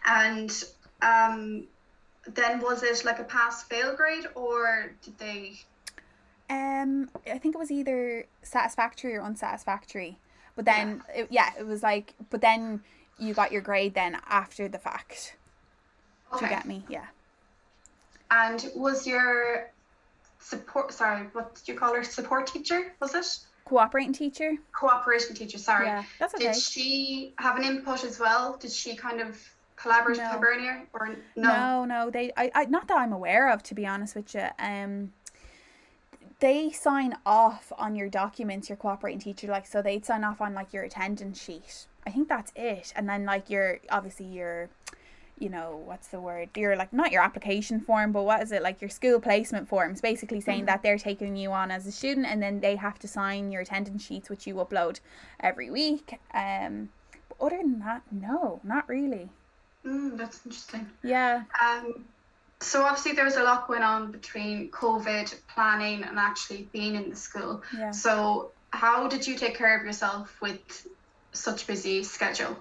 And 0.06 0.50
um, 1.04 1.66
then 2.26 2.60
was 2.60 2.82
it 2.82 3.04
like 3.04 3.18
a 3.18 3.24
pass 3.24 3.62
fail 3.64 3.94
grade, 3.94 4.26
or 4.34 4.92
did 5.02 5.18
they? 5.18 5.52
Um, 6.48 7.10
I 7.30 7.38
think 7.38 7.54
it 7.54 7.58
was 7.58 7.70
either 7.70 8.26
satisfactory 8.42 9.14
or 9.14 9.22
unsatisfactory. 9.22 10.18
But 10.56 10.64
then, 10.66 11.02
it, 11.14 11.28
yeah, 11.30 11.50
it 11.58 11.66
was 11.66 11.82
like, 11.82 12.14
but 12.30 12.40
then 12.40 12.80
you 13.18 13.34
got 13.34 13.50
your 13.50 13.62
grade 13.62 13.94
then 13.94 14.18
after 14.28 14.68
the 14.68 14.78
fact. 14.78 15.36
Do 16.38 16.44
you 16.44 16.48
get 16.48 16.66
me? 16.66 16.84
Yeah. 16.88 17.06
And 18.30 18.70
was 18.74 19.06
your 19.06 19.70
support? 20.40 20.92
Sorry, 20.92 21.26
what 21.32 21.54
did 21.54 21.68
you 21.68 21.74
call 21.78 21.94
her? 21.94 22.02
Support 22.02 22.48
teacher? 22.48 22.92
Was 23.00 23.14
it? 23.14 23.26
Cooperating 23.64 24.12
teacher. 24.12 24.52
Cooperation 24.72 25.34
teacher. 25.34 25.58
Sorry. 25.58 25.86
Yeah, 25.86 26.04
that's 26.18 26.34
okay. 26.34 26.52
Did 26.52 26.56
she 26.56 27.34
have 27.38 27.56
an 27.56 27.64
input 27.64 28.04
as 28.04 28.18
well? 28.18 28.56
Did 28.56 28.72
she 28.72 28.96
kind 28.96 29.20
of 29.20 29.38
collaborate 29.84 30.18
No. 30.18 30.24
with 30.24 30.32
Hibernia, 30.32 30.82
or 30.92 31.08
no? 31.36 31.48
No, 31.48 31.84
no, 31.84 32.10
they. 32.10 32.32
I, 32.36 32.50
I. 32.54 32.64
Not 32.64 32.88
that 32.88 32.98
I'm 32.98 33.12
aware 33.12 33.50
of, 33.52 33.62
to 33.64 33.74
be 33.74 33.86
honest 33.86 34.16
with 34.16 34.34
you. 34.34 34.46
Um. 34.58 35.12
They 36.40 36.70
sign 36.72 37.14
off 37.24 37.72
on 37.78 37.94
your 37.94 38.08
documents, 38.08 38.68
your 38.68 38.76
cooperating 38.76 39.20
teacher, 39.20 39.46
like 39.46 39.66
so 39.66 39.80
they'd 39.80 40.04
sign 40.04 40.24
off 40.24 40.40
on 40.40 40.52
like 40.52 40.72
your 40.72 40.82
attendance 40.82 41.40
sheet. 41.40 41.86
I 42.06 42.10
think 42.10 42.28
that's 42.28 42.52
it, 42.56 42.92
and 42.96 43.08
then 43.08 43.24
like 43.24 43.48
your 43.48 43.78
obviously 43.88 44.26
your, 44.26 44.68
you 45.38 45.48
know, 45.48 45.80
what's 45.86 46.08
the 46.08 46.20
word? 46.20 46.50
Your 46.56 46.76
like 46.76 46.92
not 46.92 47.12
your 47.12 47.22
application 47.22 47.80
form, 47.80 48.12
but 48.12 48.24
what 48.24 48.42
is 48.42 48.52
it 48.52 48.62
like 48.62 48.80
your 48.82 48.90
school 48.90 49.20
placement 49.20 49.68
forms? 49.68 50.00
Basically 50.02 50.40
saying 50.40 50.64
Mhm. 50.64 50.66
that 50.66 50.82
they're 50.82 50.98
taking 50.98 51.36
you 51.36 51.52
on 51.52 51.70
as 51.70 51.86
a 51.86 51.92
student, 51.92 52.26
and 52.26 52.42
then 52.42 52.60
they 52.60 52.76
have 52.76 52.98
to 52.98 53.08
sign 53.08 53.50
your 53.52 53.62
attendance 53.62 54.04
sheets, 54.04 54.28
which 54.28 54.46
you 54.46 54.56
upload 54.56 55.00
every 55.40 55.70
week. 55.70 56.18
Um, 56.34 56.90
but 57.28 57.36
other 57.40 57.58
than 57.58 57.78
that, 57.78 58.02
no, 58.10 58.60
not 58.64 58.86
really. 58.88 59.30
Mm, 59.84 60.16
that's 60.16 60.40
interesting. 60.44 60.88
Yeah. 61.02 61.42
Um, 61.62 62.04
so 62.60 62.82
obviously 62.84 63.12
there 63.12 63.24
was 63.24 63.36
a 63.36 63.42
lot 63.42 63.68
going 63.68 63.82
on 63.82 64.10
between 64.10 64.70
COVID 64.70 65.34
planning 65.48 66.02
and 66.02 66.18
actually 66.18 66.68
being 66.72 66.94
in 66.94 67.10
the 67.10 67.16
school. 67.16 67.62
Yeah. 67.76 67.90
So 67.90 68.50
how 68.70 69.08
did 69.08 69.26
you 69.26 69.36
take 69.36 69.56
care 69.56 69.78
of 69.78 69.84
yourself 69.84 70.40
with 70.40 70.86
such 71.32 71.66
busy 71.66 72.02
schedule? 72.02 72.56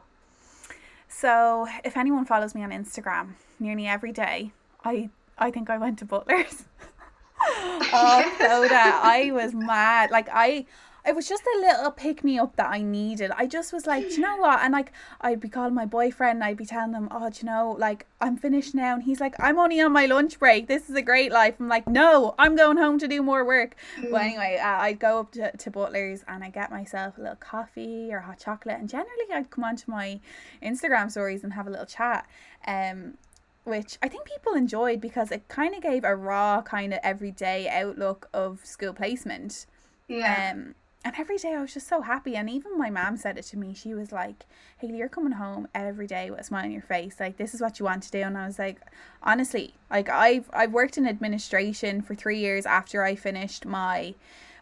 So, 1.07 1.67
if 1.86 1.95
anyone 1.95 2.25
follows 2.25 2.55
me 2.55 2.63
on 2.63 2.71
Instagram, 2.71 3.33
nearly 3.59 3.86
every 3.88 4.12
day, 4.12 4.51
I 4.83 5.09
I 5.38 5.51
think 5.51 5.69
I 5.69 5.77
went 5.77 5.99
to 5.99 6.05
Butler's. 6.05 6.63
oh, 7.39 8.33
Clodagh, 8.39 8.71
I 8.71 9.31
was 9.31 9.53
mad. 9.53 10.12
Like 10.12 10.27
I, 10.31 10.65
it 11.06 11.16
was 11.16 11.28
just 11.28 11.44
a 11.44 11.60
little 11.60 11.92
pick 11.92 12.24
me 12.24 12.39
up 12.39 12.56
that 12.56 12.70
I 12.70 12.82
needed. 12.82 13.32
I 13.36 13.46
just 13.46 13.74
was 13.74 13.86
like, 13.86 14.08
do 14.08 14.16
you 14.16 14.22
know 14.22 14.38
what? 14.38 14.62
And 14.62 14.72
like, 14.72 14.94
I'd 15.20 15.42
be 15.42 15.50
calling 15.50 15.74
my 15.74 15.86
boyfriend, 15.86 16.38
and 16.38 16.44
I'd 16.44 16.58
be 16.58 16.66
telling 16.66 16.94
him, 16.94 17.10
oh, 17.12 17.30
do 17.30 17.39
you 17.42 17.46
know, 17.46 17.76
like 17.78 18.06
I'm 18.22 18.38
finished 18.38 18.74
now, 18.74 18.94
and 18.94 19.04
he's 19.04 19.20
like, 19.20 19.36
I'm 19.39 19.60
only 19.60 19.82
on 19.82 19.92
my 19.92 20.06
lunch 20.06 20.39
break. 20.39 20.68
This 20.68 20.89
is 20.89 20.96
a 20.96 21.02
great 21.02 21.32
life. 21.32 21.56
I'm 21.60 21.68
like, 21.68 21.88
no, 21.88 22.36
I'm 22.39 22.56
going 22.56 22.78
home 22.78 23.00
to 23.00 23.08
do 23.08 23.22
more 23.22 23.44
work. 23.44 23.76
But 24.10 24.22
anyway, 24.22 24.60
uh, 24.62 24.68
I'd 24.68 25.00
go 25.00 25.20
up 25.20 25.32
to, 25.34 25.56
to 25.56 25.72
Butler's 25.72 26.24
and 26.28 26.44
I 26.44 26.50
get 26.50 26.72
myself 26.72 27.18
a 27.18 27.22
little 27.22 27.36
coffee 27.36 28.10
or 28.13 28.20
hot 28.20 28.39
chocolate, 28.39 28.80
and 28.80 28.88
generally 28.88 29.26
I'd 29.34 29.50
come 29.50 29.66
onto 29.66 29.92
my 29.92 30.22
Instagram 30.62 31.12
stories 31.12 31.44
and 31.44 31.54
have 31.54 31.68
a 31.68 31.70
little 31.70 31.86
chat. 31.86 32.28
Um, 32.66 33.18
which 33.66 33.98
I 34.04 34.10
think 34.10 34.26
people 34.26 34.56
enjoyed 34.56 35.00
because 35.00 35.32
it 35.32 35.48
kind 35.48 35.74
of 35.74 35.82
gave 35.82 36.04
a 36.04 36.16
raw, 36.16 36.62
kind 36.62 36.94
of 36.94 37.00
everyday 37.02 37.70
outlook 37.70 38.28
of 38.34 38.60
school 38.66 38.92
placement. 38.94 39.66
Yeah. 40.10 40.52
Um, 40.54 40.76
and 41.06 41.13
every 41.18 41.38
day 41.38 41.54
I 41.54 41.62
was 41.62 41.74
just 41.74 41.88
so 41.88 42.02
happy. 42.02 42.36
And 42.36 42.50
even 42.50 42.78
my 42.78 42.89
mom 42.89 43.18
said 43.18 43.38
it 43.38 43.44
to 43.46 43.58
me. 43.58 43.74
She 43.74 43.94
was 43.94 44.12
like, 44.12 44.46
Haley, 44.78 44.98
you're 44.98 45.10
coming 45.10 45.34
home 45.34 45.68
every 45.76 46.08
day 46.08 46.30
with 46.32 46.39
a 46.39 46.44
smile 46.44 46.63
on 46.66 46.72
your 46.72 46.82
face. 46.82 47.20
Like, 47.20 47.38
this 47.38 47.54
is 47.54 47.62
what 47.62 47.80
you 47.80 47.86
want 47.86 48.04
to 48.04 48.12
do. 48.12 48.20
And 48.22 48.38
I 48.38 48.46
was 48.46 48.58
like, 48.60 48.80
honestly, 49.22 49.74
like 49.92 50.10
I've 50.10 50.50
I've 50.54 50.72
worked 50.72 50.98
in 50.98 51.08
administration 51.08 52.02
for 52.02 52.16
three 52.16 52.39
years 52.39 52.66
after 52.66 53.04
I 53.04 53.16
finished 53.16 53.66
my 53.66 54.16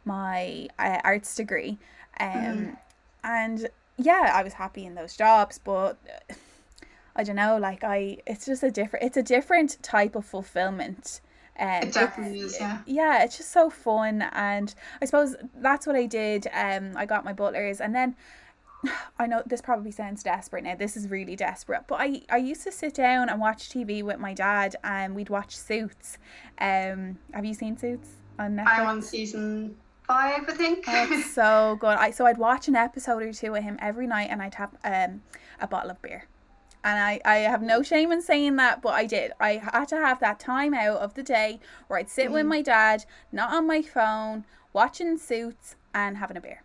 my 0.05 0.67
uh, 0.79 0.99
arts 1.03 1.35
degree. 1.35 1.77
Um, 2.19 2.27
Mhm. 2.29 2.77
and 3.23 3.69
yeah, 3.97 4.31
I 4.33 4.41
was 4.43 4.53
happy 4.53 4.85
in 4.85 4.95
those 4.95 5.15
jobs, 5.15 5.59
but 5.59 5.97
I 7.15 7.23
don't 7.23 7.35
know, 7.35 7.57
like 7.57 7.83
I, 7.83 8.17
it's 8.25 8.45
just 8.45 8.63
a 8.63 8.71
different, 8.71 9.05
it's 9.05 9.17
a 9.17 9.21
different 9.23 9.77
type 9.83 10.15
of 10.15 10.25
fulfillment. 10.25 11.21
Um, 11.61 11.83
It 11.83 11.93
definitely 11.93 12.39
is, 12.39 12.57
yeah. 12.59 12.79
yeah, 12.87 13.23
it's 13.23 13.37
just 13.37 13.51
so 13.51 13.69
fun, 13.69 14.23
and 14.33 14.73
I 15.01 15.05
suppose 15.05 15.35
that's 15.55 15.85
what 15.85 15.95
I 15.95 16.07
did. 16.07 16.47
Um, 16.53 16.93
I 16.97 17.05
got 17.05 17.23
my 17.23 17.33
butlers, 17.33 17.79
and 17.79 17.93
then 17.93 18.15
I 19.19 19.27
know 19.27 19.43
this 19.45 19.61
probably 19.61 19.91
sounds 19.91 20.23
desperate 20.23 20.63
now. 20.63 20.75
This 20.75 20.97
is 20.97 21.07
really 21.09 21.35
desperate, 21.35 21.83
but 21.87 21.99
I 22.01 22.23
I 22.29 22.37
used 22.37 22.63
to 22.63 22.71
sit 22.71 22.95
down 22.95 23.29
and 23.29 23.39
watch 23.39 23.69
TV 23.69 24.01
with 24.03 24.17
my 24.19 24.33
dad, 24.33 24.75
and 24.83 25.15
we'd 25.15 25.29
watch 25.29 25.55
Suits. 25.55 26.17
Um, 26.57 27.19
have 27.33 27.45
you 27.45 27.53
seen 27.53 27.77
Suits 27.77 28.09
on 28.39 28.55
Netflix? 28.55 28.67
I'm 28.79 28.87
on 28.87 29.01
season 29.03 29.75
five, 30.07 30.43
I 30.47 30.53
think. 30.53 30.85
That's 30.85 31.31
so 31.41 31.77
good. 31.79 31.97
I 31.97 32.09
so 32.09 32.25
I'd 32.25 32.39
watch 32.39 32.67
an 32.67 32.75
episode 32.75 33.21
or 33.21 33.33
two 33.33 33.51
with 33.51 33.63
him 33.63 33.77
every 33.79 34.07
night, 34.07 34.29
and 34.31 34.41
I'd 34.41 34.55
have 34.55 34.71
um 34.83 35.21
a 35.59 35.67
bottle 35.67 35.91
of 35.91 36.01
beer. 36.01 36.25
And 36.83 36.99
I, 36.99 37.21
I 37.23 37.35
have 37.37 37.61
no 37.61 37.83
shame 37.83 38.11
in 38.11 38.21
saying 38.21 38.55
that, 38.55 38.81
but 38.81 38.93
I 38.93 39.05
did. 39.05 39.33
I 39.39 39.61
had 39.71 39.87
to 39.89 39.97
have 39.97 40.19
that 40.19 40.39
time 40.39 40.73
out 40.73 40.97
of 40.97 41.13
the 41.13 41.23
day 41.23 41.59
where 41.87 41.99
I'd 41.99 42.09
sit 42.09 42.29
mm. 42.29 42.33
with 42.33 42.45
my 42.47 42.61
dad, 42.61 43.05
not 43.31 43.53
on 43.53 43.67
my 43.67 43.81
phone, 43.81 44.45
watching 44.73 45.17
suits 45.17 45.75
and 45.93 46.17
having 46.17 46.37
a 46.37 46.41
beer 46.41 46.63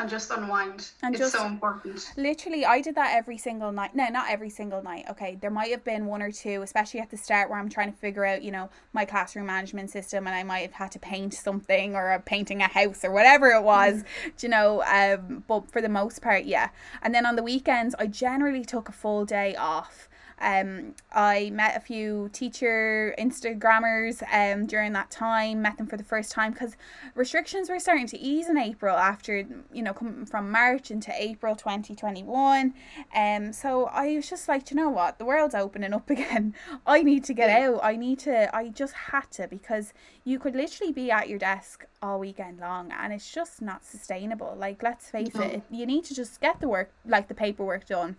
and 0.00 0.10
just 0.10 0.30
unwind. 0.30 0.90
And 1.02 1.14
it's 1.14 1.20
just, 1.20 1.32
so 1.34 1.46
important. 1.46 2.12
Literally, 2.16 2.64
I 2.64 2.80
did 2.80 2.94
that 2.94 3.14
every 3.14 3.38
single 3.38 3.70
night. 3.72 3.94
No, 3.94 4.08
not 4.08 4.30
every 4.30 4.50
single 4.50 4.82
night. 4.82 5.04
Okay, 5.10 5.36
there 5.40 5.50
might 5.50 5.70
have 5.70 5.84
been 5.84 6.06
one 6.06 6.22
or 6.22 6.32
two, 6.32 6.62
especially 6.62 7.00
at 7.00 7.10
the 7.10 7.16
start 7.16 7.50
where 7.50 7.58
I'm 7.58 7.68
trying 7.68 7.92
to 7.92 7.98
figure 7.98 8.24
out, 8.24 8.42
you 8.42 8.50
know, 8.50 8.70
my 8.92 9.04
classroom 9.04 9.46
management 9.46 9.90
system, 9.90 10.26
and 10.26 10.34
I 10.34 10.42
might 10.42 10.60
have 10.60 10.72
had 10.72 10.92
to 10.92 10.98
paint 10.98 11.34
something 11.34 11.94
or 11.94 12.22
painting 12.24 12.62
a 12.62 12.68
house 12.68 13.04
or 13.04 13.10
whatever 13.10 13.48
it 13.50 13.62
was, 13.62 14.02
mm. 14.02 14.42
you 14.42 14.48
know. 14.48 14.82
Um, 14.82 15.44
but 15.46 15.70
for 15.70 15.80
the 15.80 15.88
most 15.88 16.22
part, 16.22 16.44
yeah. 16.44 16.70
And 17.02 17.14
then 17.14 17.26
on 17.26 17.36
the 17.36 17.42
weekends, 17.42 17.94
I 17.98 18.06
generally 18.06 18.64
took 18.64 18.88
a 18.88 18.92
full 18.92 19.24
day 19.24 19.54
off 19.56 20.08
um, 20.40 20.94
I 21.12 21.50
met 21.50 21.76
a 21.76 21.80
few 21.80 22.30
teacher 22.32 23.14
Instagrammers 23.18 24.22
um, 24.32 24.66
during 24.66 24.92
that 24.94 25.10
time, 25.10 25.60
met 25.60 25.76
them 25.76 25.86
for 25.86 25.98
the 25.98 26.04
first 26.04 26.32
time 26.32 26.52
because 26.52 26.76
restrictions 27.14 27.68
were 27.68 27.78
starting 27.78 28.06
to 28.06 28.18
ease 28.18 28.48
in 28.48 28.56
April 28.56 28.96
after, 28.96 29.44
you 29.72 29.82
know, 29.82 29.92
coming 29.92 30.24
from 30.24 30.50
March 30.50 30.90
into 30.90 31.12
April 31.14 31.54
2021. 31.54 32.72
Um, 33.14 33.52
so 33.52 33.84
I 33.86 34.16
was 34.16 34.30
just 34.30 34.48
like, 34.48 34.70
you 34.70 34.76
know 34.76 34.88
what, 34.88 35.18
the 35.18 35.26
world's 35.26 35.54
opening 35.54 35.92
up 35.92 36.08
again. 36.10 36.54
I 36.86 37.02
need 37.02 37.24
to 37.24 37.34
get 37.34 37.50
out. 37.50 37.80
I 37.82 37.96
need 37.96 38.20
to, 38.20 38.54
I 38.56 38.68
just 38.68 38.94
had 38.94 39.30
to 39.32 39.46
because 39.46 39.92
you 40.24 40.38
could 40.38 40.56
literally 40.56 40.92
be 40.92 41.10
at 41.10 41.28
your 41.28 41.38
desk 41.38 41.84
all 42.00 42.18
weekend 42.18 42.60
long 42.60 42.92
and 42.92 43.12
it's 43.12 43.30
just 43.30 43.60
not 43.60 43.84
sustainable. 43.84 44.54
Like, 44.58 44.82
let's 44.82 45.10
face 45.10 45.34
no. 45.34 45.42
it, 45.42 45.62
you 45.70 45.84
need 45.84 46.04
to 46.04 46.14
just 46.14 46.40
get 46.40 46.60
the 46.60 46.68
work, 46.68 46.92
like 47.04 47.28
the 47.28 47.34
paperwork 47.34 47.86
done 47.86 48.16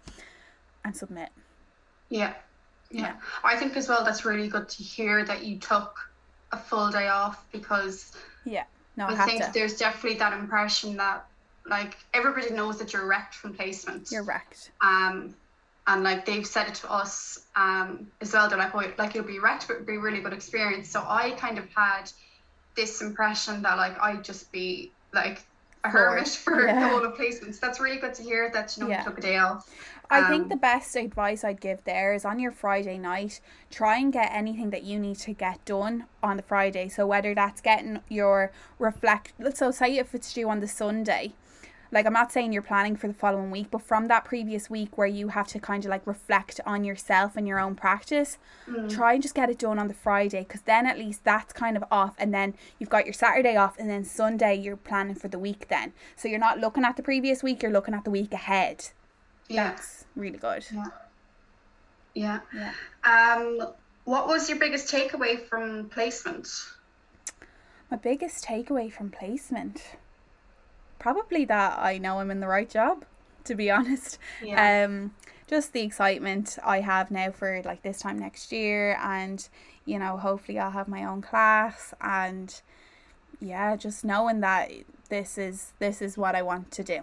and 0.85 0.95
submit. 0.95 1.29
Yeah. 2.11 2.33
Yeah. 2.91 3.15
I 3.43 3.55
think 3.55 3.75
as 3.77 3.87
well 3.87 4.03
that's 4.03 4.25
really 4.25 4.49
good 4.49 4.69
to 4.69 4.83
hear 4.83 5.23
that 5.25 5.43
you 5.43 5.57
took 5.57 5.97
a 6.51 6.57
full 6.57 6.91
day 6.91 7.07
off 7.07 7.45
because 7.51 8.11
yeah, 8.45 8.65
no, 8.97 9.05
I, 9.05 9.13
I 9.13 9.25
think 9.25 9.45
to. 9.45 9.51
there's 9.53 9.77
definitely 9.77 10.19
that 10.19 10.33
impression 10.33 10.97
that 10.97 11.25
like 11.65 11.95
everybody 12.13 12.53
knows 12.53 12.77
that 12.79 12.93
you're 12.93 13.07
wrecked 13.07 13.33
from 13.33 13.53
placement. 13.53 14.11
You're 14.11 14.23
wrecked. 14.23 14.71
Um, 14.81 15.35
and 15.87 16.03
like 16.03 16.25
they've 16.25 16.45
said 16.45 16.67
it 16.67 16.75
to 16.75 16.91
us 16.91 17.45
um 17.55 18.07
as 18.19 18.33
well. 18.33 18.49
They're 18.49 18.57
like, 18.57 18.75
oh, 18.75 18.83
like 18.97 19.15
you'll 19.15 19.23
be 19.23 19.39
wrecked, 19.39 19.67
but 19.67 19.75
it'll 19.75 19.85
be 19.85 19.95
a 19.95 19.99
really 19.99 20.21
good 20.21 20.33
experience. 20.33 20.89
So 20.89 21.03
I 21.07 21.31
kind 21.31 21.57
of 21.57 21.65
had 21.73 22.11
this 22.75 23.01
impression 23.01 23.61
that 23.61 23.77
like 23.77 23.99
I'd 23.99 24.23
just 24.23 24.51
be 24.51 24.91
like 25.13 25.43
a 25.83 25.89
hermit 25.89 26.27
for 26.45 26.65
yeah. 26.65 26.79
the 26.79 26.87
whole 26.87 27.05
of 27.05 27.13
placements. 27.13 27.59
That's 27.59 27.79
really 27.79 27.97
good 27.97 28.13
to 28.15 28.23
hear 28.23 28.49
that 28.51 28.75
you 28.75 28.83
know 28.83 28.89
yeah. 28.89 28.99
you 28.99 29.05
took 29.05 29.17
a 29.17 29.21
day 29.21 29.37
off. 29.37 29.69
I 30.11 30.27
think 30.29 30.43
um, 30.43 30.49
the 30.49 30.57
best 30.57 30.95
advice 30.97 31.43
I'd 31.43 31.61
give 31.61 31.83
there 31.85 32.13
is 32.13 32.25
on 32.25 32.37
your 32.37 32.51
Friday 32.51 32.97
night, 32.97 33.39
try 33.69 33.97
and 33.97 34.11
get 34.11 34.29
anything 34.33 34.69
that 34.71 34.83
you 34.83 34.99
need 34.99 35.17
to 35.19 35.33
get 35.33 35.63
done 35.63 36.05
on 36.21 36.35
the 36.35 36.43
Friday. 36.43 36.89
So 36.89 37.07
whether 37.07 37.33
that's 37.33 37.61
getting 37.61 38.01
your 38.09 38.51
reflect, 38.77 39.33
so 39.53 39.71
say 39.71 39.97
if 39.97 40.13
it's 40.13 40.33
due 40.33 40.49
on 40.49 40.59
the 40.59 40.67
Sunday, 40.67 41.31
like 41.93 42.05
I'm 42.05 42.13
not 42.13 42.31
saying 42.31 42.53
you're 42.53 42.61
planning 42.61 42.95
for 42.95 43.07
the 43.07 43.13
following 43.13 43.51
week, 43.51 43.67
but 43.71 43.81
from 43.81 44.07
that 44.07 44.25
previous 44.25 44.69
week 44.69 44.97
where 44.97 45.07
you 45.07 45.29
have 45.29 45.47
to 45.47 45.59
kind 45.59 45.83
of 45.83 45.89
like 45.89 46.07
reflect 46.07 46.59
on 46.65 46.83
yourself 46.83 47.35
and 47.35 47.47
your 47.47 47.59
own 47.59 47.75
practice, 47.75 48.37
mm. 48.67 48.89
try 48.89 49.13
and 49.13 49.21
just 49.21 49.35
get 49.35 49.49
it 49.49 49.59
done 49.59 49.77
on 49.77 49.87
the 49.87 49.93
Friday 49.93 50.41
because 50.43 50.61
then 50.61 50.85
at 50.85 50.97
least 50.97 51.23
that's 51.23 51.53
kind 51.53 51.75
of 51.75 51.83
off, 51.91 52.15
and 52.17 52.33
then 52.33 52.53
you've 52.79 52.89
got 52.89 53.05
your 53.05 53.13
Saturday 53.13 53.55
off, 53.57 53.77
and 53.77 53.89
then 53.89 54.05
Sunday 54.05 54.55
you're 54.55 54.77
planning 54.77 55.15
for 55.15 55.27
the 55.27 55.39
week 55.39 55.67
then. 55.67 55.91
So 56.15 56.27
you're 56.27 56.39
not 56.39 56.59
looking 56.59 56.85
at 56.85 56.95
the 56.95 57.03
previous 57.03 57.43
week, 57.43 57.61
you're 57.61 57.71
looking 57.71 57.93
at 57.93 58.05
the 58.05 58.11
week 58.11 58.33
ahead. 58.33 58.91
Yeah. 59.53 59.71
That's 59.71 60.05
really 60.15 60.37
good. 60.37 60.65
Yeah. 60.73 60.85
Yeah. 62.13 62.39
Yeah. 62.53 62.73
Um, 63.03 63.73
what 64.05 64.27
was 64.27 64.49
your 64.49 64.57
biggest 64.57 64.91
takeaway 64.91 65.45
from 65.47 65.89
placement? 65.89 66.47
My 67.89 67.97
biggest 67.97 68.45
takeaway 68.45 68.91
from 68.91 69.09
placement, 69.09 69.83
probably 70.99 71.45
that 71.45 71.77
I 71.77 71.97
know 71.97 72.19
I'm 72.19 72.31
in 72.31 72.39
the 72.39 72.47
right 72.47 72.69
job. 72.69 73.05
To 73.45 73.55
be 73.55 73.71
honest, 73.77 74.19
yeah. 74.43 74.85
um, 74.85 75.13
just 75.47 75.73
the 75.73 75.81
excitement 75.81 76.57
I 76.63 76.81
have 76.81 77.09
now 77.09 77.31
for 77.31 77.61
like 77.65 77.81
this 77.81 77.99
time 77.99 78.19
next 78.19 78.51
year, 78.51 78.97
and 79.01 79.47
you 79.85 79.99
know, 79.99 80.17
hopefully 80.17 80.59
I'll 80.59 80.71
have 80.71 80.87
my 80.87 81.03
own 81.03 81.21
class, 81.21 81.93
and 81.99 82.61
yeah, 83.39 83.75
just 83.75 84.05
knowing 84.05 84.41
that 84.41 84.71
this 85.09 85.37
is 85.37 85.73
this 85.79 86.01
is 86.01 86.17
what 86.17 86.35
I 86.35 86.43
want 86.43 86.71
to 86.71 86.83
do. 86.83 86.99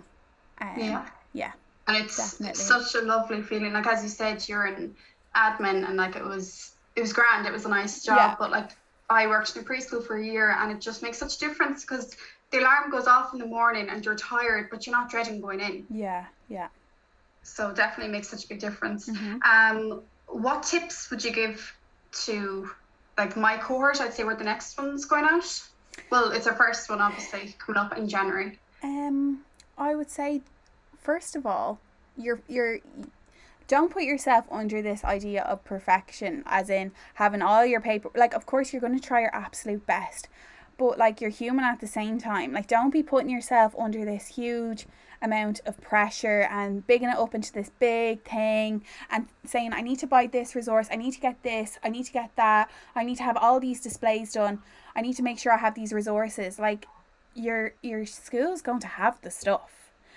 Um, 0.61 0.75
yeah. 0.79 1.07
Yeah 1.33 1.53
and 1.89 1.97
it's, 1.97 2.41
it's 2.41 2.63
such 2.63 2.95
a 2.95 3.05
lovely 3.05 3.43
feeling. 3.43 3.73
Like 3.73 3.87
as 3.87 4.03
you 4.03 4.09
said 4.09 4.47
you're 4.47 4.67
in 4.67 4.95
admin 5.35 5.89
and 5.89 5.97
like 5.97 6.17
it 6.17 6.25
was 6.25 6.73
it 6.95 7.01
was 7.01 7.13
grand. 7.13 7.47
It 7.47 7.53
was 7.53 7.65
a 7.65 7.69
nice 7.69 8.05
job. 8.05 8.17
Yeah. 8.17 8.37
but 8.39 8.51
like 8.51 8.71
i 9.11 9.27
worked 9.27 9.57
in 9.57 9.65
preschool 9.65 10.07
for 10.07 10.19
a 10.19 10.25
year 10.25 10.55
and 10.59 10.71
it 10.71 10.83
just 10.83 11.03
makes 11.03 11.17
such 11.17 11.37
a 11.37 11.39
difference 11.39 11.83
because 11.83 12.15
the 12.51 12.59
alarm 12.59 12.91
goes 12.91 13.07
off 13.07 13.33
in 13.33 13.39
the 13.39 13.47
morning 13.47 13.89
and 13.89 14.05
you're 14.05 14.15
tired 14.15 14.69
but 14.71 14.87
you're 14.87 14.95
not 14.95 15.11
dreading 15.11 15.41
going 15.41 15.61
in. 15.61 15.87
Yeah 15.91 16.27
yeah. 16.49 16.69
So 17.43 17.73
definitely 17.73 18.13
makes 18.13 18.29
such 18.29 18.45
a 18.45 18.49
big 18.49 18.61
difference. 18.61 19.09
Mm-hmm. 19.09 19.39
um 19.43 20.03
what 20.27 20.63
tips 20.63 21.11
would 21.11 21.25
you 21.25 21.33
give 21.33 21.75
to 22.27 22.71
like 23.17 23.35
my 23.37 23.57
cohort? 23.57 24.01
I'd 24.03 24.13
say 24.13 24.25
we're 24.25 24.37
the 24.37 24.45
next 24.45 24.77
one's 24.77 25.07
going 25.07 25.25
out 25.25 25.63
well 26.11 26.31
it's 26.33 26.47
our 26.47 26.55
first 26.55 26.89
one 26.91 27.01
obviously 27.01 27.55
coming 27.59 27.81
up 27.81 27.97
in 27.97 28.09
january. 28.09 28.59
Um 28.83 29.41
i 29.79 29.95
would 29.95 30.11
say 30.11 30.43
first 31.01 31.37
of 31.37 31.47
all, 31.47 31.81
you're 32.17 32.41
you're 32.49 32.79
don't 33.67 33.93
put 33.93 34.03
yourself 34.03 34.47
under 34.51 34.81
this 34.81 35.05
idea 35.05 35.43
of 35.43 35.63
perfection 35.65 36.43
as 36.47 36.71
in 36.71 36.91
having 37.15 37.43
all 37.43 37.67
your 37.67 37.83
paper 37.83 38.11
like 38.17 38.33
of 38.33 38.47
course 38.47 38.73
you're 38.73 38.81
going 38.81 38.99
to 38.99 39.07
try 39.07 39.21
your 39.21 39.35
absolute 39.35 39.87
best 39.87 40.27
but 40.79 40.97
like 40.97 41.21
you're 41.21 41.29
human 41.31 41.65
at 41.65 41.81
the 41.81 41.87
same 41.87 42.19
time. 42.19 42.53
Like 42.53 42.69
don't 42.69 42.91
be 42.91 43.03
putting 43.03 43.29
yourself 43.29 43.75
under 43.79 44.05
this 44.05 44.29
huge 44.29 44.87
amount 45.21 45.61
of 45.67 45.81
pressure 45.81 46.47
and 46.49 46.87
bigging 46.87 47.09
it 47.09 47.19
up 47.19 47.35
into 47.35 47.53
this 47.53 47.73
big 47.81 48.23
thing 48.23 48.85
and 49.11 49.27
saying 49.45 49.73
i 49.73 49.81
need 49.81 49.99
to 49.99 50.07
buy 50.07 50.29
this 50.29 50.55
resource. 50.55 50.87
I 50.91 50.97
need 50.97 51.13
to 51.15 51.21
get 51.21 51.43
this. 51.43 51.79
I 51.83 51.89
need 51.89 52.05
to 52.05 52.13
get 52.13 52.31
that. 52.37 52.71
I 52.95 53.03
need 53.05 53.17
to 53.17 53.25
have 53.25 53.37
all 53.37 53.59
these 53.59 53.81
displays 53.81 54.33
done. 54.33 54.63
I 54.95 55.03
need 55.03 55.17
to 55.17 55.23
make 55.23 55.39
sure 55.39 55.53
i 55.53 55.59
have 55.59 55.75
these 55.75 55.93
resources. 55.93 56.59
Like 56.59 56.87
your 57.35 57.75
your 57.83 58.07
school's 58.07 58.63
going 58.63 58.81
to 58.81 58.87
have 58.87 59.21
the 59.23 59.31
stuff. 59.31 59.75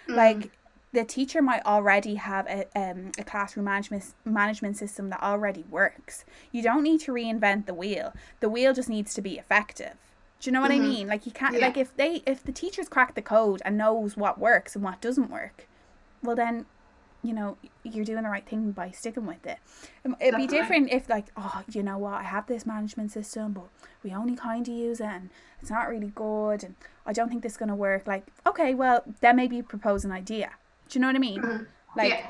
Mm. 0.08 0.16
like 0.16 0.52
the 0.94 1.06
teacher 1.06 1.42
might 1.42 1.66
already 1.66 2.16
have 2.16 2.46
a, 2.48 2.66
um, 2.76 3.12
a 3.18 3.24
classroom 3.24 3.66
management 3.66 4.14
management 4.26 4.78
system 4.78 5.10
that 5.10 5.24
already 5.24 5.64
works. 5.70 6.26
You 6.52 6.62
don't 6.62 6.84
need 6.84 7.00
to 7.02 7.14
reinvent 7.14 7.66
the 7.66 7.74
wheel. 7.74 8.14
The 8.42 8.50
wheel 8.50 8.74
just 8.74 8.90
needs 8.90 9.14
to 9.14 9.22
be 9.22 9.38
effective. 9.38 9.96
Do 10.40 10.50
you 10.50 10.52
know 10.54 10.62
what 10.62 10.72
mm-hmm. 10.72 10.84
I 10.84 10.88
mean? 10.88 11.08
Like 11.08 11.26
you 11.26 11.32
can't 11.32 11.54
yeah. 11.54 11.68
like 11.68 11.78
if 11.78 11.96
they 11.96 12.24
if 12.26 12.44
the 12.44 12.52
teachers 12.52 12.90
crack 12.90 13.16
the 13.16 13.22
code 13.22 13.62
and 13.64 13.78
knows 13.78 14.18
what 14.18 14.40
works 14.40 14.76
and 14.76 14.84
what 14.84 15.00
doesn't 15.00 15.30
work, 15.30 15.68
well 16.22 16.36
then, 16.36 16.66
you 17.24 17.34
know, 17.34 17.58
you're 17.84 18.04
doing 18.04 18.24
the 18.24 18.30
right 18.30 18.46
thing 18.46 18.72
by 18.72 18.92
sticking 18.92 19.28
with 19.28 19.46
it. 19.46 19.60
Um, 20.04 20.18
it'd 20.20 20.32
Definitely. 20.34 20.48
be 20.48 20.52
different 20.52 20.92
if 20.92 21.08
like, 21.08 21.28
oh, 21.38 21.62
you 21.72 21.84
know 21.84 22.00
what, 22.00 22.16
I 22.16 22.24
have 22.24 22.48
this 22.48 22.66
management 22.66 23.12
system, 23.12 23.54
but 23.54 23.70
we 24.04 24.12
only 24.12 24.36
kind 24.36 24.68
of 24.68 24.74
use 24.74 25.00
it 25.00 25.06
and 25.06 25.30
it's 25.62 25.70
not 25.70 25.88
really 25.88 26.12
good 26.16 26.64
and 26.64 26.76
I 27.06 27.14
don't 27.14 27.30
think 27.30 27.44
this 27.44 27.54
is 27.54 27.58
gonna 27.58 27.76
work. 27.76 28.08
Like, 28.08 28.26
okay, 28.46 28.74
well, 28.74 29.04
then 29.22 29.38
maybe 29.38 29.62
propose 29.62 30.04
an 30.04 30.12
idea 30.12 30.52
do 30.92 31.00
you 31.00 31.02
know 31.02 31.08
what 31.08 31.16
I 31.16 31.20
mean? 31.20 31.42
Mm-hmm. 31.42 31.64
Like, 31.96 32.12
yeah. 32.12 32.28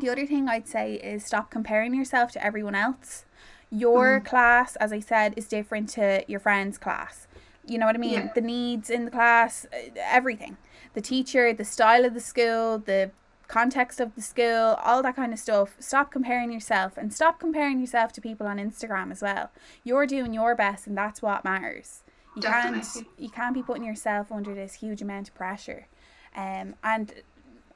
the 0.00 0.08
other 0.08 0.24
thing 0.24 0.48
I'd 0.48 0.68
say 0.68 0.94
is 0.94 1.24
stop 1.24 1.50
comparing 1.50 1.92
yourself 1.92 2.30
to 2.32 2.44
everyone 2.44 2.74
else. 2.74 3.24
Your 3.70 4.18
mm-hmm. 4.18 4.26
class, 4.26 4.76
as 4.76 4.92
I 4.92 5.00
said, 5.00 5.34
is 5.36 5.46
different 5.46 5.88
to 5.90 6.24
your 6.28 6.40
friend's 6.40 6.78
class. 6.78 7.26
You 7.66 7.78
know 7.78 7.86
what 7.86 7.96
I 7.96 7.98
mean? 7.98 8.12
Yeah. 8.12 8.32
The 8.34 8.40
needs 8.40 8.90
in 8.90 9.04
the 9.04 9.10
class, 9.10 9.66
uh, 9.72 9.90
everything. 9.96 10.56
The 10.94 11.00
teacher, 11.00 11.52
the 11.52 11.64
style 11.64 12.04
of 12.04 12.14
the 12.14 12.20
school, 12.20 12.78
the 12.78 13.10
context 13.48 13.98
of 13.98 14.14
the 14.14 14.22
school, 14.22 14.78
all 14.82 15.02
that 15.02 15.16
kind 15.16 15.32
of 15.32 15.38
stuff. 15.38 15.74
Stop 15.80 16.12
comparing 16.12 16.52
yourself 16.52 16.96
and 16.96 17.12
stop 17.12 17.40
comparing 17.40 17.80
yourself 17.80 18.12
to 18.12 18.20
people 18.20 18.46
on 18.46 18.58
Instagram 18.58 19.10
as 19.10 19.20
well. 19.20 19.50
You're 19.82 20.06
doing 20.06 20.32
your 20.32 20.54
best 20.54 20.86
and 20.86 20.96
that's 20.96 21.20
what 21.20 21.44
matters. 21.44 22.04
You 22.36 22.42
Definitely. 22.42 22.80
can't 22.80 23.06
you 23.18 23.28
can't 23.28 23.54
be 23.54 23.62
putting 23.62 23.84
yourself 23.84 24.30
under 24.30 24.54
this 24.54 24.74
huge 24.74 25.02
amount 25.02 25.28
of 25.28 25.34
pressure. 25.34 25.88
Um 26.36 26.76
and 26.84 27.12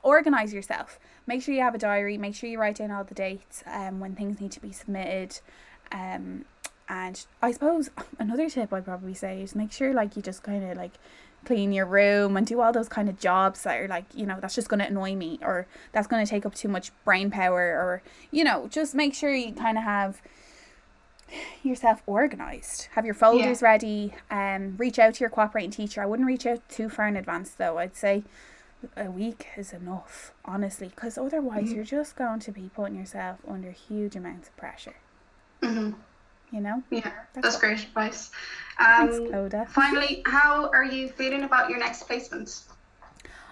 organize 0.05 0.53
yourself. 0.55 1.01
Make 1.27 1.43
sure 1.43 1.55
you 1.55 1.63
have 1.63 1.75
a 1.75 1.79
diary. 1.79 2.17
Make 2.17 2.37
sure 2.37 2.49
you 2.49 2.61
write 2.61 2.77
down 2.77 2.91
all 2.91 3.03
the 3.03 3.15
dates 3.15 3.65
um, 3.67 3.99
when 3.99 4.15
things 4.15 4.41
need 4.41 4.53
to 4.53 4.61
be 4.61 4.71
submitted. 4.71 5.41
Um, 5.91 6.45
and 6.89 7.25
I 7.43 7.51
suppose 7.53 7.91
another 8.19 8.49
tip 8.49 8.73
I'd 8.73 8.85
probably 8.85 9.15
say 9.15 9.43
is 9.43 9.55
make 9.55 9.73
sure 9.73 9.93
like 9.93 10.17
you 10.17 10.23
just 10.23 10.43
kind 10.43 10.63
of 10.63 10.77
like 10.77 10.93
clean 11.45 11.73
your 11.73 11.87
room 11.87 12.37
and 12.37 12.47
do 12.47 12.61
all 12.61 12.73
those 12.73 12.89
kind 12.89 13.09
of 13.09 13.19
jobs 13.19 13.65
that 13.65 13.79
are 13.79 13.89
like 13.89 14.07
you 14.15 14.25
know 14.25 14.39
that's 14.41 14.55
just 14.55 14.71
going 14.71 14.81
to 14.81 14.87
annoy 14.87 15.15
me 15.15 15.39
or 15.43 15.67
that's 15.93 16.07
going 16.07 16.25
to 16.25 16.29
take 16.29 16.47
up 16.47 16.55
too 16.55 16.69
much 16.69 16.91
brain 17.05 17.31
power 17.31 17.61
or 17.61 18.03
you 18.31 18.43
know 18.43 18.67
just 18.71 18.95
make 18.95 19.13
sure 19.13 19.35
you 19.35 19.53
kind 19.53 19.77
of 19.77 19.85
have 19.85 20.23
yourself 21.63 22.03
organized. 22.07 22.89
Have 22.93 23.05
your 23.05 23.15
folders 23.15 23.63
yeah. 23.63 23.69
ready. 23.69 24.15
Um, 24.31 24.77
reach 24.77 24.99
out 24.99 25.15
to 25.15 25.21
your 25.21 25.31
cooperating 25.31 25.71
teacher. 25.71 26.03
I 26.03 26.07
wouldn't 26.07 26.27
reach 26.27 26.47
out 26.47 26.67
too 26.69 26.89
far 26.89 27.09
in 27.09 27.17
advance 27.17 27.51
though. 27.51 27.79
I'd 27.79 27.97
say 27.97 28.25
a 28.97 29.11
week 29.11 29.47
is 29.57 29.73
enough, 29.73 30.33
honestly, 30.45 30.89
because 30.89 31.19
otherwise 31.19 31.65
mm-hmm. 31.65 31.77
you're 31.77 31.85
just 31.85 32.17
going 32.17 32.41
to 32.41 32.53
be 32.53 32.71
putting 32.75 32.97
yourself 32.97 33.39
under 33.49 33.71
huge 33.71 34.17
amounts 34.17 34.49
of 34.49 34.57
pressure. 34.57 34.97
Mm-hmm. 35.63 35.93
You 36.53 36.61
know? 36.61 36.83
Yeah, 36.91 37.11
that's, 37.33 37.43
that's 37.43 37.59
great 37.59 37.81
advice. 37.81 38.31
Um, 38.79 39.09
Thanks, 39.09 39.19
Clodagh. 39.19 39.69
Finally, 39.69 40.23
how 40.27 40.71
are 40.73 40.85
you 40.85 41.09
feeling 41.09 41.43
about 41.43 41.69
your 41.71 41.79
next 41.79 42.05
placement? 42.05 42.63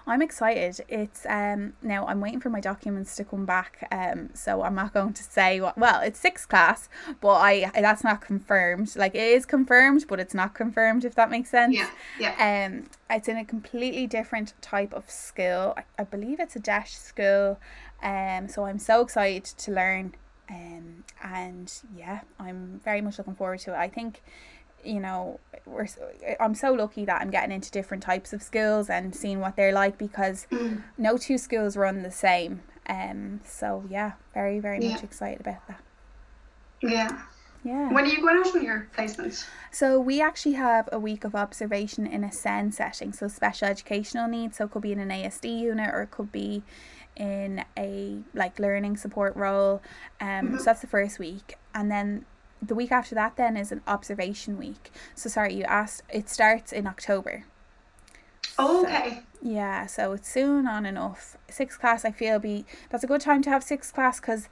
I'm 0.07 0.23
excited. 0.23 0.85
It's 0.89 1.27
um 1.27 1.75
now 1.83 2.07
I'm 2.07 2.21
waiting 2.21 2.41
for 2.41 2.51
my 2.51 2.61
documents 2.61 3.15
to 3.17 3.25
come 3.25 3.47
back. 3.47 3.87
Um, 3.91 4.31
so 4.35 4.63
I'm 4.63 4.75
not 4.75 4.93
going 4.95 5.13
to 5.13 5.23
say 5.23 5.61
what. 5.61 5.79
Well, 5.79 6.01
it's 6.03 6.19
sixth 6.19 6.49
class, 6.49 6.89
but 7.21 7.35
I 7.35 7.71
that's 7.75 8.05
not 8.05 8.21
confirmed. 8.21 8.95
Like 8.97 9.15
it 9.15 9.23
is 9.23 9.47
confirmed, 9.47 10.07
but 10.09 10.21
it's 10.21 10.35
not 10.35 10.55
confirmed. 10.55 11.05
If 11.05 11.15
that 11.15 11.31
makes 11.31 11.51
sense. 11.51 11.77
Yeah. 11.77 11.91
Yeah. 12.19 12.67
Um, 12.69 12.87
it's 13.11 13.29
in 13.29 13.37
a 13.37 13.45
completely 13.45 14.07
different 14.07 14.55
type 14.61 14.93
of 14.93 15.11
school. 15.11 15.75
I, 15.77 15.85
I 15.99 16.05
believe 16.05 16.41
it's 16.41 16.57
a 16.57 16.61
DEIS 16.61 16.91
school. 16.91 17.59
Um, 18.03 18.49
so 18.49 18.65
I'm 18.65 18.79
so 18.79 19.03
excited 19.03 19.45
to 19.45 19.73
learn. 19.73 20.15
Um, 20.51 21.05
and 21.23 21.73
yeah, 21.97 22.21
I'm 22.39 22.81
very 22.85 23.01
much 23.01 23.19
looking 23.19 23.35
forward 23.35 23.61
to 23.61 23.73
it. 23.73 23.77
I 23.77 23.89
think 23.89 24.23
you 24.85 25.01
know 25.01 25.41
we're 25.67 25.87
I'm 26.41 26.55
so 26.55 26.73
lucky 26.73 27.05
that 27.05 27.21
I'm 27.21 27.31
getting 27.31 27.53
into 27.53 27.71
different 27.71 28.03
types 28.03 28.33
of 28.33 28.43
schools 28.43 28.91
and 28.91 29.15
seeing 29.15 29.41
what 29.41 29.57
they're 29.57 29.73
like 29.73 29.99
because 29.99 30.47
mm. 30.51 30.83
no 30.99 31.17
two 31.17 31.39
schools 31.39 31.77
run 31.77 32.03
the 32.03 32.11
same. 32.11 32.63
Um 32.89 33.41
so 33.45 33.85
yeah 33.89 34.13
very 34.35 34.59
very 34.59 34.83
yeah. 34.83 34.93
much 34.93 35.05
excited 35.05 35.41
about 35.41 35.67
that. 35.69 35.81
Yeah. 36.83 37.23
Yeah. 37.65 37.93
When 37.93 38.05
are 38.05 38.09
you 38.09 38.21
going 38.21 38.39
out 38.39 38.57
on 38.57 38.65
your 38.65 38.89
placements? 38.97 39.47
So 39.71 40.01
we 40.01 40.21
actually 40.21 40.55
have 40.55 40.89
a 40.91 40.99
week 40.99 41.23
of 41.23 41.37
observation 41.37 42.09
in 42.09 42.25
a 42.25 42.33
SEN 42.33 42.73
setting 42.73 43.13
so 43.13 43.29
special 43.29 43.69
educational 43.69 44.27
needs. 44.27 44.57
So 44.57 44.65
it 44.65 44.73
could 44.73 44.83
be 44.83 44.91
in 44.91 44.99
an 44.99 45.11
ASD 45.11 45.61
unit 45.61 45.95
or 45.95 46.03
it 46.03 46.11
could 46.11 46.33
be 46.33 46.65
in 47.15 47.65
a 47.79 48.19
like 48.35 48.59
learning 48.59 48.97
support 48.97 49.37
role. 49.37 49.81
Um 50.21 50.29
mm-hmm. 50.29 50.59
so 50.59 50.65
that's 50.65 50.81
the 50.81 50.89
first 50.89 51.21
week. 51.21 51.57
And 51.73 51.91
then 51.91 52.25
the 52.63 52.75
week 52.75 52.93
after 52.93 53.15
that 53.15 53.37
then 53.37 53.57
is 53.57 53.73
an 53.73 53.83
observation 53.87 54.57
week. 54.57 54.93
So 55.15 55.29
sorry, 55.29 55.55
you 55.55 55.65
asked. 55.65 56.03
It 56.09 56.29
starts 56.29 56.73
in 56.73 56.87
October. 56.87 57.45
Oh, 58.59 58.85
okay. 58.85 59.23
So, 59.41 59.49
yeah, 59.49 59.87
so 59.87 60.13
it's 60.13 60.31
soon 60.31 60.67
on 60.67 60.87
enough. 60.87 61.37
Sixth 61.49 61.81
class, 61.81 62.05
I 62.05 62.13
feel 62.13 62.39
be 62.39 62.65
that's 62.91 63.03
a 63.03 63.07
good 63.07 63.21
time 63.21 63.43
to 63.43 63.51
have 63.51 63.65
sixth 63.65 63.93
class 63.93 64.21
because 64.21 64.49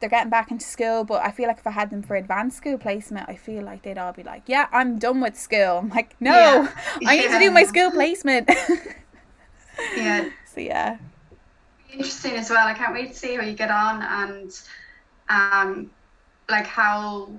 they're 0.00 0.10
getting 0.10 0.30
back 0.30 0.50
into 0.50 0.64
school. 0.64 1.04
But 1.04 1.22
I 1.22 1.30
feel 1.30 1.46
like 1.46 1.58
if 1.58 1.66
I 1.66 1.70
had 1.70 1.90
them 1.90 2.02
for 2.02 2.16
advanced 2.16 2.56
school 2.56 2.78
placement, 2.78 3.28
I 3.28 3.36
feel 3.36 3.62
like 3.62 3.82
they'd 3.82 3.98
all 3.98 4.12
be 4.12 4.22
like, 4.22 4.42
"Yeah, 4.46 4.68
I'm 4.72 4.98
done 4.98 5.20
with 5.20 5.38
school." 5.38 5.78
I'm 5.78 5.90
like, 5.90 6.16
"No, 6.20 6.32
yeah. 6.32 6.68
I 7.06 7.16
need 7.16 7.30
to 7.30 7.38
do 7.38 7.50
my 7.50 7.64
school 7.64 7.90
placement." 7.90 8.50
yeah. 9.96 10.28
So 10.52 10.60
yeah. 10.60 10.98
Interesting 11.90 12.32
as 12.32 12.50
well. 12.50 12.66
I 12.66 12.74
can't 12.74 12.92
wait 12.92 13.08
to 13.08 13.18
see 13.18 13.36
how 13.36 13.42
you 13.42 13.54
get 13.54 13.70
on 13.70 14.02
and 14.02 14.60
um 15.30 15.90
like 16.50 16.66
how 16.66 17.30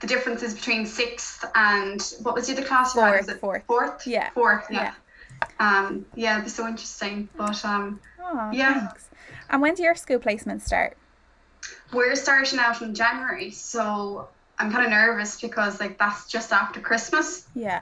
the 0.00 0.06
differences 0.06 0.54
between 0.54 0.86
sixth 0.86 1.44
and 1.54 2.14
what 2.22 2.34
was 2.34 2.46
the 2.46 2.54
other 2.54 2.64
class? 2.64 2.94
Fourth. 2.94 3.38
Fourth. 3.40 3.62
Fourth. 3.66 4.06
Yeah. 4.06 4.30
Fourth. 4.30 4.66
Yeah. 4.70 4.92
yeah. 5.60 5.78
Um. 5.86 6.06
Yeah. 6.14 6.42
It's 6.42 6.54
so 6.54 6.66
interesting. 6.66 7.28
But 7.36 7.64
um. 7.64 8.00
Oh, 8.22 8.50
yeah. 8.52 8.86
Thanks. 8.86 9.10
And 9.50 9.60
when 9.62 9.74
do 9.74 9.82
your 9.82 9.94
school 9.94 10.18
placements 10.18 10.62
start? 10.62 10.96
We're 11.92 12.16
starting 12.16 12.58
out 12.58 12.80
in 12.82 12.94
January, 12.94 13.50
so 13.50 14.28
I'm 14.58 14.72
kind 14.72 14.84
of 14.84 14.90
nervous 14.90 15.40
because 15.40 15.80
like 15.80 15.98
that's 15.98 16.28
just 16.28 16.52
after 16.52 16.80
Christmas. 16.80 17.46
Yeah. 17.54 17.80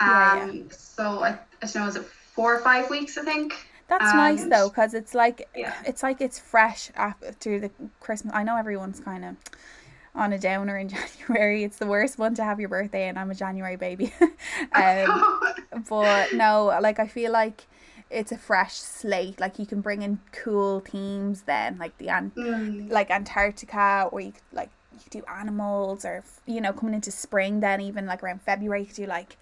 Um. 0.00 0.08
Yeah, 0.08 0.52
yeah. 0.52 0.62
So 0.70 1.22
I, 1.22 1.38
I 1.62 1.66
don't 1.66 1.74
know. 1.76 1.86
Is 1.88 1.96
it 1.96 2.04
four 2.04 2.54
or 2.54 2.60
five 2.60 2.88
weeks? 2.88 3.18
I 3.18 3.22
think. 3.24 3.66
That's 3.88 4.04
and, 4.04 4.16
nice 4.16 4.44
though, 4.44 4.68
because 4.68 4.94
it's 4.94 5.14
like 5.14 5.48
yeah. 5.54 5.74
it's 5.84 6.02
like 6.02 6.20
it's 6.20 6.38
fresh 6.38 6.90
after 6.94 7.58
the 7.58 7.70
Christmas. 7.98 8.32
I 8.34 8.44
know 8.44 8.56
everyone's 8.56 9.00
kind 9.00 9.24
of 9.24 9.36
on 10.14 10.32
a 10.32 10.38
downer 10.38 10.76
in 10.76 10.88
January. 11.28 11.64
It's 11.64 11.78
the 11.78 11.86
worst 11.86 12.18
one 12.18 12.34
to 12.36 12.44
have 12.44 12.60
your 12.60 12.68
birthday, 12.68 13.08
and 13.08 13.18
I'm 13.18 13.30
a 13.30 13.34
January 13.34 13.76
baby. 13.76 14.12
um, 14.72 15.40
but 15.88 16.32
no, 16.32 16.78
like 16.80 16.98
I 16.98 17.06
feel 17.06 17.32
like 17.32 17.66
it's 18.10 18.32
a 18.32 18.38
fresh 18.38 18.74
slate. 18.74 19.40
Like 19.40 19.58
you 19.58 19.66
can 19.66 19.80
bring 19.80 20.02
in 20.02 20.20
cool 20.32 20.80
themes 20.80 21.42
then, 21.42 21.78
like 21.78 21.96
the 21.98 22.08
an- 22.08 22.32
mm. 22.36 22.90
like 22.90 23.10
Antarctica, 23.10 24.08
or 24.10 24.20
you 24.20 24.32
could 24.32 24.42
like 24.52 24.70
you 24.92 25.00
could 25.00 25.12
do 25.12 25.22
animals, 25.28 26.04
or 26.04 26.24
you 26.46 26.60
know 26.60 26.72
coming 26.72 26.94
into 26.94 27.10
spring. 27.10 27.60
Then 27.60 27.80
even 27.80 28.06
like 28.06 28.22
around 28.22 28.42
February, 28.42 28.80
you 28.80 28.86
could 28.86 28.96
do 28.96 29.06
like 29.06 29.36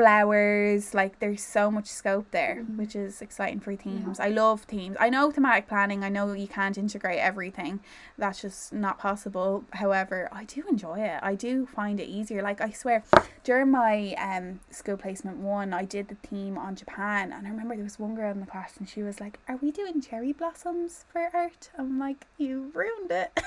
flowers 0.00 0.94
like 0.94 1.18
there's 1.18 1.42
so 1.42 1.70
much 1.70 1.84
scope 1.84 2.30
there 2.30 2.60
mm-hmm. 2.62 2.78
which 2.78 2.96
is 2.96 3.20
exciting 3.20 3.60
for 3.60 3.76
teams. 3.76 4.18
Yeah. 4.18 4.24
i 4.24 4.28
love 4.30 4.66
teams. 4.66 4.96
I 4.98 5.10
know 5.10 5.30
thematic 5.30 5.68
planning 5.68 6.02
i 6.02 6.08
know 6.08 6.32
you 6.32 6.48
can't 6.48 6.78
integrate 6.78 7.18
everything. 7.18 7.80
That's 8.16 8.40
just 8.40 8.72
not 8.72 8.98
possible. 8.98 9.64
However 9.74 10.30
i 10.32 10.44
do 10.44 10.64
enjoy 10.70 11.00
it. 11.00 11.20
I 11.22 11.34
do 11.34 11.66
find 11.66 12.00
it 12.00 12.08
easier. 12.08 12.40
Like 12.40 12.62
i 12.62 12.70
swear 12.70 13.04
during 13.44 13.70
my 13.70 14.14
um 14.14 14.60
school 14.70 14.96
placement 14.96 15.36
one 15.36 15.74
i 15.74 15.84
did 15.84 16.08
the 16.08 16.14
theme 16.14 16.56
on 16.56 16.74
japan 16.76 17.32
and 17.32 17.46
i 17.46 17.50
remember 17.50 17.74
there 17.74 17.84
was 17.84 17.98
one 17.98 18.14
girl 18.14 18.30
in 18.30 18.40
the 18.40 18.46
class 18.46 18.76
and 18.78 18.88
she 18.88 19.02
was 19.02 19.20
like 19.20 19.38
are 19.48 19.56
we 19.56 19.70
doing 19.70 20.00
cherry 20.00 20.32
blossoms 20.32 21.04
for 21.12 21.28
art? 21.34 21.70
I'm 21.76 21.98
like 21.98 22.26
you 22.38 22.72
ruined 22.72 23.10
it. 23.10 23.30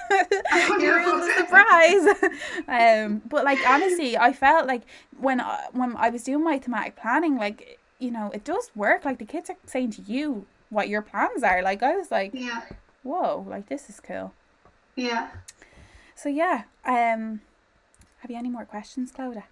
You 0.84 0.93
ruined 0.93 1.24
the 1.24 1.34
surprise. 1.38 2.06
Um 2.68 3.24
but 3.28 3.43
like 3.43 3.60
honestly 3.68 4.18
i 4.18 4.32
felt 4.32 4.68
like 4.68 4.84
when 5.24 5.39
I, 5.41 5.68
when 5.72 5.95
I 5.95 6.10
was 6.10 6.24
doing 6.24 6.43
my 6.44 6.60
thematic 6.60 6.96
planning, 6.96 7.38
like 7.38 7.80
you 8.00 8.12
know, 8.12 8.32
it 8.34 8.44
does 8.44 8.72
work. 8.76 9.06
Like 9.06 9.20
the 9.20 9.26
kids 9.26 9.50
are 9.50 9.58
saying 9.66 9.91
to 9.91 10.02
you 10.02 10.46
what 10.70 10.89
your 10.89 11.02
plans 11.02 11.44
are. 11.44 11.62
Like 11.62 11.84
I 11.84 11.96
was 11.96 12.12
like, 12.12 12.32
yeah, 12.34 12.62
whoa, 13.04 13.46
like 13.48 13.70
this 13.70 13.89
is 13.89 14.00
cool. 14.00 14.34
Yeah. 14.96 15.30
So 16.16 16.30
yeah, 16.30 16.64
um, 16.86 17.41
have 18.20 18.30
you 18.30 18.38
any 18.38 18.50
more 18.50 18.66
questions, 18.66 19.12
Clodagh? 19.12 19.44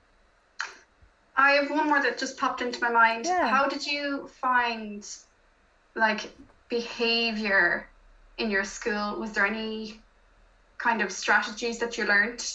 I 1.36 1.52
have 1.54 1.72
one 1.72 1.88
more 1.88 2.02
that 2.02 2.18
just 2.18 2.38
popped 2.38 2.62
into 2.62 2.80
my 2.82 2.92
mind. 2.92 3.26
Yeah. 3.26 3.50
How 3.50 3.68
did 3.68 3.86
you 3.86 4.30
find 4.42 5.08
like 5.96 6.32
behavior 6.70 7.88
in 8.38 8.52
your 8.52 8.64
school? 8.64 9.20
Was 9.20 9.32
there 9.32 9.46
any 9.46 10.00
kind 10.78 11.02
of 11.02 11.12
strategies 11.12 11.80
that 11.80 11.98
you 11.98 12.06
learned? 12.06 12.46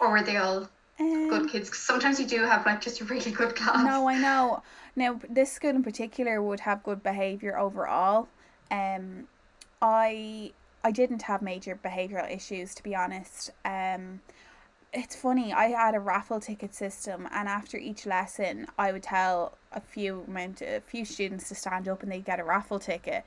Or 0.00 0.10
were 0.10 0.22
they 0.22 0.36
all 0.36 0.68
um, 0.98 1.28
good 1.28 1.50
kids. 1.50 1.70
Cause 1.70 1.80
sometimes 1.80 2.18
you 2.20 2.26
do 2.26 2.42
have 2.42 2.64
like 2.66 2.80
just 2.80 3.00
a 3.00 3.04
really 3.04 3.30
good 3.30 3.54
class. 3.54 3.84
No, 3.84 4.08
I 4.08 4.18
know. 4.18 4.62
Now 4.98 5.20
this 5.28 5.52
school 5.52 5.70
in 5.70 5.82
particular 5.82 6.42
would 6.42 6.60
have 6.60 6.82
good 6.82 7.02
behavior 7.02 7.58
overall. 7.58 8.28
Um, 8.70 9.28
I 9.82 10.52
I 10.82 10.90
didn't 10.90 11.20
have 11.22 11.42
major 11.42 11.78
behavioral 11.84 12.34
issues 12.34 12.74
to 12.76 12.82
be 12.82 12.94
honest. 12.94 13.50
Um, 13.66 14.20
it's 14.94 15.14
funny. 15.14 15.52
I 15.52 15.66
had 15.66 15.94
a 15.94 16.00
raffle 16.00 16.40
ticket 16.40 16.74
system, 16.74 17.28
and 17.30 17.48
after 17.48 17.76
each 17.76 18.06
lesson, 18.06 18.66
I 18.78 18.92
would 18.92 19.02
tell 19.02 19.58
a 19.72 19.80
few 19.80 20.24
amount 20.26 20.62
a 20.62 20.80
few 20.80 21.04
students 21.04 21.48
to 21.48 21.54
stand 21.54 21.88
up, 21.88 22.02
and 22.02 22.10
they'd 22.10 22.24
get 22.24 22.40
a 22.40 22.44
raffle 22.44 22.78
ticket. 22.78 23.24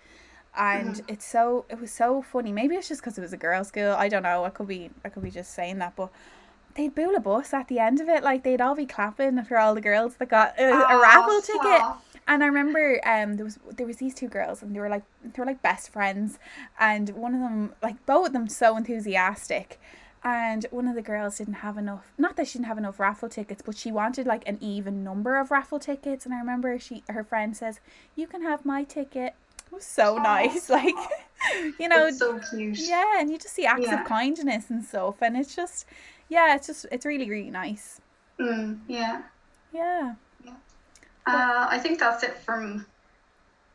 And 0.57 0.95
mm-hmm. 0.95 1.13
it's 1.13 1.25
so 1.25 1.65
it 1.69 1.79
was 1.79 1.91
so 1.91 2.23
funny. 2.23 2.51
Maybe 2.51 2.75
it's 2.75 2.89
just 2.89 3.01
because 3.01 3.17
it 3.17 3.21
was 3.21 3.33
a 3.33 3.37
girls' 3.37 3.67
school. 3.67 3.91
I 3.91 4.09
don't 4.09 4.23
know. 4.23 4.45
I 4.45 4.49
could 4.49 4.67
be 4.67 4.89
I 5.05 5.09
could 5.09 5.21
be 5.21 5.29
just 5.29 5.53
saying 5.53 5.77
that, 5.79 5.95
but 5.95 6.09
they'd 6.75 6.95
build 6.95 7.15
a 7.15 7.19
bus 7.19 7.53
at 7.53 7.67
the 7.67 7.79
end 7.79 7.99
of 7.99 8.09
it. 8.09 8.23
Like 8.23 8.43
they'd 8.43 8.61
all 8.61 8.75
be 8.75 8.85
clapping 8.85 9.43
for 9.43 9.57
all 9.57 9.75
the 9.75 9.81
girls 9.81 10.15
that 10.15 10.29
got 10.29 10.57
a, 10.59 10.69
a 10.69 10.85
oh, 10.89 11.01
raffle 11.01 11.41
ticket. 11.41 11.81
And 12.27 12.43
I 12.43 12.47
remember 12.47 13.01
um 13.05 13.35
there 13.35 13.45
was 13.45 13.59
there 13.75 13.87
was 13.87 13.97
these 13.97 14.13
two 14.13 14.27
girls 14.27 14.61
and 14.61 14.75
they 14.75 14.79
were 14.79 14.89
like 14.89 15.03
they 15.23 15.39
were 15.39 15.45
like 15.45 15.61
best 15.61 15.91
friends. 15.91 16.39
And 16.79 17.09
one 17.11 17.33
of 17.33 17.41
them 17.41 17.73
like 17.81 18.05
both 18.05 18.27
of 18.27 18.33
them 18.33 18.47
so 18.47 18.77
enthusiastic. 18.77 19.79
And 20.23 20.65
one 20.69 20.87
of 20.87 20.95
the 20.95 21.01
girls 21.01 21.37
didn't 21.37 21.55
have 21.55 21.77
enough 21.77 22.11
not 22.17 22.35
that 22.35 22.47
she 22.47 22.59
didn't 22.59 22.67
have 22.67 22.77
enough 22.77 22.99
raffle 22.99 23.29
tickets 23.29 23.61
but 23.65 23.77
she 23.77 23.89
wanted 23.89 24.27
like 24.27 24.45
an 24.47 24.57
even 24.59 25.03
number 25.03 25.37
of 25.37 25.51
raffle 25.51 25.79
tickets. 25.79 26.25
And 26.25 26.33
I 26.33 26.39
remember 26.39 26.77
she 26.79 27.03
her 27.09 27.23
friend 27.23 27.57
says 27.57 27.79
you 28.15 28.27
can 28.27 28.43
have 28.43 28.65
my 28.65 28.83
ticket. 28.83 29.33
It 29.65 29.73
was 29.73 29.85
so 29.85 30.17
nice 30.17 30.69
like 30.79 30.95
you 31.79 31.87
know 31.87 32.11
so 32.11 32.39
cute. 32.51 32.77
yeah 32.77 33.19
and 33.19 33.31
you 33.31 33.37
just 33.37 33.53
see 33.53 33.65
acts 33.65 33.85
yeah. 33.85 34.01
of 34.01 34.07
kindness 34.07 34.69
and 34.69 34.83
stuff. 34.83 35.15
And 35.21 35.35
it's 35.35 35.55
just 35.55 35.85
yeah, 36.29 36.55
it's 36.55 36.67
just 36.67 36.85
it's 36.91 37.05
really 37.05 37.29
really 37.29 37.51
nice. 37.51 37.99
Mm, 38.39 38.79
yeah. 38.87 39.23
Yeah. 39.73 40.15
Yeah. 40.43 40.53
Uh, 41.27 41.67
I 41.69 41.77
think 41.79 41.99
that's 41.99 42.23
it 42.23 42.37
from 42.37 42.85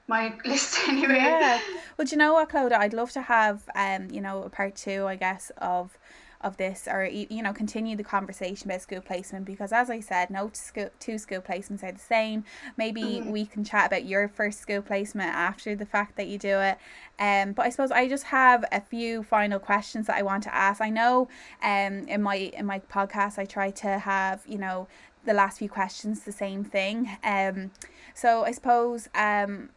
my 0.07 0.35
list 0.45 0.79
anyway. 0.89 1.17
Yeah. 1.17 1.61
Well, 1.97 2.07
do 2.07 2.13
you 2.13 2.19
know 2.19 2.33
what, 2.33 2.49
Clodagh? 2.49 2.79
I'd 2.79 2.95
love 2.95 3.13
to 3.13 3.23
have 3.23 3.69
um, 3.75 4.09
you 4.11 4.21
know, 4.21 4.43
a 4.43 4.49
part 4.49 4.75
two, 4.75 5.07
I 5.07 5.17
guess, 5.17 5.53
of 5.59 5.99
of 6.45 6.59
this 6.59 6.87
or 6.87 7.07
you 7.07 7.43
know 7.43 7.53
continue 7.53 7.97
the 7.97 8.05
conversation 8.05 8.71
about 8.71 8.83
school 8.83 9.01
placement 9.01 9.45
because 9.47 9.73
as 9.73 9.89
I 9.89 10.01
said 10.01 10.31
no 10.31 10.51
school 10.53 10.91
two 11.01 11.19
school 11.19 11.41
placements 11.41 11.83
are 11.83 11.91
the 11.91 11.99
same. 11.99 12.45
Maybe 12.77 13.03
mm-hmm. 13.03 13.31
we 13.31 13.47
can 13.47 13.65
chat 13.65 13.87
about 13.87 14.05
your 14.05 14.29
first 14.29 14.61
school 14.61 14.83
placement 14.83 15.35
after 15.35 15.75
the 15.75 15.87
fact 15.87 16.17
that 16.17 16.29
you 16.29 16.39
do 16.39 16.59
it. 16.61 16.79
Um 17.19 17.53
but 17.53 17.65
I 17.67 17.71
suppose 17.71 17.91
I 17.91 18.09
just 18.09 18.25
have 18.25 18.65
a 18.71 18.81
few 18.81 19.23
final 19.23 19.59
questions 19.59 20.07
that 20.07 20.17
I 20.17 20.23
want 20.23 20.43
to 20.45 20.55
ask. 20.55 20.81
I 20.81 20.91
know 20.91 21.29
um 21.63 22.07
in 22.07 22.23
my 22.23 22.37
in 22.37 22.67
my 22.67 22.79
podcast 22.79 23.39
I 23.39 23.47
try 23.47 23.71
to 23.71 23.99
have 23.99 24.43
you 24.47 24.59
know 24.59 24.87
the 25.25 25.35
last 25.35 25.59
few 25.59 25.71
questions 25.71 26.25
the 26.25 26.33
same 26.33 26.63
thing. 26.63 27.17
Um 27.25 27.71
so 28.15 28.45
I 28.45 28.53
suppose 28.53 29.09
um 29.15 29.71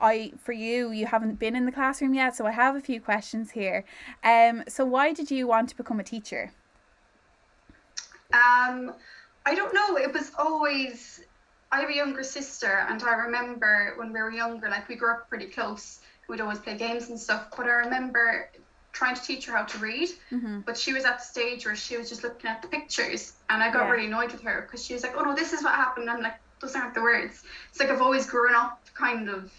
I 0.00 0.32
for 0.38 0.52
you 0.52 0.90
you 0.90 1.06
haven't 1.06 1.38
been 1.38 1.54
in 1.56 1.66
the 1.66 1.72
classroom 1.72 2.14
yet 2.14 2.34
so 2.36 2.46
I 2.46 2.50
have 2.50 2.76
a 2.76 2.80
few 2.80 3.00
questions 3.00 3.50
here. 3.50 3.84
Um 4.22 4.64
so 4.68 4.84
why 4.84 5.12
did 5.12 5.30
you 5.30 5.46
want 5.46 5.68
to 5.70 5.76
become 5.76 6.00
a 6.00 6.04
teacher? 6.04 6.52
Um 8.32 8.94
I 9.46 9.54
don't 9.54 9.74
know. 9.74 9.96
It 9.96 10.12
was 10.12 10.32
always 10.38 11.24
I 11.70 11.80
have 11.80 11.90
a 11.90 11.94
younger 11.94 12.22
sister 12.22 12.86
and 12.88 13.02
I 13.02 13.14
remember 13.14 13.94
when 13.96 14.12
we 14.12 14.20
were 14.20 14.30
younger 14.30 14.68
like 14.68 14.88
we 14.88 14.96
grew 14.96 15.12
up 15.12 15.28
pretty 15.28 15.46
close. 15.46 16.00
We'd 16.28 16.40
always 16.40 16.58
play 16.58 16.76
games 16.76 17.10
and 17.10 17.18
stuff 17.18 17.48
but 17.56 17.66
I 17.66 17.72
remember 17.86 18.50
trying 18.92 19.16
to 19.16 19.22
teach 19.22 19.46
her 19.46 19.56
how 19.56 19.64
to 19.64 19.78
read 19.78 20.08
mm-hmm. 20.30 20.60
but 20.60 20.78
she 20.78 20.92
was 20.92 21.04
at 21.04 21.18
the 21.18 21.24
stage 21.24 21.66
where 21.66 21.74
she 21.74 21.96
was 21.96 22.08
just 22.08 22.22
looking 22.22 22.48
at 22.48 22.62
the 22.62 22.68
pictures 22.68 23.32
and 23.50 23.60
I 23.60 23.72
got 23.72 23.84
yeah. 23.84 23.90
really 23.90 24.06
annoyed 24.06 24.30
with 24.30 24.42
her 24.42 24.62
because 24.62 24.84
she 24.84 24.94
was 24.94 25.02
like 25.02 25.14
oh 25.16 25.22
no 25.22 25.34
this 25.34 25.52
is 25.52 25.64
what 25.64 25.74
happened 25.74 26.08
I'm 26.08 26.22
like 26.22 26.38
those 26.64 26.74
aren't 26.74 26.94
the 26.94 27.02
words. 27.02 27.42
It's 27.70 27.80
like 27.80 27.90
I've 27.90 28.00
always 28.00 28.26
grown 28.26 28.54
up 28.54 28.80
kind 28.94 29.28
of 29.28 29.52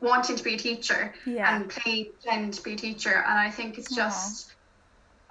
wanting 0.00 0.36
to 0.36 0.44
be 0.44 0.54
a 0.54 0.58
teacher 0.58 1.14
yeah. 1.26 1.54
and 1.54 1.68
playing 1.68 2.06
pretend 2.12 2.54
to 2.54 2.62
be 2.62 2.72
a 2.72 2.76
teacher. 2.76 3.24
And 3.26 3.38
I 3.38 3.50
think 3.50 3.78
it's 3.78 3.94
just. 3.94 4.48
Aww. 4.48 4.54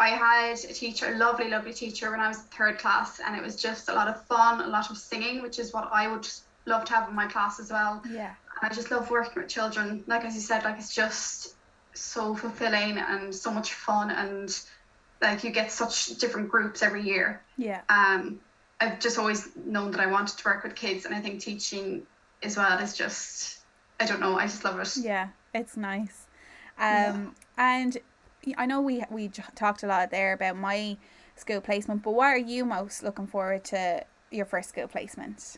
I 0.01 0.09
had 0.09 0.53
a 0.53 0.73
teacher, 0.73 1.13
a 1.13 1.17
lovely, 1.17 1.49
lovely 1.49 1.73
teacher 1.73 2.09
when 2.09 2.21
I 2.21 2.29
was 2.29 2.37
third 2.37 2.79
class, 2.79 3.19
and 3.19 3.35
it 3.35 3.43
was 3.43 3.61
just 3.61 3.89
a 3.89 3.93
lot 3.93 4.07
of 4.07 4.25
fun, 4.27 4.61
a 4.61 4.67
lot 4.67 4.89
of 4.89 4.97
singing, 4.97 5.41
which 5.41 5.59
is 5.59 5.73
what 5.73 5.89
I 5.91 6.07
would 6.07 6.25
love 6.65 6.85
to 6.85 6.93
have 6.93 7.09
in 7.09 7.15
my 7.15 7.27
class 7.27 7.59
as 7.59 7.69
well. 7.69 8.01
Yeah. 8.09 8.33
And 8.61 8.71
I 8.71 8.73
just 8.73 8.91
love 8.91 9.09
working 9.09 9.41
with 9.41 9.51
children. 9.51 10.03
Like 10.07 10.23
as 10.23 10.35
you 10.35 10.41
said, 10.41 10.63
like 10.63 10.77
it's 10.77 10.95
just 10.95 11.55
so 11.93 12.33
fulfilling 12.33 12.97
and 12.97 13.35
so 13.35 13.51
much 13.51 13.73
fun, 13.73 14.09
and 14.11 14.57
like 15.21 15.43
you 15.43 15.51
get 15.51 15.71
such 15.71 16.15
different 16.17 16.49
groups 16.49 16.81
every 16.81 17.03
year. 17.03 17.41
Yeah. 17.57 17.81
Um, 17.89 18.39
I've 18.79 19.01
just 19.01 19.19
always 19.19 19.49
known 19.65 19.91
that 19.91 19.99
I 19.99 20.07
wanted 20.07 20.37
to 20.37 20.43
work 20.45 20.63
with 20.63 20.75
kids, 20.75 21.05
and 21.05 21.13
I 21.13 21.19
think 21.19 21.41
teaching 21.41 22.03
as 22.41 22.55
well 22.55 22.79
is 22.79 22.95
just 22.95 23.59
I 24.00 24.06
don't 24.06 24.20
know. 24.20 24.38
I 24.38 24.45
just 24.45 24.64
love 24.64 24.80
it. 24.80 24.97
Yeah, 24.97 25.30
it's 25.54 25.76
nice. 25.76 26.28
Um, 26.78 26.86
yeah. 26.88 27.30
and 27.58 27.97
I 28.58 28.66
know 28.66 28.82
we 28.82 29.04
we 29.10 29.30
talked 29.56 29.84
a 29.84 29.88
lot 29.88 30.12
there 30.12 30.34
about 30.34 30.56
my 30.56 30.97
school 31.36 31.62
placement, 31.62 32.04
but 32.04 32.12
what 32.12 32.28
are 32.28 32.38
you 32.38 32.66
most 32.66 33.04
looking 33.04 33.28
forward 33.28 33.64
to 33.66 34.04
your 34.32 34.45
first 34.45 34.70
school 34.70 34.88
placement? 34.88 35.58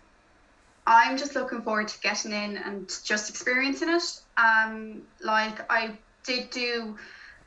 I'm 0.88 1.18
just 1.18 1.36
looking 1.36 1.62
forward 1.62 1.90
to 1.90 2.00
getting 2.02 2.32
in 2.32 2.58
and 2.58 2.92
just 3.04 3.30
experiencing 3.30 3.90
it. 3.90 4.22
Um, 4.38 5.04
like 5.22 5.72
I 5.72 5.98
did 6.24 6.50
do 6.50 6.98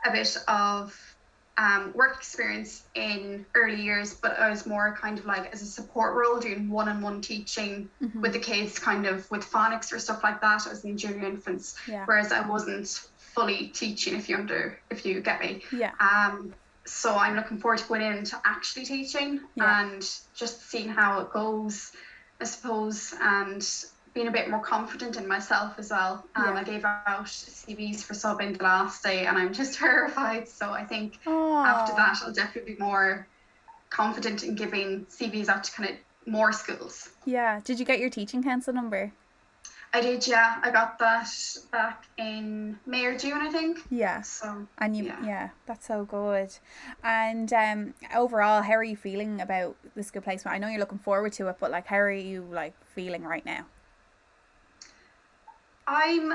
a 0.07 0.13
bit 0.13 0.37
of 0.47 1.14
um, 1.57 1.93
work 1.95 2.17
experience 2.17 2.83
in 2.95 3.47
early 3.55 3.81
years, 3.81 4.15
but 4.15 4.39
I 4.39 4.51
was 4.51 4.67
more 4.67 4.97
kind 5.01 5.19
of 5.19 5.25
like 5.25 5.53
as 5.53 5.63
a 5.63 5.67
support 5.67 6.15
role 6.15 6.41
doing 6.41 6.69
one 6.69 6.89
on 6.89 7.01
one 7.01 7.21
teaching 7.21 7.89
mm-hmm. 8.03 8.21
with 8.21 8.33
the 8.33 8.41
kids, 8.41 8.79
kind 8.79 9.07
of 9.07 9.31
with 9.31 9.49
phonics 9.49 9.93
or 9.93 9.99
stuff 9.99 10.25
like 10.25 10.41
that. 10.41 10.67
I 10.67 10.71
was 10.71 10.85
in 10.85 10.99
junior 10.99 11.27
infants, 11.27 11.77
yeah. 11.87 12.05
whereas 12.07 12.33
I 12.33 12.47
wasn't 12.47 12.89
fully 13.17 13.69
teaching, 13.69 14.17
if 14.17 14.29
you 14.29 14.37
under, 14.37 14.79
if 14.91 15.07
you 15.07 15.21
get 15.21 15.41
me. 15.41 15.63
Yeah. 15.73 15.93
Um. 16.01 16.55
So 16.87 17.17
I'm 17.17 17.35
looking 17.37 17.59
forward 17.59 17.79
to 17.79 17.89
going 17.89 18.03
into 18.03 18.39
actually 18.45 18.85
teaching 18.85 19.41
yeah. 19.55 19.83
and 19.83 20.03
just 20.35 20.69
seeing 20.69 20.89
how 20.89 21.21
it 21.21 21.31
goes, 21.31 21.93
I 22.41 22.45
suppose, 22.45 23.15
and 23.21 23.67
being 24.15 24.29
a 24.29 24.31
bit 24.31 24.49
more 24.49 24.61
confident 24.61 25.17
in 25.17 25.27
myself 25.27 25.75
as 25.77 25.91
well. 25.91 26.25
Um, 26.37 26.55
yeah. 26.55 26.61
I 26.61 26.62
gave 26.62 26.85
out 26.85 27.27
CVs 27.27 28.03
for 28.03 28.15
subbing 28.15 28.57
the 28.57 28.62
last 28.62 29.03
day 29.03 29.27
and 29.27 29.37
I'm 29.37 29.53
just 29.53 29.75
terrified. 29.79 30.49
So 30.49 30.71
I 30.71 30.85
think 30.85 31.19
Aww. 31.27 31.67
after 31.67 31.95
that, 31.97 32.21
I'll 32.25 32.33
definitely 32.33 32.75
be 32.75 32.81
more 32.81 33.27
confident 33.91 34.45
in 34.45 34.55
giving 34.55 35.05
CVs 35.07 35.49
out 35.49 35.65
to 35.65 35.73
kind 35.73 35.91
of 35.91 35.97
more 36.27 36.53
schools. 36.53 37.11
Yeah. 37.25 37.61
Did 37.65 37.81
you 37.81 37.85
get 37.85 37.99
your 37.99 38.09
teaching 38.09 38.43
council 38.43 38.73
number? 38.73 39.12
I 39.93 40.01
did, 40.01 40.27
yeah. 40.27 40.59
I 40.62 40.73
got 40.73 40.99
that 40.99 41.29
back 41.71 42.05
in 42.17 42.79
May 42.85 43.07
or 43.07 43.17
June, 43.17 43.41
I 43.41 43.51
think. 43.51 43.79
Yeah. 43.91 44.23
So 44.23 44.67
and 44.79 44.97
you, 44.97 45.05
yeah, 45.05 45.25
yeah 45.25 45.49
that's 45.67 45.87
so 45.87 46.05
good. 46.05 46.51
And 47.03 47.53
um, 47.53 47.95
overall, 48.15 48.62
how 48.62 48.75
are 48.75 48.85
you 48.85 48.97
feeling 48.97 49.41
about 49.41 49.77
the 49.95 50.03
school 50.03 50.23
placement? 50.23 50.55
I 50.55 50.59
know 50.59 50.69
you're 50.69 50.81
looking 50.81 50.99
forward 50.99 51.33
to 51.35 51.49
it, 51.49 51.57
but 51.61 51.71
like, 51.71 51.87
how 51.87 51.99
are 51.99 52.11
you 52.11 52.45
like 52.51 52.75
feeling 52.87 53.23
right 53.23 53.45
now? 53.45 53.67
I'm 55.87 56.32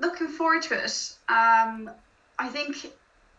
looking 0.00 0.28
forward 0.28 0.62
to 0.62 0.74
it. 0.74 1.14
Um, 1.28 1.90
I 2.38 2.48
think 2.48 2.92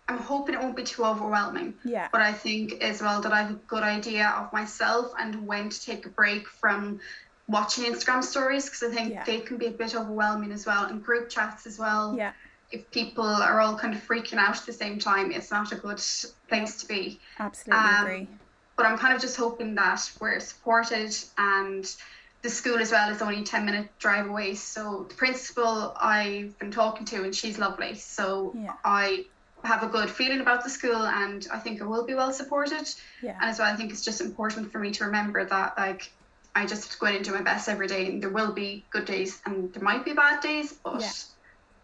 I'm 0.07 0.17
hoping 0.17 0.55
it 0.55 0.61
won't 0.61 0.75
be 0.75 0.83
too 0.83 1.05
overwhelming. 1.05 1.75
Yeah. 1.83 2.07
But 2.11 2.21
I 2.21 2.33
think 2.33 2.81
as 2.81 3.01
well 3.01 3.21
that 3.21 3.31
I 3.31 3.41
have 3.41 3.51
a 3.51 3.59
good 3.67 3.83
idea 3.83 4.27
of 4.29 4.51
myself 4.51 5.13
and 5.19 5.47
when 5.47 5.69
to 5.69 5.85
take 5.85 6.05
a 6.05 6.09
break 6.09 6.47
from 6.47 6.99
watching 7.47 7.85
Instagram 7.85 8.23
stories 8.23 8.65
because 8.65 8.83
I 8.83 8.93
think 8.93 9.13
yeah. 9.13 9.23
they 9.23 9.39
can 9.39 9.57
be 9.57 9.67
a 9.67 9.71
bit 9.71 9.95
overwhelming 9.95 10.51
as 10.51 10.65
well 10.65 10.85
and 10.85 11.03
group 11.03 11.29
chats 11.29 11.65
as 11.65 11.79
well. 11.79 12.15
Yeah. 12.17 12.33
If 12.71 12.89
people 12.91 13.25
are 13.25 13.59
all 13.59 13.77
kind 13.77 13.93
of 13.93 14.05
freaking 14.05 14.37
out 14.37 14.57
at 14.57 14.65
the 14.65 14.73
same 14.73 14.97
time, 14.97 15.31
it's 15.31 15.51
not 15.51 15.71
a 15.71 15.75
good 15.75 16.01
place 16.49 16.77
to 16.81 16.87
be. 16.87 17.19
Absolutely 17.39 17.85
um, 17.85 18.05
agree. 18.05 18.27
But 18.75 18.87
I'm 18.87 18.97
kind 18.97 19.13
of 19.13 19.21
just 19.21 19.37
hoping 19.37 19.75
that 19.75 20.11
we're 20.19 20.39
supported 20.39 21.15
and 21.37 21.95
the 22.43 22.49
school 22.49 22.77
as 22.77 22.91
well 22.91 23.09
is 23.09 23.21
only 23.21 23.41
10 23.41 23.65
minute 23.65 23.87
drive 23.97 24.29
away 24.29 24.53
so 24.53 25.05
the 25.09 25.15
principal 25.15 25.95
i've 25.99 26.57
been 26.59 26.71
talking 26.71 27.05
to 27.05 27.23
and 27.23 27.33
she's 27.33 27.57
lovely 27.57 27.95
so 27.95 28.53
yeah. 28.55 28.73
i 28.83 29.25
have 29.63 29.81
a 29.81 29.87
good 29.87 30.09
feeling 30.09 30.41
about 30.41 30.63
the 30.63 30.69
school 30.69 31.07
and 31.07 31.47
i 31.51 31.57
think 31.57 31.79
it 31.79 31.85
will 31.85 32.05
be 32.05 32.13
well 32.13 32.33
supported 32.33 32.87
yeah. 33.21 33.37
and 33.41 33.49
as 33.49 33.59
well 33.59 33.73
i 33.73 33.75
think 33.75 33.91
it's 33.91 34.03
just 34.03 34.21
important 34.21 34.71
for 34.71 34.79
me 34.79 34.91
to 34.91 35.05
remember 35.05 35.45
that 35.45 35.73
like 35.77 36.11
i 36.53 36.65
just 36.65 36.83
have 36.83 36.91
to 36.91 36.99
go 36.99 37.07
in 37.07 37.15
and 37.15 37.25
do 37.25 37.31
my 37.31 37.41
best 37.41 37.69
every 37.69 37.87
day 37.87 38.07
and 38.07 38.21
there 38.21 38.29
will 38.29 38.51
be 38.51 38.83
good 38.89 39.05
days 39.05 39.41
and 39.45 39.73
there 39.73 39.83
might 39.83 40.03
be 40.03 40.13
bad 40.13 40.41
days 40.41 40.73
but 40.83 40.99
yeah 41.01 41.09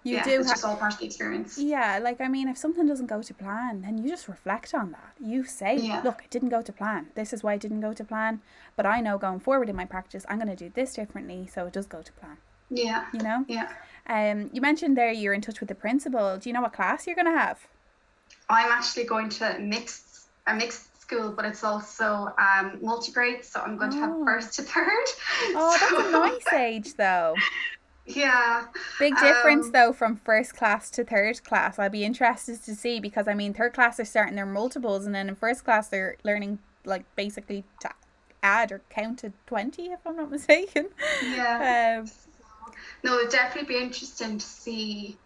you 0.04 0.16
yeah, 0.16 0.24
do 0.24 0.40
it's 0.40 0.48
ha- 0.48 0.54
just 0.54 0.66
all 0.66 0.78
part 0.78 0.94
of 0.94 1.00
the 1.00 1.06
experience. 1.06 1.58
Yeah, 1.58 2.00
like 2.02 2.22
I 2.22 2.28
mean, 2.28 2.48
if 2.48 2.58
something 2.58 2.88
doesn't 2.88 3.08
go 3.08 3.22
to 3.22 3.34
plan, 3.34 3.82
then 3.82 3.98
you 3.98 4.10
just 4.10 4.28
reflect 4.28 4.74
on 4.74 4.92
that. 4.92 5.14
You 5.20 5.44
say, 5.44 5.76
yeah. 5.78 6.02
"Look, 6.04 6.22
it 6.24 6.30
didn't 6.30 6.50
go 6.50 6.62
to 6.62 6.72
plan. 6.72 7.08
This 7.16 7.34
is 7.34 7.44
why 7.44 7.56
it 7.56 7.62
didn't 7.62 7.82
go 7.82 7.94
to 7.94 8.04
plan." 8.04 8.42
But 8.78 8.86
I 8.86 9.02
know 9.02 9.18
going 9.18 9.42
forward 9.42 9.70
in 9.70 9.76
my 9.76 9.86
practice, 9.86 10.26
I'm 10.30 10.38
going 10.38 10.56
to 10.56 10.56
do 10.56 10.72
this 10.74 10.94
differently, 10.94 11.48
so 11.54 11.66
it 11.66 11.74
does 11.74 11.86
go 11.86 12.02
to 12.02 12.14
plan. 12.14 12.38
Yeah. 12.70 13.06
You 13.14 13.22
know. 13.22 13.46
Yeah. 13.48 13.72
Um, 14.08 14.50
you 14.54 14.62
mentioned 14.62 14.98
there 14.98 15.12
you're 15.12 15.34
in 15.34 15.42
touch 15.42 15.60
with 15.60 15.70
the 15.70 15.76
principal. 15.76 16.38
Do 16.38 16.50
you 16.50 16.54
know 16.54 16.62
what 16.62 16.74
class 16.74 17.06
you're 17.06 17.16
going 17.16 17.32
to 17.32 17.38
have? 17.38 17.60
I'm 18.50 18.72
actually 18.72 19.04
going 19.04 19.30
to 19.30 19.60
mixed 19.60 20.28
a 20.48 20.56
mixed 20.56 20.90
school, 21.02 21.32
but 21.32 21.46
it's 21.46 21.64
also 21.64 22.34
um 22.38 22.80
multi 22.82 23.12
grade, 23.12 23.44
so 23.44 23.60
I'm 23.60 23.78
going 23.78 23.92
oh. 23.92 23.96
to 23.96 24.00
have 24.00 24.12
oh. 24.12 24.26
first 24.26 24.54
to 24.56 24.62
third. 24.64 25.06
Oh, 25.56 25.78
so. 25.78 25.96
that's 25.98 26.08
a 26.08 26.12
nice 26.52 26.54
age, 26.54 26.96
though. 26.96 27.36
Yeah. 28.10 28.66
Big 28.98 29.16
difference 29.18 29.68
um, 29.68 29.72
though 29.72 29.94
from 29.94 30.16
first 30.18 30.56
class 30.56 30.90
to 30.92 31.04
third 31.04 31.44
class. 31.44 31.78
I'd 31.78 31.92
be 31.92 32.04
interested 32.04 32.64
to 32.64 32.76
see 32.76 33.00
because 33.00 33.28
I 33.28 33.34
mean 33.34 33.54
third 33.54 33.74
class 33.74 34.00
are 34.00 34.06
starting 34.06 34.36
their 34.36 34.46
multiples 34.46 35.06
and 35.06 35.14
then 35.14 35.30
in 35.30 35.36
first 35.36 35.64
class 35.64 35.90
they're 35.90 36.18
learning 36.24 36.60
like 36.86 37.04
basically 37.16 37.64
to 37.82 37.90
add 38.42 38.72
or 38.72 38.82
count 38.90 39.20
to 39.20 39.34
20 39.48 39.84
if 39.88 40.00
I'm 40.06 40.16
not 40.16 40.32
mistaken. 40.32 40.88
Yeah. 41.24 42.02
Um, 42.02 42.12
no, 43.04 43.20
it'd 43.20 43.32
definitely 43.32 43.76
be 43.76 43.82
interesting 43.82 44.38
to 44.38 44.46
see 44.46 45.18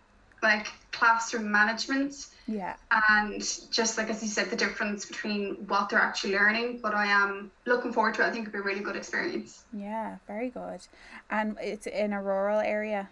like 0.43 0.67
classroom 0.91 1.51
management. 1.51 2.27
Yeah. 2.47 2.75
And 3.09 3.41
just 3.71 3.97
like 3.97 4.09
as 4.09 4.21
you 4.21 4.29
said 4.29 4.49
the 4.49 4.55
difference 4.55 5.05
between 5.05 5.55
what 5.67 5.89
they're 5.89 5.99
actually 5.99 6.33
learning 6.33 6.79
but 6.83 6.93
i 6.93 7.05
am 7.05 7.51
looking 7.65 7.93
forward 7.93 8.15
to 8.15 8.21
it. 8.21 8.25
I 8.25 8.31
think 8.31 8.47
it'll 8.47 8.53
be 8.53 8.59
a 8.59 8.61
really 8.61 8.81
good 8.81 8.95
experience. 8.95 9.63
Yeah 9.73 10.17
very 10.27 10.49
good. 10.49 10.81
And 11.29 11.57
it's 11.61 11.87
in 11.87 12.13
a 12.13 12.21
rural 12.21 12.59
area? 12.59 13.09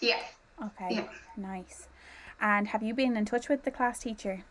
Yeah. 0.00 0.20
Okay 0.62 0.88
yeah. 0.90 1.08
nice. 1.36 1.88
And 2.40 2.68
have 2.68 2.82
you 2.82 2.94
been 2.94 3.16
in 3.16 3.24
touch 3.24 3.48
with 3.48 3.64
the 3.64 3.70
class 3.70 3.98
teacher? 3.98 4.44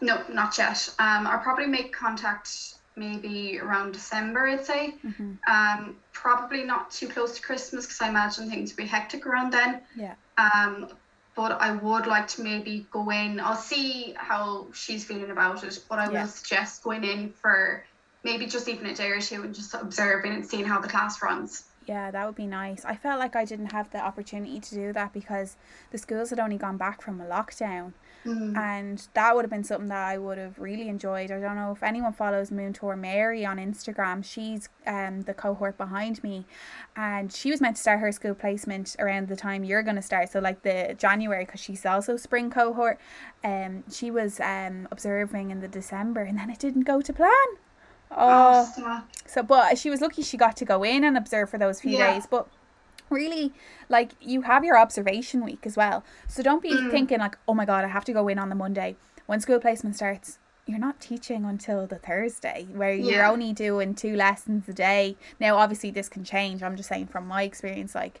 No 0.00 0.22
not 0.30 0.56
yet. 0.58 0.88
Um 0.98 1.26
i'll 1.26 1.38
probably 1.40 1.66
make 1.66 1.92
contact 1.92 2.74
maybe 2.98 3.58
around 3.58 3.92
december 3.92 4.46
i'd 4.48 4.64
say. 4.64 4.94
Mm-hmm. 5.04 5.32
um 5.48 5.96
probably 6.12 6.62
not 6.62 6.90
too 6.90 7.08
close 7.08 7.36
to 7.36 7.42
christmas 7.42 7.84
because 7.84 8.00
i 8.00 8.08
imagine 8.08 8.48
things 8.48 8.72
will 8.72 8.84
be 8.84 8.88
hectic 8.88 9.26
around 9.26 9.52
then. 9.52 9.80
Yeah 9.96 10.14
um 10.38 10.88
but 11.36 11.52
I 11.60 11.72
would 11.72 12.06
like 12.06 12.28
to 12.28 12.42
maybe 12.42 12.86
go 12.90 13.10
in. 13.10 13.38
I'll 13.40 13.56
see 13.56 14.14
how 14.16 14.68
she's 14.72 15.04
feeling 15.04 15.30
about 15.30 15.62
it, 15.64 15.78
but 15.88 15.98
I 15.98 16.10
yeah. 16.10 16.22
will 16.22 16.28
suggest 16.28 16.82
going 16.82 17.04
in 17.04 17.30
for 17.30 17.84
maybe 18.24 18.46
just 18.46 18.68
even 18.68 18.86
a 18.86 18.94
day 18.94 19.10
or 19.10 19.20
two 19.20 19.42
and 19.42 19.54
just 19.54 19.74
observing 19.74 20.32
and 20.32 20.46
seeing 20.46 20.64
how 20.64 20.80
the 20.80 20.88
class 20.88 21.22
runs. 21.22 21.64
Yeah, 21.86 22.10
that 22.10 22.26
would 22.26 22.34
be 22.34 22.46
nice. 22.46 22.84
I 22.84 22.96
felt 22.96 23.20
like 23.20 23.36
I 23.36 23.44
didn't 23.44 23.72
have 23.72 23.90
the 23.90 24.00
opportunity 24.00 24.58
to 24.58 24.74
do 24.74 24.92
that 24.94 25.12
because 25.12 25.56
the 25.92 25.98
schools 25.98 26.30
had 26.30 26.40
only 26.40 26.56
gone 26.56 26.78
back 26.78 27.02
from 27.02 27.20
a 27.20 27.24
lockdown. 27.24 27.92
Mm. 28.26 28.56
And 28.56 29.08
that 29.14 29.34
would 29.34 29.44
have 29.44 29.50
been 29.50 29.64
something 29.64 29.88
that 29.88 30.06
I 30.06 30.18
would 30.18 30.38
have 30.38 30.58
really 30.58 30.88
enjoyed. 30.88 31.30
I 31.30 31.40
don't 31.40 31.56
know 31.56 31.72
if 31.72 31.82
anyone 31.82 32.12
follows 32.12 32.50
Múinteoir 32.50 32.98
Mary 32.98 33.44
on 33.46 33.58
Instagram. 33.58 34.24
She's 34.24 34.68
um 34.86 35.22
the 35.22 35.34
cohort 35.34 35.76
behind 35.78 36.22
me, 36.22 36.44
and 36.96 37.32
she 37.32 37.50
was 37.50 37.60
meant 37.60 37.76
to 37.76 37.82
start 37.82 38.00
her 38.00 38.12
school 38.12 38.34
placement 38.34 38.96
around 38.98 39.28
the 39.28 39.36
time 39.36 39.64
you're 39.64 39.82
going 39.82 39.96
to 39.96 40.02
start. 40.02 40.30
So 40.30 40.40
like 40.40 40.62
the 40.62 40.94
January, 40.98 41.44
because 41.44 41.60
she's 41.60 41.86
also 41.86 42.16
spring 42.16 42.50
cohort. 42.50 42.98
Um, 43.44 43.84
she 43.90 44.10
was 44.10 44.40
um 44.40 44.88
observing 44.90 45.50
in 45.50 45.60
the 45.60 45.68
December, 45.68 46.22
and 46.22 46.38
then 46.38 46.50
it 46.50 46.58
didn't 46.58 46.82
go 46.82 47.00
to 47.00 47.12
plan. 47.12 47.30
Oh, 48.10 48.72
Oh, 48.78 49.02
so 49.26 49.42
but 49.42 49.76
she 49.78 49.90
was 49.90 50.00
lucky 50.00 50.22
she 50.22 50.36
got 50.36 50.56
to 50.58 50.64
go 50.64 50.82
in 50.84 51.02
and 51.04 51.16
observe 51.16 51.50
for 51.50 51.58
those 51.58 51.80
few 51.80 51.96
Yeah. 51.96 52.12
days. 52.12 52.26
But 52.26 52.46
really, 53.10 53.52
like 53.88 54.12
you 54.20 54.42
have 54.42 54.64
your 54.64 54.78
observation 54.78 55.44
week 55.44 55.64
as 55.66 55.76
well. 55.76 56.04
So 56.28 56.42
don't 56.42 56.62
be 56.62 56.70
Mm. 56.72 56.90
thinking 56.90 57.18
like, 57.20 57.36
oh 57.46 57.54
my 57.54 57.64
god, 57.64 57.84
I 57.84 57.88
have 57.88 58.04
to 58.06 58.12
go 58.12 58.28
in 58.28 58.38
on 58.38 58.48
the 58.48 58.54
Monday 58.54 58.96
when 59.26 59.40
school 59.40 59.58
placement 59.60 59.96
starts. 59.96 60.38
You're 60.68 60.80
not 60.80 60.98
teaching 60.98 61.44
until 61.44 61.86
the 61.86 61.94
Thursday, 61.98 62.66
where 62.72 62.92
you're 62.92 63.24
only 63.24 63.52
doing 63.52 63.94
two 63.94 64.16
lessons 64.16 64.68
a 64.68 64.72
day. 64.72 65.16
Now, 65.38 65.58
obviously, 65.58 65.92
this 65.92 66.08
can 66.08 66.24
change. 66.24 66.60
I'm 66.60 66.74
just 66.76 66.88
saying 66.88 67.06
from 67.06 67.28
my 67.28 67.44
experience, 67.44 67.94
like, 67.94 68.20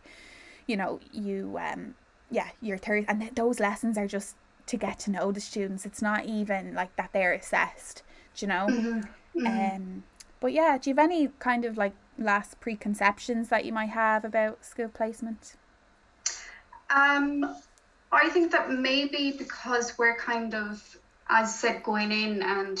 you 0.68 0.76
know, 0.76 1.00
you 1.12 1.58
um, 1.60 1.96
yeah, 2.30 2.48
your 2.60 2.78
third, 2.78 3.04
and 3.08 3.20
th- 3.20 3.34
those 3.34 3.58
lessons 3.58 3.98
are 3.98 4.06
just 4.06 4.36
to 4.66 4.76
get 4.76 4.98
to 5.00 5.10
know 5.10 5.32
the 5.32 5.40
students. 5.40 5.84
It's 5.86 6.00
not 6.02 6.24
even 6.26 6.72
like 6.74 6.94
that 6.96 7.10
they're 7.12 7.32
assessed. 7.32 8.04
Do 8.36 8.46
you 8.46 8.48
know? 8.48 8.66
Mhm. 8.68 9.08
Mhm. 9.34 9.76
Um, 9.76 10.02
but 10.38 10.52
yeah, 10.52 10.78
do 10.78 10.88
you 10.90 10.94
have 10.96 11.04
any 11.04 11.28
kind 11.40 11.64
of 11.64 11.76
like 11.76 11.94
last 12.18 12.60
preconceptions 12.60 13.48
that 13.48 13.64
you 13.64 13.72
might 13.72 13.90
have 13.90 14.24
about 14.24 14.64
school 14.64 14.88
placement? 14.88 15.54
Um, 16.90 17.56
I 18.12 18.28
think 18.28 18.52
that 18.52 18.70
maybe 18.70 19.34
because 19.36 19.98
we're 19.98 20.16
kind 20.16 20.54
of, 20.54 20.96
as 21.28 21.54
said, 21.58 21.82
going 21.82 22.12
in 22.12 22.42
and 22.42 22.78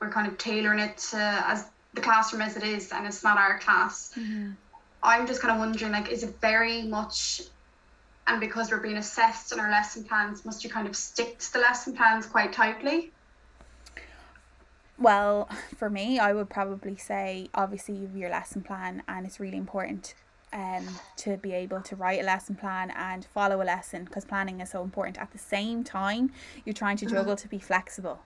we're 0.00 0.10
kind 0.10 0.28
of 0.28 0.38
tailoring 0.38 0.78
it 0.78 0.96
to 0.98 1.16
as 1.16 1.66
the 1.94 2.00
classroom 2.00 2.42
as 2.42 2.56
it 2.56 2.62
is, 2.62 2.92
and 2.92 3.06
it's 3.06 3.24
not 3.24 3.38
our 3.38 3.58
class. 3.58 4.16
I'm 5.02 5.26
just 5.26 5.40
kind 5.40 5.52
of 5.52 5.58
wondering, 5.58 5.92
like, 5.92 6.10
is 6.10 6.22
it 6.22 6.34
very 6.40 6.82
much, 6.82 7.42
and 8.26 8.40
because 8.40 8.70
we're 8.70 8.80
being 8.80 8.96
assessed 8.96 9.52
in 9.52 9.60
our 9.60 9.70
lesson 9.70 10.04
plans, 10.04 10.44
must 10.44 10.62
you 10.64 10.70
kind 10.70 10.86
of 10.86 10.94
stick 10.96 11.38
to 11.38 11.52
the 11.52 11.58
lesson 11.58 11.94
plans 11.96 12.26
quite 12.26 12.52
tightly? 12.52 13.10
Well, 14.98 15.48
for 15.76 15.88
me, 15.90 16.18
I 16.18 16.32
would 16.32 16.50
probably 16.50 16.96
say 16.96 17.48
obviously 17.54 17.94
your 18.14 18.30
lesson 18.30 18.62
plan, 18.62 19.02
and 19.08 19.26
it's 19.26 19.40
really 19.40 19.56
important 19.58 20.14
um 20.50 20.98
to 21.14 21.36
be 21.36 21.52
able 21.52 21.82
to 21.82 21.94
write 21.94 22.18
a 22.20 22.22
lesson 22.22 22.56
plan 22.56 22.90
and 22.96 23.22
follow 23.26 23.60
a 23.60 23.64
lesson 23.64 24.04
because 24.04 24.24
planning 24.24 24.60
is 24.60 24.70
so 24.70 24.82
important. 24.82 25.18
At 25.18 25.30
the 25.32 25.38
same 25.38 25.84
time, 25.84 26.30
you're 26.64 26.72
trying 26.72 26.96
to 26.98 27.06
juggle 27.06 27.36
to 27.36 27.48
be 27.48 27.58
flexible. 27.58 28.20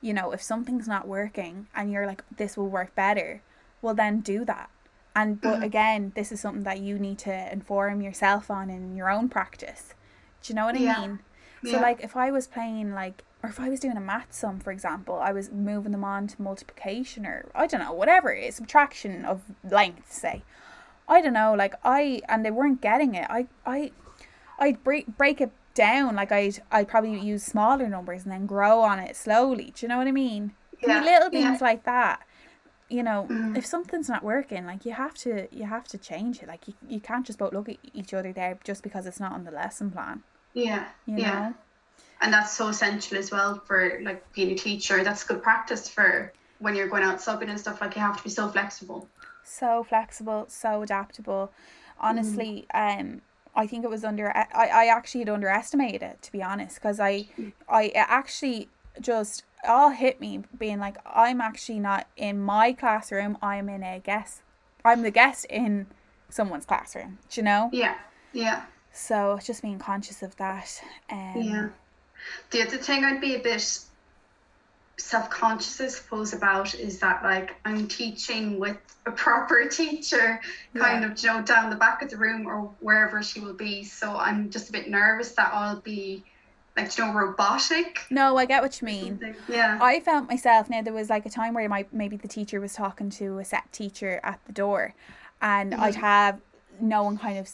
You 0.00 0.14
know, 0.14 0.32
if 0.32 0.40
something's 0.42 0.88
not 0.88 1.06
working 1.06 1.66
and 1.74 1.92
you're 1.92 2.06
like, 2.06 2.24
this 2.34 2.56
will 2.56 2.70
work 2.70 2.94
better, 2.94 3.42
well 3.82 3.94
then 3.94 4.20
do 4.20 4.44
that. 4.46 4.70
And 5.14 5.40
but 5.42 5.60
Mhm. 5.60 5.64
again, 5.64 6.12
this 6.14 6.32
is 6.32 6.40
something 6.40 6.62
that 6.64 6.80
you 6.80 6.98
need 6.98 7.18
to 7.20 7.52
inform 7.52 8.00
yourself 8.00 8.50
on 8.50 8.70
in 8.70 8.96
your 8.96 9.10
own 9.10 9.28
practice. 9.28 9.94
Do 10.42 10.52
you 10.52 10.54
know 10.56 10.64
what 10.64 10.76
I 10.76 10.78
Yeah. 10.80 11.00
mean? 11.00 11.20
So 11.62 11.72
Yeah. 11.72 11.80
like 11.80 12.02
if 12.02 12.16
I 12.16 12.30
was 12.30 12.46
playing 12.46 12.94
like 12.94 13.24
or 13.42 13.48
if 13.48 13.58
I 13.58 13.68
was 13.70 13.80
doing 13.80 13.96
a 13.96 14.00
math 14.00 14.32
sum, 14.34 14.60
for 14.60 14.70
example, 14.70 15.16
I 15.18 15.32
was 15.32 15.50
moving 15.50 15.92
them 15.92 16.04
on 16.04 16.26
to 16.26 16.42
multiplication 16.42 17.24
or 17.26 17.46
I 17.54 17.66
don't 17.66 17.80
know, 17.80 17.92
whatever 17.92 18.32
it 18.32 18.44
is, 18.44 18.54
subtraction 18.56 19.24
of 19.24 19.42
length, 19.64 20.12
say. 20.12 20.42
I 21.08 21.20
don't 21.22 21.32
know, 21.32 21.54
like 21.54 21.74
I 21.84 22.20
and 22.28 22.44
they 22.44 22.50
weren't 22.50 22.80
getting 22.80 23.14
it. 23.14 23.26
I 23.30 23.46
I 23.66 23.92
I'd 24.58 24.82
break 24.84 25.06
break 25.16 25.40
it 25.40 25.52
down, 25.74 26.16
like 26.16 26.32
I'd 26.32 26.62
I'd 26.70 26.88
probably 26.88 27.18
use 27.18 27.42
smaller 27.42 27.88
numbers 27.88 28.24
and 28.24 28.32
then 28.32 28.46
grow 28.46 28.80
on 28.80 28.98
it 28.98 29.16
slowly. 29.16 29.72
Do 29.74 29.84
you 29.84 29.88
know 29.88 29.98
what 29.98 30.06
I 30.06 30.12
mean? 30.12 30.52
It 30.72 30.80
can 30.80 30.88
be 30.88 31.06
Yeah, 31.06 31.12
little 31.12 31.30
yeah. 31.32 31.48
things 31.48 31.60
like 31.60 31.84
that. 31.84 32.20
You 32.88 33.02
know, 33.04 33.26
Mhm. 33.30 33.56
if 33.56 33.64
something's 33.64 34.08
not 34.08 34.22
working, 34.24 34.66
like 34.66 34.84
you 34.84 34.92
have 34.92 35.14
to 35.24 35.48
you 35.50 35.64
have 35.64 35.86
to 35.88 35.98
change 35.98 36.42
it. 36.42 36.48
Like 36.48 36.68
you, 36.68 36.74
you 36.88 37.00
can't 37.00 37.24
just 37.24 37.38
both 37.38 37.52
look 37.52 37.68
at 37.68 37.76
each 37.94 38.12
other 38.12 38.32
there 38.32 38.58
just 38.64 38.82
because 38.82 39.06
it's 39.06 39.20
not 39.20 39.32
on 39.32 39.44
the 39.44 39.50
lesson 39.52 39.90
plan. 39.90 40.22
Yeah, 40.54 40.86
yeah. 41.06 41.16
know? 41.16 41.54
and 42.20 42.32
that's 42.32 42.52
so 42.52 42.68
essential 42.68 43.16
as 43.18 43.30
well 43.30 43.62
for 43.66 44.00
like 44.02 44.30
being 44.32 44.50
a 44.50 44.54
teacher. 44.54 45.02
That's 45.02 45.24
good 45.24 45.42
practice 45.42 45.88
for 45.88 46.32
when 46.58 46.74
you're 46.74 46.88
going 46.88 47.02
out 47.02 47.18
subbing 47.18 47.48
and 47.48 47.58
stuff. 47.58 47.80
Like 47.80 47.96
you 47.96 48.02
have 48.02 48.18
to 48.18 48.24
be 48.24 48.30
so 48.30 48.48
flexible. 48.48 49.08
so 49.42 49.82
flexible, 49.82 50.46
so 50.48 50.82
adaptable. 50.82 51.50
Honestly, 51.98 52.66
um, 52.74 53.22
I 53.54 53.66
think 53.66 53.84
it 53.84 53.90
was 53.90 54.04
under. 54.04 54.34
I, 54.36 54.46
I 54.54 54.86
actually 54.86 55.20
had 55.22 55.28
underestimated 55.28 56.02
it 56.02 56.22
to 56.22 56.32
be 56.32 56.42
honest, 56.42 56.76
because 56.76 57.00
I, 57.00 57.26
I 57.68 57.84
it 57.84 57.94
actually 57.96 58.68
just 59.00 59.44
all 59.66 59.90
hit 59.90 60.20
me 60.20 60.42
being 60.58 60.78
like 60.78 60.96
I'm 61.06 61.40
actually 61.40 61.80
not 61.80 62.06
in 62.16 62.40
my 62.40 62.72
classroom. 62.72 63.38
I'm 63.42 63.68
in 63.68 63.82
a 63.82 63.98
guest. 63.98 64.42
I'm 64.84 65.02
the 65.02 65.10
guest 65.10 65.46
in 65.46 65.86
someone's 66.28 66.64
classroom. 66.64 67.18
Do 67.28 67.40
you 67.40 67.44
know? 67.44 67.70
Yeah, 67.72 67.96
yeah, 68.32 68.64
So 68.92 69.34
it's 69.34 69.46
just 69.46 69.62
being 69.62 69.78
conscious 69.78 70.22
of 70.22 70.36
that. 70.36 70.82
Um, 71.10 71.32
yeah. 71.36 71.68
The 72.50 72.62
other 72.62 72.76
thing 72.76 73.04
I'd 73.04 73.20
be 73.20 73.34
a 73.36 73.38
bit 73.38 73.78
self-conscious, 74.98 75.80
I 75.80 75.86
suppose, 75.88 76.34
about 76.34 76.74
is 76.74 76.98
that 77.00 77.22
like 77.22 77.56
I'm 77.64 77.88
teaching 77.88 78.58
with 78.58 78.76
a 79.06 79.10
proper 79.10 79.66
teacher, 79.70 80.40
kind 80.76 81.02
Yeah. 81.02 81.10
of, 81.12 81.22
you 81.22 81.28
know, 81.30 81.42
down 81.42 81.70
the 81.70 81.76
back 81.76 82.02
of 82.02 82.10
the 82.10 82.18
room 82.18 82.46
or 82.46 82.70
wherever 82.80 83.22
she 83.22 83.40
will 83.40 83.54
be. 83.54 83.84
So 83.84 84.16
I'm 84.16 84.50
just 84.50 84.68
a 84.68 84.72
bit 84.72 84.90
nervous 84.90 85.32
that 85.32 85.50
I'll 85.54 85.80
be 85.80 86.22
like, 86.76 86.96
you 86.98 87.06
know, 87.06 87.12
robotic. 87.14 88.00
No, 88.10 88.36
I 88.36 88.44
get 88.44 88.62
what 88.62 88.80
you 88.80 88.86
mean. 88.86 89.34
Yeah. 89.48 89.78
I 89.80 90.00
felt 90.00 90.28
myself 90.28 90.68
now 90.68 90.82
there 90.82 90.92
was 90.92 91.08
like 91.08 91.24
a 91.24 91.30
time 91.30 91.54
where 91.54 91.68
my 91.68 91.86
maybe 91.92 92.16
the 92.16 92.28
teacher 92.28 92.60
was 92.60 92.74
talking 92.74 93.08
to 93.10 93.38
a 93.38 93.44
SET 93.44 93.72
teacher 93.72 94.20
at 94.22 94.40
the 94.46 94.52
door 94.52 94.94
and 95.40 95.74
I'd 95.74 95.94
Mhm. 95.94 96.00
have 96.00 96.40
no 96.80 97.02
one 97.02 97.16
kind 97.18 97.38
of 97.38 97.48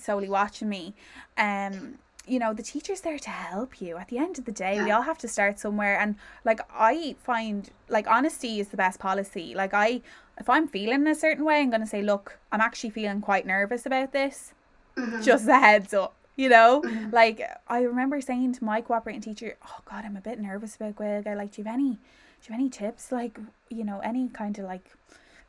solely 0.00 0.28
watching 0.28 0.68
me 0.68 0.94
um 1.36 1.98
you 2.26 2.38
know 2.38 2.52
the 2.52 2.62
teacher's 2.62 3.00
there 3.00 3.18
to 3.18 3.30
help 3.30 3.80
you. 3.80 3.96
At 3.96 4.08
the 4.08 4.18
end 4.18 4.38
of 4.38 4.44
the 4.44 4.52
day 4.52 4.82
we 4.82 4.90
all 4.90 5.02
have 5.02 5.16
to 5.18 5.28
start 5.28 5.58
somewhere. 5.58 5.98
And 5.98 6.16
like 6.44 6.60
I 6.70 7.16
find 7.22 7.70
like 7.88 8.06
honesty 8.06 8.60
is 8.60 8.68
the 8.68 8.76
best 8.76 9.00
policy. 9.00 9.54
Like 9.54 9.72
I 9.72 10.02
if 10.38 10.48
I'm 10.50 10.68
feeling 10.68 11.06
a 11.06 11.14
certain 11.14 11.44
way 11.46 11.60
I'm 11.60 11.70
going 11.70 11.80
to 11.80 11.86
say 11.86 12.02
look 12.02 12.38
I'm 12.52 12.60
actually 12.60 12.90
feeling 12.90 13.22
quite 13.22 13.46
nervous 13.46 13.86
about 13.86 14.12
this. 14.12 14.52
Mhm. 14.96 15.22
just 15.24 15.48
a 15.48 15.58
heads 15.58 15.94
up 15.94 16.14
you 16.36 16.48
know? 16.48 16.82
Mhm. 16.82 17.12
like 17.12 17.40
i 17.68 17.80
remember 17.82 18.20
saying 18.20 18.52
to 18.54 18.64
my 18.64 18.80
cooperating 18.80 19.22
teacher 19.22 19.56
oh 19.64 19.78
god 19.84 20.04
i'm 20.04 20.16
a 20.16 20.20
bit 20.20 20.38
nervous 20.40 20.74
about 20.76 20.96
Gaeilge 20.96 21.36
like 21.36 21.52
do 21.52 21.62
you 21.62 21.66
have 21.66 21.74
any 21.74 21.92
do 22.40 22.44
you 22.46 22.52
have 22.52 22.60
any 22.60 22.68
tips? 22.68 23.10
Like 23.12 23.38
you 23.68 23.84
know 23.84 23.98
any 24.00 24.28
kind 24.28 24.58
of 24.58 24.64
like 24.64 24.86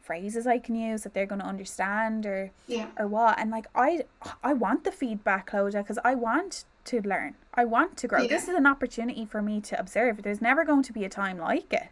phrases 0.09 0.47
i 0.47 0.57
can 0.57 0.73
use 0.75 1.03
that 1.03 1.13
they're 1.13 1.27
going 1.33 1.39
to 1.41 1.45
understand 1.45 2.25
or 2.25 2.49
yeah. 2.67 2.87
or 2.97 3.05
what 3.05 3.37
and 3.39 3.51
like 3.51 3.67
i 3.75 4.01
i 4.43 4.51
want 4.53 4.83
the 4.83 4.91
feedback 4.91 5.51
Clodagh 5.51 5.83
because 5.83 5.99
i 6.03 6.15
want 6.15 6.65
to 6.85 6.99
learn 7.01 7.35
i 7.53 7.63
want 7.63 7.95
to 7.97 8.07
grow 8.07 8.23
Yeah. 8.23 8.27
this 8.29 8.47
is 8.47 8.55
an 8.55 8.65
opportunity 8.65 9.23
for 9.23 9.41
me 9.49 9.61
to 9.69 9.79
observe 9.79 10.23
there's 10.23 10.41
never 10.41 10.65
going 10.65 10.81
to 10.81 10.93
be 10.99 11.03
a 11.05 11.09
time 11.09 11.37
like 11.37 11.71
it 11.71 11.89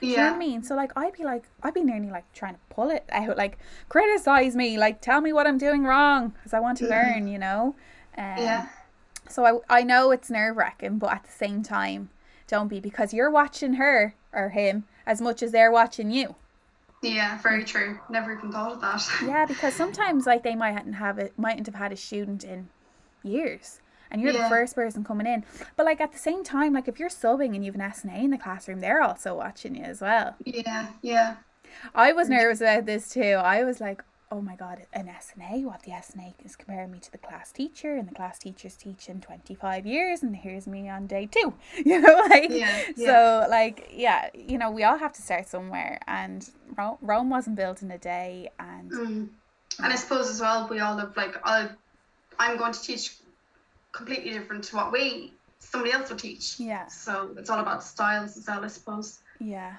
do 0.00 0.06
you 0.06 0.16
know 0.16 0.24
what 0.26 0.34
I 0.34 0.38
mean? 0.38 0.62
So 0.62 0.76
like 0.76 0.92
I'd 0.96 1.12
be 1.14 1.24
like 1.24 1.44
I'd 1.64 1.74
be 1.74 1.82
nearly 1.82 2.08
like 2.08 2.32
trying 2.32 2.54
to 2.54 2.60
pull 2.70 2.88
it 2.90 3.04
out, 3.10 3.36
like 3.36 3.58
criticize 3.88 4.54
me, 4.54 4.78
like 4.78 5.00
tell 5.00 5.20
me 5.20 5.32
what 5.32 5.44
I'm 5.48 5.58
doing 5.58 5.82
wrong 5.82 6.28
because 6.30 6.54
I 6.54 6.60
want 6.60 6.78
to 6.78 6.84
Mhm. 6.84 6.90
learn, 6.90 7.26
you 7.26 7.36
know. 7.46 7.74
Um, 8.16 8.38
Yeah. 8.46 8.66
So 9.28 9.44
I 9.44 9.78
I 9.78 9.82
know 9.82 10.12
it's 10.12 10.30
nerve 10.30 10.56
wracking, 10.56 10.98
but 10.98 11.10
at 11.16 11.24
the 11.24 11.32
same 11.32 11.64
time, 11.64 12.10
don't 12.46 12.68
be 12.68 12.78
because 12.78 13.12
you're 13.12 13.30
watching 13.40 13.74
her 13.74 14.14
or 14.32 14.50
him 14.50 14.84
as 15.04 15.20
much 15.20 15.42
as 15.42 15.50
they're 15.50 15.72
watching 15.72 16.12
you. 16.12 16.36
Yeah, 17.02 17.40
very 17.40 17.64
true. 17.64 17.98
Never 18.08 18.32
even 18.36 18.50
thought 18.50 18.72
of 18.72 18.80
that. 18.80 19.08
Yeah, 19.24 19.46
because 19.46 19.74
sometimes 19.74 20.26
like 20.26 20.42
they 20.42 20.54
mightn't 20.54 20.96
have 20.96 21.18
it, 21.18 21.32
mightn't 21.38 21.66
have 21.66 21.76
had 21.76 21.92
a 21.92 21.96
student 21.96 22.44
in 22.44 22.68
years, 23.22 23.80
and 24.10 24.20
you're 24.20 24.32
the 24.32 24.48
first 24.48 24.74
person 24.74 25.04
coming 25.04 25.26
in. 25.26 25.44
But 25.76 25.86
like 25.86 26.00
at 26.00 26.12
the 26.12 26.18
same 26.18 26.42
time, 26.42 26.72
like 26.72 26.88
if 26.88 26.98
you're 26.98 27.08
subbing 27.08 27.54
and 27.54 27.64
you've 27.64 27.74
an 27.76 27.80
S 27.80 28.04
and 28.04 28.12
A 28.12 28.16
in 28.16 28.30
the 28.30 28.38
classroom, 28.38 28.80
they're 28.80 29.02
also 29.02 29.34
watching 29.36 29.74
you 29.76 29.84
as 29.84 30.00
well. 30.00 30.34
Yeah, 30.44 30.88
yeah. 31.02 31.36
I 31.94 32.12
was 32.12 32.28
nervous 32.28 32.60
about 32.60 32.86
this 32.86 33.10
too. 33.10 33.22
I 33.22 33.62
was 33.64 33.80
like, 33.80 34.02
oh 34.30 34.40
my 34.40 34.56
god, 34.56 34.86
an 34.92 35.08
SNA, 35.08 35.64
what 35.64 35.82
the 35.82 35.92
SNA 35.92 36.34
is 36.44 36.56
comparing 36.56 36.90
me 36.90 36.98
to 37.00 37.10
the 37.12 37.18
class 37.18 37.50
teacher, 37.52 37.96
and 37.96 38.08
the 38.08 38.14
class 38.14 38.38
teacher's 38.38 38.76
teaching 38.76 39.20
25 39.20 39.86
years, 39.86 40.22
and 40.22 40.36
here's 40.36 40.66
me 40.66 40.88
on 40.88 41.06
day 41.06 41.26
two. 41.30 41.54
You 41.84 42.00
know, 42.00 42.22
like, 42.28 42.50
Yeah, 42.50 42.82
yeah. 42.96 43.06
so, 43.44 43.46
like, 43.50 43.90
yeah, 43.92 44.28
you 44.34 44.58
know, 44.58 44.70
we 44.70 44.84
all 44.84 44.98
have 44.98 45.12
to 45.14 45.22
start 45.22 45.48
somewhere, 45.48 46.00
and 46.06 46.48
Ro- 46.76 46.98
Rome 47.00 47.30
wasn't 47.30 47.56
built 47.56 47.82
in 47.82 47.90
a 47.90 47.98
day, 47.98 48.50
and 48.58 48.92
Mm. 48.92 49.28
And 49.80 49.92
I 49.92 49.96
suppose 49.96 50.28
as 50.28 50.40
well, 50.40 50.66
we 50.68 50.80
all 50.80 50.96
have 50.98 51.16
like, 51.16 51.36
I'll, 51.44 51.70
I'm 52.38 52.56
going 52.58 52.72
to 52.72 52.80
teach 52.82 53.16
completely 53.92 54.30
different 54.30 54.64
to 54.64 54.76
what 54.76 54.92
we 54.92 55.32
somebody 55.60 55.92
else 55.92 56.10
will 56.10 56.16
teach. 56.16 56.58
yeah, 56.58 56.86
So 56.88 57.30
it's 57.36 57.50
all 57.50 57.60
about 57.60 57.82
styles 57.82 58.36
as 58.36 58.46
well, 58.46 58.64
I 58.64 58.68
suppose. 58.68 59.20
yeah. 59.40 59.74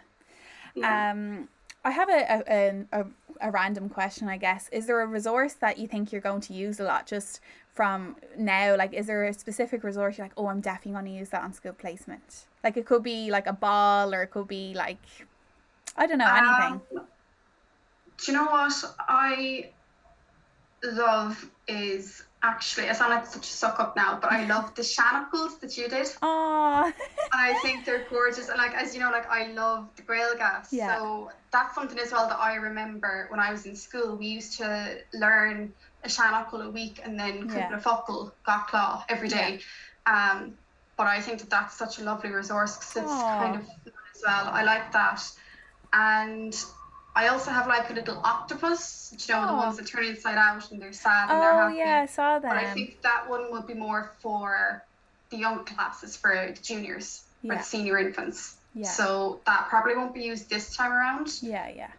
Yeah. 0.75 1.11
Um, 1.11 1.47
I 1.85 1.91
have 1.91 2.09
a, 2.09 2.43
a, 2.47 2.99
a, 3.01 3.05
a 3.41 3.51
random 3.51 3.89
question, 3.89 4.27
I 4.27 4.37
guess. 4.37 4.69
Is 4.71 4.85
there 4.87 4.99
a 5.01 5.05
resource 5.07 5.53
that 5.53 5.77
you 5.77 5.87
think 5.87 6.11
you're 6.11 6.21
going 6.21 6.41
to 6.41 6.53
use 6.53 6.79
a 6.79 6.83
lot 6.83 7.07
just 7.07 7.39
from 7.73 8.17
now? 8.37 8.75
Like, 8.75 8.93
is 8.93 9.07
there 9.07 9.25
a 9.25 9.33
specific 9.33 9.83
resource 9.83 10.17
you're 10.17 10.25
like, 10.25 10.33
oh, 10.35 10.47
I'm 10.47 10.59
definitely 10.61 10.93
going 10.93 11.05
to 11.05 11.11
use 11.11 11.29
that 11.29 11.43
on 11.43 11.53
school 11.53 11.73
placement? 11.73 12.45
Like, 12.63 12.75
it 12.75 12.85
could 12.85 13.03
be 13.03 13.31
like 13.31 13.47
a 13.47 13.53
ball 13.53 14.13
or 14.13 14.23
it 14.23 14.31
could 14.31 14.47
be 14.47 14.73
like, 14.73 14.99
I 15.95 16.05
don't 16.05 16.17
know, 16.17 16.27
anything. 16.27 16.81
Um, 16.97 17.07
do 18.17 18.31
you 18.31 18.37
know 18.37 18.45
what 18.45 18.95
I 19.07 19.69
love 20.83 21.49
is 21.67 22.23
actually 22.41 22.89
I 22.89 22.93
sound 22.93 23.11
like 23.11 23.25
such 23.25 23.47
a 23.47 23.51
suck 23.51 23.79
up 23.79 23.95
now, 23.95 24.17
but 24.21 24.31
I 24.31 24.45
love 24.45 24.73
the 24.75 24.81
seanfhocals 24.81 25.59
that 25.59 25.77
you 25.77 25.87
did. 25.89 26.07
Oh 26.21 26.91
I 27.33 27.59
think 27.61 27.85
they're 27.85 28.05
gorgeous. 28.09 28.49
And 28.49 28.57
like 28.57 28.73
as 28.73 28.93
you 28.93 29.01
know, 29.01 29.11
like 29.11 29.29
I 29.29 29.51
love 29.51 29.89
the 29.95 30.03
Gaeilge. 30.03 30.67
Yeah. 30.71 30.97
So 30.97 31.31
that's 31.51 31.75
something 31.75 31.99
as 31.99 32.11
well 32.11 32.27
that 32.27 32.39
I 32.39 32.55
remember 32.55 33.27
when 33.29 33.39
I 33.39 33.51
was 33.51 33.65
in 33.65 33.75
school. 33.75 34.15
We 34.15 34.27
used 34.27 34.57
to 34.59 34.99
learn 35.13 35.73
a 36.03 36.07
seanfhocal 36.07 36.65
a 36.65 36.69
week 36.69 37.01
and 37.03 37.19
then 37.19 37.51
yeah. 37.53 37.75
a 37.75 37.79
focal 37.79 38.33
gach 38.47 38.69
lá 38.71 39.03
every 39.09 39.29
day. 39.29 39.59
Yeah. 40.07 40.31
Um 40.31 40.57
but 40.97 41.07
I 41.07 41.21
think 41.21 41.39
that 41.39 41.49
that's 41.49 41.75
such 41.77 41.99
a 41.99 42.03
lovely 42.03 42.29
resource 42.29 42.77
because 42.77 42.97
it's 42.97 43.11
Aww. 43.11 43.39
kind 43.39 43.55
of 43.55 43.61
as 44.15 44.21
well. 44.25 44.47
I 44.47 44.63
like 44.63 44.91
that. 44.91 45.21
And 45.93 46.53
I 47.15 47.27
also 47.27 47.51
have 47.51 47.67
like 47.67 47.89
a 47.89 47.93
little 47.93 48.19
octopus, 48.23 49.13
you 49.27 49.33
know, 49.33 49.43
oh. 49.43 49.47
the 49.47 49.53
ones 49.53 49.75
oh. 49.75 49.81
that 49.81 49.87
turn 49.87 50.05
inside 50.05 50.37
out 50.37 50.71
and 50.71 50.81
they're 50.81 50.93
sad 50.93 51.29
and 51.29 51.37
oh, 51.37 51.41
they're 51.41 51.53
happy. 51.53 51.77
yeah, 51.77 52.01
I 52.01 52.05
saw 52.05 52.39
that. 52.39 52.49
But 52.49 52.57
I 52.57 52.73
think 52.73 53.01
that 53.01 53.29
one 53.29 53.51
would 53.51 53.67
be 53.67 53.73
more 53.73 54.13
for 54.19 54.83
the 55.29 55.37
young 55.37 55.65
classes, 55.65 56.15
for 56.15 56.33
the 56.33 56.61
juniors, 56.61 57.23
yeah. 57.41 57.53
for 57.53 57.57
the 57.57 57.63
senior 57.63 57.97
infants. 57.97 58.57
Yeah. 58.73 58.87
So 58.87 59.41
that 59.45 59.67
probably 59.69 59.95
won't 59.95 60.13
be 60.13 60.23
used 60.23 60.49
this 60.49 60.75
time 60.75 60.91
around. 60.91 61.39
Yeah, 61.41 61.69
yeah. 61.69 61.91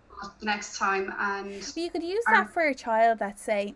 Next 0.42 0.78
time, 0.78 1.12
and 1.18 1.60
but 1.60 1.76
you 1.76 1.90
could 1.90 2.02
use 2.02 2.22
that 2.26 2.50
for 2.50 2.62
a 2.62 2.74
child 2.74 3.20
that 3.20 3.38
say, 3.38 3.74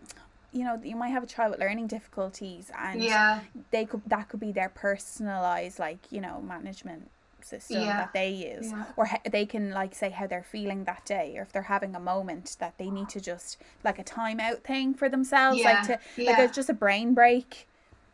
you 0.51 0.63
know, 0.63 0.79
you 0.83 0.95
might 0.95 1.09
have 1.09 1.23
a 1.23 1.25
child 1.25 1.51
with 1.51 1.59
learning 1.59 1.87
difficulties, 1.87 2.69
and 2.77 3.03
yeah, 3.03 3.39
they 3.71 3.85
could 3.85 4.01
that 4.07 4.29
could 4.29 4.39
be 4.39 4.51
their 4.51 4.69
personalized, 4.69 5.79
like 5.79 5.97
you 6.11 6.21
know, 6.21 6.41
management 6.41 7.09
system 7.45 7.81
yeah. 7.81 7.97
that 7.97 8.13
they 8.13 8.29
use 8.29 8.71
yeah. 8.71 8.85
or 8.97 9.07
they 9.29 9.45
can 9.45 9.71
like 9.71 9.93
say 9.93 10.09
how 10.09 10.25
they're 10.25 10.43
feeling 10.43 10.83
that 10.85 11.05
day 11.05 11.35
or 11.37 11.43
if 11.43 11.51
they're 11.51 11.61
having 11.61 11.95
a 11.95 11.99
moment 11.99 12.55
that 12.59 12.77
they 12.77 12.89
need 12.89 13.07
to 13.09 13.19
just 13.19 13.61
like 13.83 13.99
a 13.99 14.03
timeout 14.03 14.61
thing 14.61 14.93
for 14.93 15.09
themselves 15.09 15.59
yeah. 15.59 15.71
like 15.71 15.83
to 15.83 16.23
like 16.23 16.39
it's 16.39 16.55
just 16.55 16.69
a 16.69 16.73
brain 16.73 17.13
break 17.13 17.67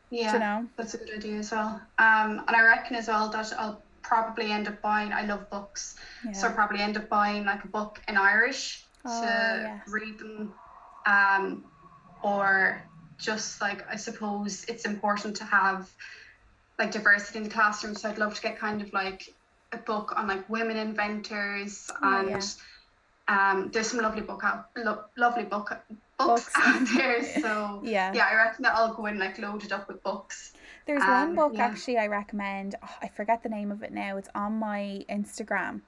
yeah 0.09 0.33
you 0.33 0.39
know 0.39 0.67
that's 0.75 0.93
a 0.93 0.97
good 0.97 1.11
idea 1.11 1.37
as 1.37 1.51
well 1.51 1.81
um 1.99 2.43
and 2.47 2.55
i 2.55 2.61
reckon 2.61 2.95
as 2.95 3.07
well 3.07 3.29
that 3.29 3.51
i'll 3.57 3.81
probably 4.01 4.51
end 4.51 4.67
up 4.67 4.81
buying 4.81 5.13
i 5.13 5.23
love 5.23 5.49
books 5.49 5.95
so 6.33 6.47
i'll 6.47 6.53
probably 6.53 6.79
end 6.79 6.97
up 6.97 7.07
buying 7.07 7.45
like 7.45 7.63
a 7.63 7.67
book 7.67 8.01
in 8.07 8.17
irish 8.17 8.83
oh, 9.05 9.21
to 9.21 9.81
read 9.87 10.17
them 10.19 10.53
um 11.05 11.63
or 12.23 12.83
just 13.17 13.61
like 13.61 13.87
i 13.89 13.95
suppose 13.95 14.65
it's 14.67 14.85
important 14.85 15.35
to 15.35 15.45
have 15.45 15.89
like 16.81 16.91
diversity 16.91 17.37
in 17.37 17.43
the 17.43 17.49
classroom. 17.49 17.95
So 17.95 18.09
I'd 18.09 18.17
love 18.17 18.33
to 18.33 18.41
get 18.41 18.57
kind 18.57 18.81
of 18.81 18.91
like 18.91 19.33
a 19.71 19.77
book 19.77 20.13
on 20.17 20.27
like 20.27 20.49
women 20.49 20.77
inventors 20.77 21.89
oh, 22.01 22.19
and 22.19 22.29
yeah. 23.29 23.51
um, 23.51 23.69
there's 23.71 23.87
some 23.91 24.01
lovely 24.01 24.21
book 24.21 24.41
out, 24.43 24.69
lo- 24.75 25.05
lovely 25.15 25.43
book 25.43 25.69
books, 26.17 26.45
books. 26.45 26.51
out 26.55 26.87
there. 26.95 27.23
So 27.41 27.81
yeah, 27.85 28.11
yeah, 28.13 28.27
I 28.29 28.35
reckon 28.35 28.63
that 28.63 28.75
I'll 28.75 28.95
go 28.95 29.05
in 29.05 29.19
like 29.19 29.37
loaded 29.37 29.71
up 29.71 29.87
with 29.87 30.01
books. 30.01 30.53
There's 30.91 31.03
um, 31.03 31.09
one 31.09 31.35
book 31.35 31.51
yeah. 31.55 31.67
actually 31.67 31.97
I 31.97 32.07
recommend. 32.07 32.75
Oh, 32.83 32.95
I 33.01 33.07
forget 33.07 33.43
the 33.43 33.47
name 33.47 33.71
of 33.71 33.81
it 33.81 33.93
now. 33.93 34.17
It's 34.17 34.27
on 34.35 34.59
my 34.59 35.05
Instagram. 35.09 35.79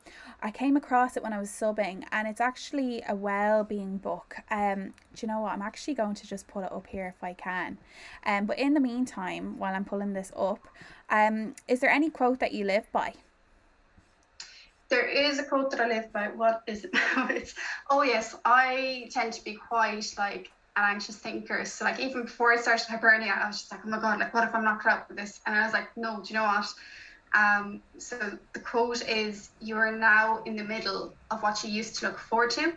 I 0.42 0.50
came 0.50 0.78
across 0.78 1.18
it 1.18 1.24
when 1.24 1.34
I 1.34 1.40
was 1.40 1.50
subbing, 1.50 2.06
and 2.14 2.26
it's 2.26 2.40
actually 2.40 3.04
a 3.10 3.14
well-being 3.14 3.98
book. 3.98 4.38
Um, 4.50 4.94
do 5.14 5.26
you 5.26 5.28
know 5.28 5.42
what? 5.42 5.52
I'm 5.52 5.62
actually 5.62 5.96
going 5.96 6.16
to 6.16 6.26
just 6.26 6.48
pull 6.48 6.64
it 6.64 6.72
up 6.72 6.88
here 6.88 7.14
if 7.18 7.22
I 7.22 7.34
can. 7.34 7.78
Um, 8.26 8.46
but 8.46 8.58
in 8.58 8.74
the 8.74 8.80
meantime, 8.80 9.60
while 9.60 9.76
I'm 9.76 9.84
pulling 9.84 10.14
this 10.14 10.32
up, 10.38 10.66
um, 11.10 11.54
is 11.68 11.82
there 11.82 11.90
any 11.90 12.10
quote 12.10 12.40
that 12.40 12.54
you 12.54 12.64
live 12.64 12.90
by? 12.94 13.14
There 14.88 15.06
is 15.06 15.38
a 15.38 15.44
quote 15.44 15.70
that 15.72 15.82
I 15.82 15.88
live 15.90 16.14
by. 16.14 16.30
What 16.30 16.62
is 16.66 16.86
it 16.86 16.94
now? 16.94 17.28
It's 17.30 17.56
oh 17.90 18.04
yes, 18.04 18.38
I 18.46 19.10
tend 19.12 19.34
to 19.34 19.44
be 19.44 19.56
quite 19.56 20.14
like 20.18 20.50
an 20.76 20.84
anxious 20.86 21.18
thinker. 21.18 21.66
So 21.66 21.86
like 21.86 22.00
even 22.00 22.24
before 22.24 22.52
I 22.54 22.58
started 22.58 22.88
Hibernia, 22.90 23.32
I 23.32 23.48
was 23.48 23.60
just 23.60 23.72
like, 23.72 23.82
oh 23.86 23.90
my 23.90 24.00
god, 24.00 24.20
like 24.20 24.34
what 24.34 24.48
if 24.48 24.56
I'm 24.56 24.64
not 24.64 24.82
cut 24.82 24.94
out 24.94 25.08
for 25.08 25.14
this? 25.16 25.40
And 25.46 25.56
I 25.56 25.64
was 25.64 25.74
like, 25.74 25.90
no, 25.96 26.22
do 26.24 26.34
you 26.34 26.40
know 26.40 26.46
what? 26.46 26.68
Um, 27.36 27.82
so 27.98 28.18
the 28.54 28.60
quote 28.60 29.02
is, 29.08 29.50
"You 29.60 29.78
are 29.78 29.92
now 29.92 30.44
in 30.44 30.56
the 30.56 30.64
middle 30.64 31.18
of 31.32 31.42
what 31.42 31.64
you 31.64 31.72
used 31.72 32.00
to 32.00 32.08
look 32.08 32.20
forward 32.20 32.52
to," 32.52 32.74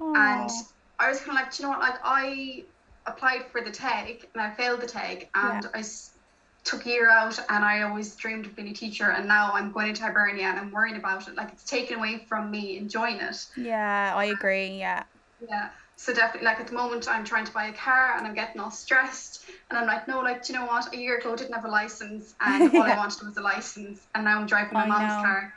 Aww. 0.00 0.16
and 0.16 0.50
I 0.98 1.08
was 1.08 1.18
kind 1.20 1.30
of 1.30 1.34
like, 1.44 1.54
do 1.54 1.62
you 1.62 1.68
know 1.68 1.78
what? 1.78 1.80
Like 1.80 2.00
I 2.02 2.64
applied 3.06 3.50
for 3.52 3.60
the 3.60 3.70
TEG 3.70 4.26
and 4.34 4.42
I 4.42 4.54
failed 4.54 4.80
the 4.80 4.86
TEG, 4.86 5.28
and 5.34 5.64
yeah. 5.64 5.70
I 5.74 5.80
s- 5.80 6.18
took 6.64 6.86
a 6.86 6.88
year 6.88 7.10
out, 7.10 7.38
and 7.50 7.64
I 7.64 7.82
always 7.82 8.16
dreamed 8.16 8.46
of 8.46 8.56
being 8.56 8.68
a 8.68 8.74
teacher, 8.74 9.10
and 9.10 9.28
now 9.28 9.52
I'm 9.52 9.72
going 9.72 9.88
into 9.88 10.02
Hibernia 10.02 10.46
and 10.46 10.58
I'm 10.58 10.72
worrying 10.72 10.96
about 10.96 11.28
it. 11.28 11.34
Like 11.34 11.52
it's 11.52 11.64
taken 11.64 11.98
away 11.98 12.24
from 12.28 12.50
me 12.50 12.78
enjoying 12.78 13.20
it. 13.20 13.36
Yeah, 13.56 14.14
I 14.16 14.24
agree. 14.26 14.78
Yeah. 14.78 15.04
Yeah 15.40 15.70
so 15.98 16.14
definitely 16.14 16.46
like 16.46 16.60
at 16.60 16.68
the 16.68 16.74
moment 16.74 17.08
I'm 17.08 17.24
trying 17.24 17.44
to 17.44 17.52
buy 17.52 17.66
a 17.66 17.72
car 17.72 18.16
and 18.16 18.24
I'm 18.24 18.32
getting 18.32 18.60
all 18.60 18.70
stressed. 18.70 19.44
And 19.68 19.76
I'm 19.76 19.86
like 19.86 20.06
no 20.06 20.20
like 20.20 20.44
do 20.44 20.52
you 20.52 20.58
know 20.58 20.64
what? 20.64 20.94
A 20.94 20.96
year 20.96 21.18
ago 21.18 21.32
I 21.32 21.36
didn't 21.36 21.54
have 21.54 21.64
a 21.64 21.68
license 21.68 22.36
and 22.40 22.72
all 22.74 22.82
I 22.82 22.96
wanted 22.96 23.26
was 23.26 23.36
a 23.36 23.40
license. 23.40 24.06
And 24.14 24.24
now 24.24 24.38
I'm 24.38 24.46
driving 24.46 24.74
my 24.74 24.84
I 24.84 24.86
mom's 24.86 25.16
know. 25.16 25.22
car. 25.22 25.54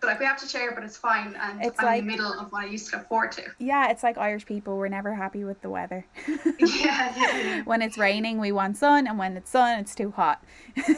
So 0.00 0.08
like 0.08 0.18
we 0.18 0.24
have 0.24 0.38
to 0.40 0.48
share 0.48 0.72
but 0.74 0.84
it's 0.84 0.96
fine. 0.96 1.36
And 1.38 1.62
it's 1.62 1.78
I'm 1.78 1.84
like, 1.84 1.98
in 1.98 2.06
the 2.06 2.12
middle 2.12 2.32
of 2.32 2.50
what 2.50 2.64
I 2.64 2.66
used 2.66 2.88
to 2.90 2.96
look 2.96 3.08
forward 3.08 3.32
to. 3.32 3.42
Yeah 3.58 3.90
it's 3.90 4.02
like 4.02 4.16
Irish 4.16 4.46
people 4.46 4.78
we're 4.78 4.88
never 4.88 5.14
happy 5.14 5.44
with 5.44 5.60
the 5.60 5.68
weather. 5.68 6.06
Yeah, 6.26 6.34
yeah, 6.58 7.16
yeah, 7.16 7.62
when 7.64 7.82
it's 7.82 7.98
raining 7.98 8.40
we 8.40 8.52
want 8.52 8.78
sun 8.78 9.06
and 9.06 9.18
when 9.18 9.36
it's 9.36 9.50
sun 9.50 9.80
it's 9.80 9.94
too 9.94 10.12
hot. 10.12 10.42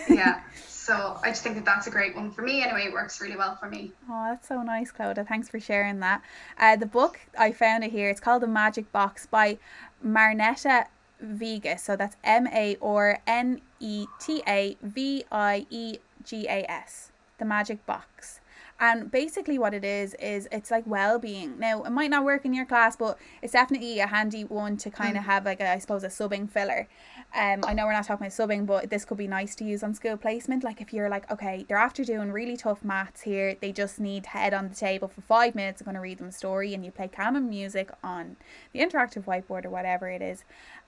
Yeah 0.09 0.43
So 0.87 1.19
I 1.25 1.31
just 1.31 1.43
think 1.43 1.57
that 1.57 1.65
that's 1.65 1.89
a 1.89 1.91
great 1.91 2.15
one 2.15 2.31
for 2.31 2.43
me. 2.43 2.63
Anyway, 2.63 2.85
it 2.85 2.93
works 2.93 3.21
really 3.21 3.37
well 3.37 3.57
for 3.57 3.69
me. 3.69 3.91
Oh, 4.09 4.27
that's 4.31 4.47
so 4.47 4.63
nice, 4.63 4.93
Clodagh. 4.93 5.27
Thanks 5.27 5.49
for 5.49 5.59
sharing 5.59 5.99
that. 5.99 6.23
Uh, 6.61 6.77
the 6.77 6.87
book 6.87 7.19
I 7.37 7.51
found 7.51 7.83
it 7.83 7.91
here. 7.91 8.09
It's 8.09 8.21
called 8.21 8.45
The 8.45 8.47
Magic 8.47 8.93
Box 8.93 9.27
by 9.27 9.59
Marneta 10.05 10.87
Viegas. 11.21 11.81
So 11.81 11.97
that's 11.97 12.17
M 12.23 12.47
A 12.47 12.77
R 12.81 13.19
N 13.27 13.63
E 13.81 14.07
T 14.21 14.45
A 14.47 14.77
V 14.81 15.25
I 15.33 15.67
E 15.71 15.99
G 16.23 16.47
A 16.47 16.65
S. 16.71 17.11
The 17.39 17.45
Magic 17.45 17.85
Box. 17.85 18.39
And 18.79 19.11
basically, 19.11 19.59
what 19.59 19.73
it 19.73 19.85
is 19.85 20.15
is 20.15 20.49
it's 20.53 20.71
like 20.71 20.87
well-being. 20.87 21.59
Now, 21.59 21.83
it 21.83 21.91
might 21.91 22.11
not 22.11 22.25
work 22.25 22.45
in 22.45 22.53
your 22.53 22.67
class, 22.67 22.95
but 22.95 23.19
it's 23.41 23.55
definitely 23.55 23.99
a 24.01 24.07
handy 24.07 24.45
one 24.45 24.77
to 24.79 24.91
kind 24.91 25.17
of 25.17 25.23
mm. 25.23 25.27
have 25.27 25.47
like 25.47 25.61
a, 25.61 25.69
I 25.69 25.79
suppose, 25.79 26.05
a 26.05 26.09
subbing 26.09 26.49
filler. 26.49 26.87
Um, 27.35 27.61
I 27.67 27.75
know 27.75 27.85
we're 27.85 27.93
not 27.93 28.07
talking 28.07 28.27
about 28.27 28.33
subbing, 28.37 28.65
but 28.65 28.89
this 28.89 29.05
could 29.05 29.19
be 29.19 29.27
nice 29.29 29.55
to 29.57 29.65
use 29.65 29.83
on 29.83 29.93
school 29.93 30.17
placement. 30.17 30.65
Like 30.65 30.81
if 30.81 30.93
you're 30.93 31.11
like, 31.11 31.31
okay, 31.31 31.67
they're 31.69 31.77
after 31.77 32.03
doing 32.03 32.33
really 32.33 32.57
tough 32.57 32.83
maths 32.83 33.23
here, 33.23 33.57
they 33.61 33.73
just 33.73 34.01
need 34.01 34.27
head 34.27 34.55
on 34.55 34.69
the 34.69 34.75
table 34.75 35.09
for 35.09 35.21
five 35.21 35.55
minutes. 35.55 35.81
I'm 35.81 35.85
going 35.85 35.97
to 35.97 36.01
read 36.01 36.19
them 36.19 36.29
a 36.29 36.33
story, 36.33 36.73
and 36.73 36.85
you 36.85 36.91
play 36.91 37.09
calming 37.09 37.49
music 37.49 37.91
on 38.03 38.37
the 38.73 38.81
interactive 38.81 39.25
whiteboard 39.25 39.67
or 39.67 39.71
whatever 39.71 40.09
it 40.09 40.23
is, 40.23 40.45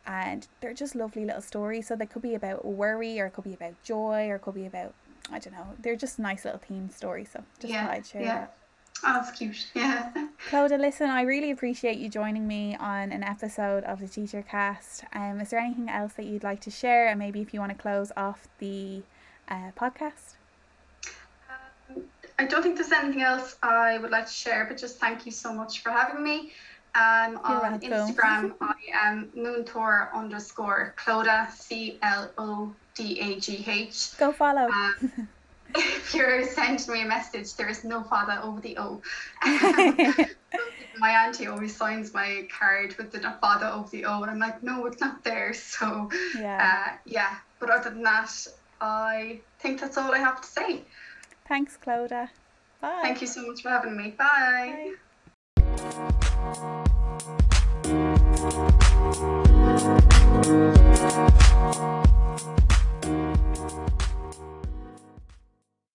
and 0.07 0.49
they're 0.61 0.73
just 0.73 0.95
lovely 0.95 1.25
little 1.25 1.43
stories. 1.43 1.89
So 1.89 1.97
they 1.97 2.07
could 2.07 2.23
be 2.23 2.35
about 2.35 2.65
worry, 2.65 3.21
or 3.21 3.27
it 3.27 3.33
could 3.33 3.45
be 3.45 3.55
about 3.55 3.75
joy, 3.83 4.29
or 4.29 4.37
it 4.37 4.43
could 4.43 4.55
be 4.55 4.67
about 4.67 4.95
I 5.31 5.39
don't 5.39 5.53
know. 5.53 5.75
They're 5.79 5.97
just 5.97 6.19
nice 6.19 6.45
little 6.45 6.61
theme 6.61 6.89
stories. 6.91 7.31
So 7.33 7.45
just 7.61 7.73
yeah, 7.73 7.87
thought 7.87 7.95
I'd 7.95 8.07
share 8.07 8.23
yeah. 8.23 8.35
that. 8.35 8.58
Oh, 9.05 9.13
that's 9.13 9.31
cute. 9.31 9.67
Yeah. 9.75 10.11
Clodagh, 10.51 10.81
listen, 10.81 11.11
I 11.11 11.23
really 11.23 11.51
appreciate 11.51 11.99
you 11.99 12.09
joining 12.09 12.47
me 12.47 12.77
on 12.77 13.13
an 13.13 13.23
episode 13.23 13.85
of 13.85 14.01
the 14.01 14.09
Teacher 14.09 14.43
Cast. 14.43 15.05
Um, 15.13 15.41
is 15.41 15.51
there 15.51 15.61
anything 15.61 15.89
else 15.89 16.15
that 16.15 16.25
you'd 16.25 16.43
like 16.43 16.61
to 16.63 16.71
share? 16.71 17.09
And 17.09 17.19
maybe 17.19 17.41
if 17.41 17.53
you 17.53 17.61
want 17.61 17.73
to 17.73 17.79
close 17.79 18.11
off 18.17 18.49
the 18.59 19.03
uh, 19.49 19.71
podcast? 19.77 20.35
Um, 21.49 22.05
I 22.39 22.47
don't 22.47 22.63
think 22.63 22.77
there's 22.77 22.93
anything 22.93 23.23
else 23.23 23.57
I 23.63 23.99
would 23.99 24.11
like 24.11 24.27
to 24.27 24.33
share, 24.33 24.65
but 24.67 24.79
just 24.79 24.99
thank 24.99 25.27
you 25.27 25.33
so 25.33 25.53
much 25.53 25.81
for 25.83 25.91
having 25.91 26.23
me. 26.23 26.53
Um, 26.95 27.39
on. 27.45 27.81
Instagram, 27.81 28.55
I 28.61 28.75
am 28.95 29.31
múinteoir 29.37 30.13
underscore 30.13 30.95
Clodagh, 30.97 31.51
C 31.53 31.99
L 32.03 32.31
O 32.39 32.73
D 32.95 33.21
A 33.21 33.39
G 33.39 33.65
H. 33.67 34.17
Go 34.19 34.33
follow. 34.33 34.69
Um, 34.69 35.29
if 35.75 36.15
you 36.15 36.45
send 36.47 36.87
me 36.89 37.03
a 37.03 37.07
message, 37.07 37.55
there 37.57 37.69
is 37.69 37.85
no 37.85 38.03
fada 38.03 38.43
over 38.43 38.61
the 38.61 38.79
O. 38.79 39.03
my 40.99 41.11
auntie 41.11 41.47
always 41.47 41.77
signs 41.77 42.13
my 42.13 42.49
card 42.57 42.97
with 42.97 43.13
the 43.13 43.21
fada 43.41 43.73
over 43.73 43.89
the 43.91 44.05
O, 44.05 44.23
and 44.23 44.31
I'm 44.31 44.39
like, 44.39 44.63
no, 44.63 44.87
it's 44.87 45.01
not 45.01 45.25
there. 45.25 45.55
So, 45.55 46.11
yeah. 46.37 46.89
Uh, 46.89 46.97
yeah. 47.05 47.37
But 47.61 47.71
other 47.71 47.91
than 47.91 48.03
that, 48.03 48.31
I 48.81 49.41
think 49.59 49.81
that's 49.81 49.97
all 49.97 50.13
I 50.13 50.19
have 50.19 50.41
to 50.41 50.47
say. 50.47 50.83
Thanks, 51.47 51.77
Clodagh. 51.77 52.29
Bye. 52.81 53.01
Thank 53.03 53.21
you 53.21 53.27
so 53.27 53.47
much 53.47 53.63
for 53.63 53.71
having 53.71 53.97
me. 53.97 54.15
Bye. 54.17 54.95
Bye. 61.75 62.05